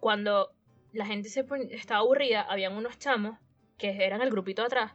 cuando 0.00 0.52
la 0.92 1.06
gente 1.06 1.28
se 1.28 1.46
estaba 1.70 2.00
aburrida, 2.00 2.42
habían 2.42 2.74
unos 2.74 2.98
chamos 2.98 3.38
que 3.78 4.04
eran 4.04 4.20
el 4.22 4.30
grupito 4.30 4.62
de 4.62 4.66
atrás. 4.66 4.92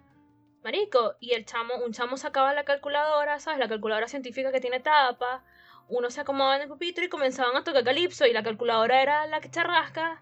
Marico, 0.64 1.16
y 1.20 1.34
el 1.34 1.46
chamo, 1.46 1.76
un 1.86 1.94
chamo 1.94 2.18
sacaba 2.18 2.54
la 2.54 2.66
calculadora, 2.66 3.40
¿sabes? 3.40 3.60
La 3.60 3.70
calculadora 3.70 4.08
científica 4.08 4.52
que 4.52 4.60
tiene 4.60 4.80
tapa. 4.80 5.46
Uno 5.90 6.10
se 6.10 6.22
acomodaba 6.22 6.58
en 6.58 6.64
el 6.64 6.68
pupitre 6.68 7.06
y 7.06 7.10
comenzaban 7.10 7.56
a 7.56 7.64
tocar 7.64 7.84
calipso 7.84 8.26
y 8.26 8.34
la 8.34 8.44
calculadora 8.44 9.02
era 9.02 9.26
la 9.28 9.40
que 9.40 9.50
charrasca. 9.50 10.22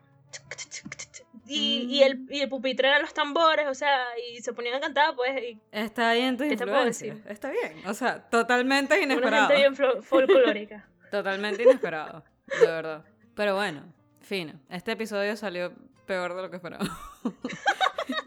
Y, 1.48 1.86
y, 1.90 2.04
el, 2.04 2.26
y 2.30 2.42
el 2.42 2.50
pupitre 2.50 2.88
eran 2.88 3.02
los 3.04 3.14
tambores, 3.14 3.68
o 3.68 3.74
sea, 3.76 4.04
y 4.18 4.42
se 4.42 4.52
ponían 4.54 4.76
a 4.76 4.80
cantar, 4.80 5.16
pues, 5.16 5.32
y 5.44 5.62
Está 5.72 6.10
ahí 6.10 6.22
en 6.22 6.38
tu 6.38 6.44
¿Qué 6.44 6.58
te 6.58 6.66
puedo 6.66 6.84
decir? 6.84 7.24
Está 7.28 7.52
bien. 7.52 7.84
O 7.86 7.94
sea, 7.94 8.22
totalmente 8.30 8.96
una 8.96 9.04
inesperado. 9.04 9.48
gente 9.50 9.56
bien 9.62 10.04
folclórica. 10.04 10.88
Totalmente 11.12 11.62
inesperado, 11.62 12.24
de 12.60 12.66
verdad. 12.66 13.06
Pero 13.36 13.54
bueno, 13.56 13.84
fino. 14.22 14.60
Este 14.70 14.94
episodio 14.94 15.38
salió 15.38 15.72
peor 16.08 16.36
de 16.36 16.42
lo 16.42 16.50
que 16.50 16.56
esperaba. 16.56 16.84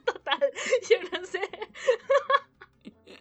Total, 0.04 0.40
yo 0.88 1.18
no 1.18 1.26
sé. 1.26 1.40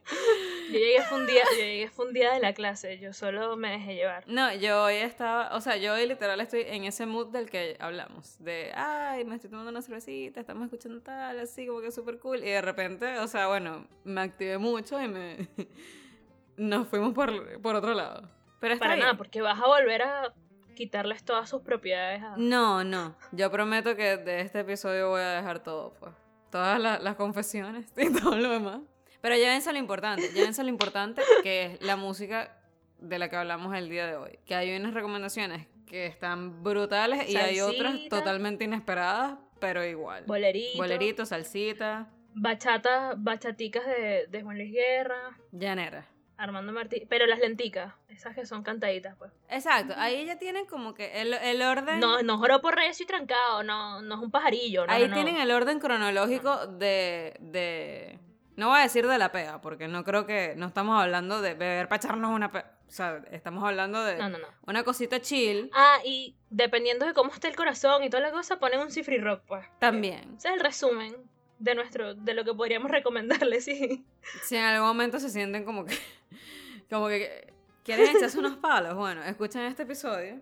Yo 0.72 0.80
llegué 0.80 1.02
fundida, 1.04 1.44
yo 1.52 1.64
llegué 1.64 1.90
fundida 1.90 2.34
de 2.34 2.42
la 2.42 2.54
clase, 2.54 3.00
yo 3.00 3.14
solo 3.14 3.56
me 3.56 3.72
dejé 3.72 3.96
llevar. 3.96 4.26
No, 4.28 4.54
yo 4.54 4.84
hoy 4.84 4.96
estaba, 4.96 5.56
o 5.56 5.62
sea, 5.62 5.78
yo 5.78 5.94
hoy 5.94 6.06
literal 6.06 6.42
estoy 6.42 6.64
en 6.68 6.84
ese 6.84 7.06
mood 7.06 7.28
del 7.28 7.50
que 7.50 7.78
hablamos, 7.80 8.36
de, 8.44 8.74
ay, 8.76 9.24
me 9.24 9.36
estoy 9.36 9.50
tomando 9.50 9.72
una 9.72 9.82
cervecita, 9.82 10.42
estamos 10.42 10.66
escuchando 10.66 11.02
tal, 11.02 11.40
así 11.40 11.66
como 11.68 11.80
que 11.80 11.90
súper 11.92 12.20
cool, 12.20 12.40
y 12.40 12.50
de 12.50 12.62
repente, 12.62 13.18
o 13.20 13.28
sea, 13.28 13.48
bueno, 13.48 13.88
me 14.04 14.20
activé 14.20 14.58
mucho 14.58 15.02
y 15.02 15.08
me... 15.08 15.48
Nos 16.58 16.88
fuimos 16.90 17.14
por, 17.14 17.62
por 17.62 17.76
otro 17.76 17.94
lado. 17.94 18.28
Pero 18.60 18.74
está 18.74 18.84
Para 18.84 18.96
bien. 18.96 19.06
nada, 19.06 19.18
porque 19.18 19.42
vas 19.42 19.60
a 19.62 19.68
volver 19.68 20.02
a 20.02 20.34
quitarles 20.76 21.24
todas 21.24 21.50
sus 21.50 21.62
propiedades 21.62 22.22
a... 22.24 22.36
No, 22.36 22.84
no, 22.84 23.16
yo 23.32 23.50
prometo 23.52 23.96
que 23.96 24.18
de 24.18 24.42
este 24.42 24.60
episodio 24.62 25.10
voy 25.10 25.22
a 25.22 25.30
dejar 25.34 25.64
todo, 25.64 25.94
pues. 26.00 26.14
Todas 26.52 26.78
la- 26.80 27.00
las 27.00 27.16
confesiones 27.16 27.86
y 27.98 28.12
todo 28.12 28.36
lo 28.36 28.50
demás. 28.50 28.82
Pero 29.22 29.36
llévense 29.36 29.72
lo 29.72 29.80
importante, 29.80 30.30
llévense 30.34 30.64
lo 30.64 30.70
importante 30.70 31.22
que 31.44 31.66
es 31.66 31.82
la 31.82 31.96
música 31.96 32.58
de 33.00 33.20
la 33.20 33.30
que 33.30 33.36
hablamos 33.36 33.76
el 33.76 33.90
día 33.90 34.06
de 34.08 34.16
hoy. 34.16 34.40
Que 34.46 34.56
hay 34.56 34.76
unas 34.76 34.94
recomendaciones 34.94 35.68
que 35.86 36.06
están 36.06 36.64
brutales 36.64 37.30
y 37.30 37.38
hay 37.38 37.60
otras 37.62 37.92
Salsita. 37.94 38.18
totalmente 38.18 38.66
inesperadas, 38.66 39.38
pero 39.60 39.84
igual. 39.86 40.26
Bolerito, 40.26 40.78
Bolerito, 40.78 41.26
salsita, 41.26 42.10
bachata, 42.34 43.14
bachaticas 43.18 43.86
de, 43.86 44.28
de 44.28 44.42
Juan 44.44 44.58
Luis 44.58 44.72
Guerra, 44.74 45.38
llanera. 45.52 46.06
Armando 46.40 46.72
Martí, 46.72 47.04
pero 47.10 47.26
las 47.26 47.40
lenticas, 47.40 47.96
esas 48.10 48.36
que 48.36 48.46
son 48.46 48.62
cantaditas, 48.62 49.16
pues. 49.18 49.32
Exacto, 49.50 49.96
ahí 49.98 50.24
ya 50.26 50.38
tienen 50.38 50.68
como 50.68 50.94
que 50.94 51.20
el, 51.22 51.34
el 51.34 51.64
orden... 51.64 52.00
No, 52.00 52.22
no 52.22 52.38
joropo 52.38 52.70
recio 52.70 53.06
y 53.06 53.08
trancado, 53.08 53.64
no, 53.64 54.04
no 54.04 54.16
es 54.16 54.22
un 54.22 54.30
pajarillo, 54.30 54.86
no, 54.86 54.94
Ahí 54.94 55.04
no, 55.04 55.08
no. 55.10 55.16
tienen 55.16 55.38
el 55.38 55.50
orden 55.50 55.80
cronológico 55.80 56.68
de, 56.68 57.36
de... 57.40 58.20
No 58.58 58.70
voy 58.70 58.80
a 58.80 58.84
decir 58.84 59.08
de 59.08 59.18
la 59.18 59.32
pega, 59.32 59.62
porque 59.62 59.88
no 59.88 60.04
creo 60.04 60.26
que... 60.26 60.54
No 60.58 60.66
estamos 60.68 61.02
hablando 61.02 61.42
de 61.42 61.54
beber 61.54 61.88
para 61.88 61.98
echarnos 61.98 62.32
una 62.32 62.52
pega. 62.52 62.74
O 62.88 62.92
sea, 62.92 63.24
estamos 63.32 63.64
hablando 63.64 64.04
de 64.04 64.18
No, 64.18 64.30
no, 64.30 64.38
no. 64.40 64.48
una 64.66 64.84
cosita 64.84 65.22
chill 65.22 65.70
Ah, 65.74 66.00
y 66.04 66.36
dependiendo 66.50 67.06
de 67.06 67.14
cómo 67.14 67.32
esté 67.32 67.48
el 67.50 67.56
corazón 67.56 68.04
y 68.04 68.10
toda 68.10 68.22
la 68.24 68.32
cosa, 68.32 68.60
ponen 68.60 68.80
un 68.80 68.92
cifri 68.92 69.20
rock, 69.20 69.42
pues. 69.48 69.66
también. 69.80 70.36
Ese 70.38 70.48
es 70.50 70.54
el 70.56 70.60
resumen 70.60 71.16
de 71.60 71.76
nuestro, 71.76 72.16
de 72.16 72.34
lo 72.34 72.44
que 72.44 72.54
podríamos 72.54 72.90
recomendarles, 73.00 73.66
sí. 73.66 74.06
Si 74.44 74.56
en 74.56 74.64
algún 74.64 74.88
momento 74.88 75.20
se 75.20 75.30
sienten 75.30 75.64
como 75.64 75.86
que... 75.86 75.96
Como 76.90 77.10
que 77.10 77.54
quieren 77.84 78.16
echarse 78.16 78.40
unos 78.40 78.56
palos, 78.58 78.96
bueno, 78.96 79.22
escuchen 79.24 79.64
este 79.64 79.84
episodio 79.84 80.42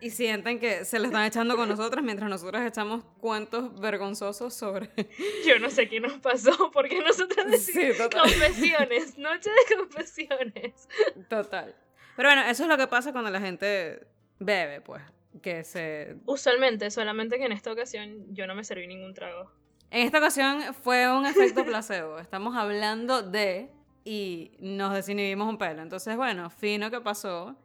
y 0.00 0.10
sienten 0.10 0.58
que 0.58 0.84
se 0.84 0.98
lo 0.98 1.06
están 1.06 1.24
echando 1.24 1.56
con 1.56 1.68
nosotros 1.68 2.02
mientras 2.04 2.28
nosotros 2.28 2.62
echamos 2.62 3.04
cuentos 3.20 3.78
vergonzosos 3.80 4.54
sobre... 4.54 4.90
Yo 5.46 5.58
no 5.58 5.70
sé 5.70 5.88
qué 5.88 6.00
nos 6.00 6.14
pasó, 6.14 6.70
porque 6.72 7.00
nosotros 7.00 7.46
decimos 7.50 7.96
Sí, 7.96 8.02
confesiones, 8.10 9.18
noche 9.18 9.50
de 9.50 9.76
confesiones. 9.76 10.88
Total. 11.28 11.74
Pero 12.16 12.28
bueno, 12.28 12.42
eso 12.42 12.64
es 12.64 12.68
lo 12.68 12.76
que 12.76 12.86
pasa 12.86 13.12
cuando 13.12 13.30
la 13.30 13.40
gente 13.40 14.06
bebe, 14.38 14.80
pues. 14.80 15.02
Que 15.42 15.64
se 15.64 16.16
Usualmente, 16.26 16.90
solamente 16.90 17.38
que 17.38 17.46
en 17.46 17.52
esta 17.52 17.72
ocasión 17.72 18.32
yo 18.34 18.46
no 18.46 18.54
me 18.54 18.62
serví 18.62 18.86
ningún 18.86 19.14
trago. 19.14 19.50
En 19.90 20.06
esta 20.06 20.18
ocasión 20.18 20.74
fue 20.74 21.10
un 21.10 21.26
efecto 21.26 21.64
placebo. 21.64 22.18
Estamos 22.18 22.56
hablando 22.56 23.22
de 23.22 23.70
y 24.04 24.52
nos 24.60 24.92
desinhibimos 24.94 25.48
un 25.48 25.58
pelo. 25.58 25.82
Entonces, 25.82 26.16
bueno, 26.16 26.50
fino 26.50 26.90
que 26.90 27.00
pasó. 27.00 27.56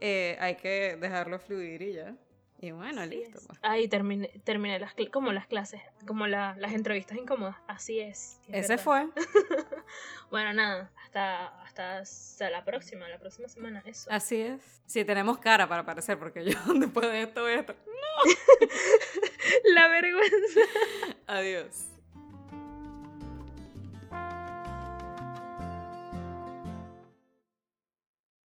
Eh, 0.00 0.36
hay 0.40 0.56
que 0.56 0.96
dejarlo 1.00 1.38
fluir 1.38 1.82
y 1.82 1.94
ya. 1.94 2.14
Y 2.58 2.70
bueno, 2.70 3.02
Así 3.02 3.16
listo. 3.16 3.38
es. 3.38 3.46
pues. 3.46 3.58
Ahí 3.62 3.86
terminé, 3.86 4.28
terminé 4.44 4.78
las, 4.78 4.94
como 5.12 5.30
las 5.32 5.46
clases, 5.46 5.82
como 6.06 6.26
la- 6.26 6.54
las 6.58 6.72
entrevistas 6.72 7.18
incómodas. 7.18 7.56
Así 7.68 8.00
es. 8.00 8.40
es 8.48 8.64
Ese 8.64 8.76
verdad. 8.76 8.84
fue. 8.84 9.08
Bueno, 10.30 10.52
nada, 10.54 10.90
hasta, 11.04 11.46
hasta, 11.62 11.98
hasta 11.98 12.50
la 12.50 12.64
próxima, 12.64 13.08
la 13.08 13.18
próxima 13.18 13.46
semana. 13.48 13.80
Eso. 13.86 14.10
Así 14.10 14.40
es. 14.40 14.60
Si 14.86 15.04
tenemos 15.04 15.38
cara 15.38 15.68
para 15.68 15.82
aparecer, 15.82 16.18
porque 16.18 16.44
yo 16.44 16.58
después 16.74 17.06
de 17.12 17.22
esto 17.22 17.42
voy 17.42 17.52
a 17.52 17.60
estar. 17.60 17.76
La 19.74 19.86
vergüenza. 19.88 20.60
Adiós. 21.28 21.88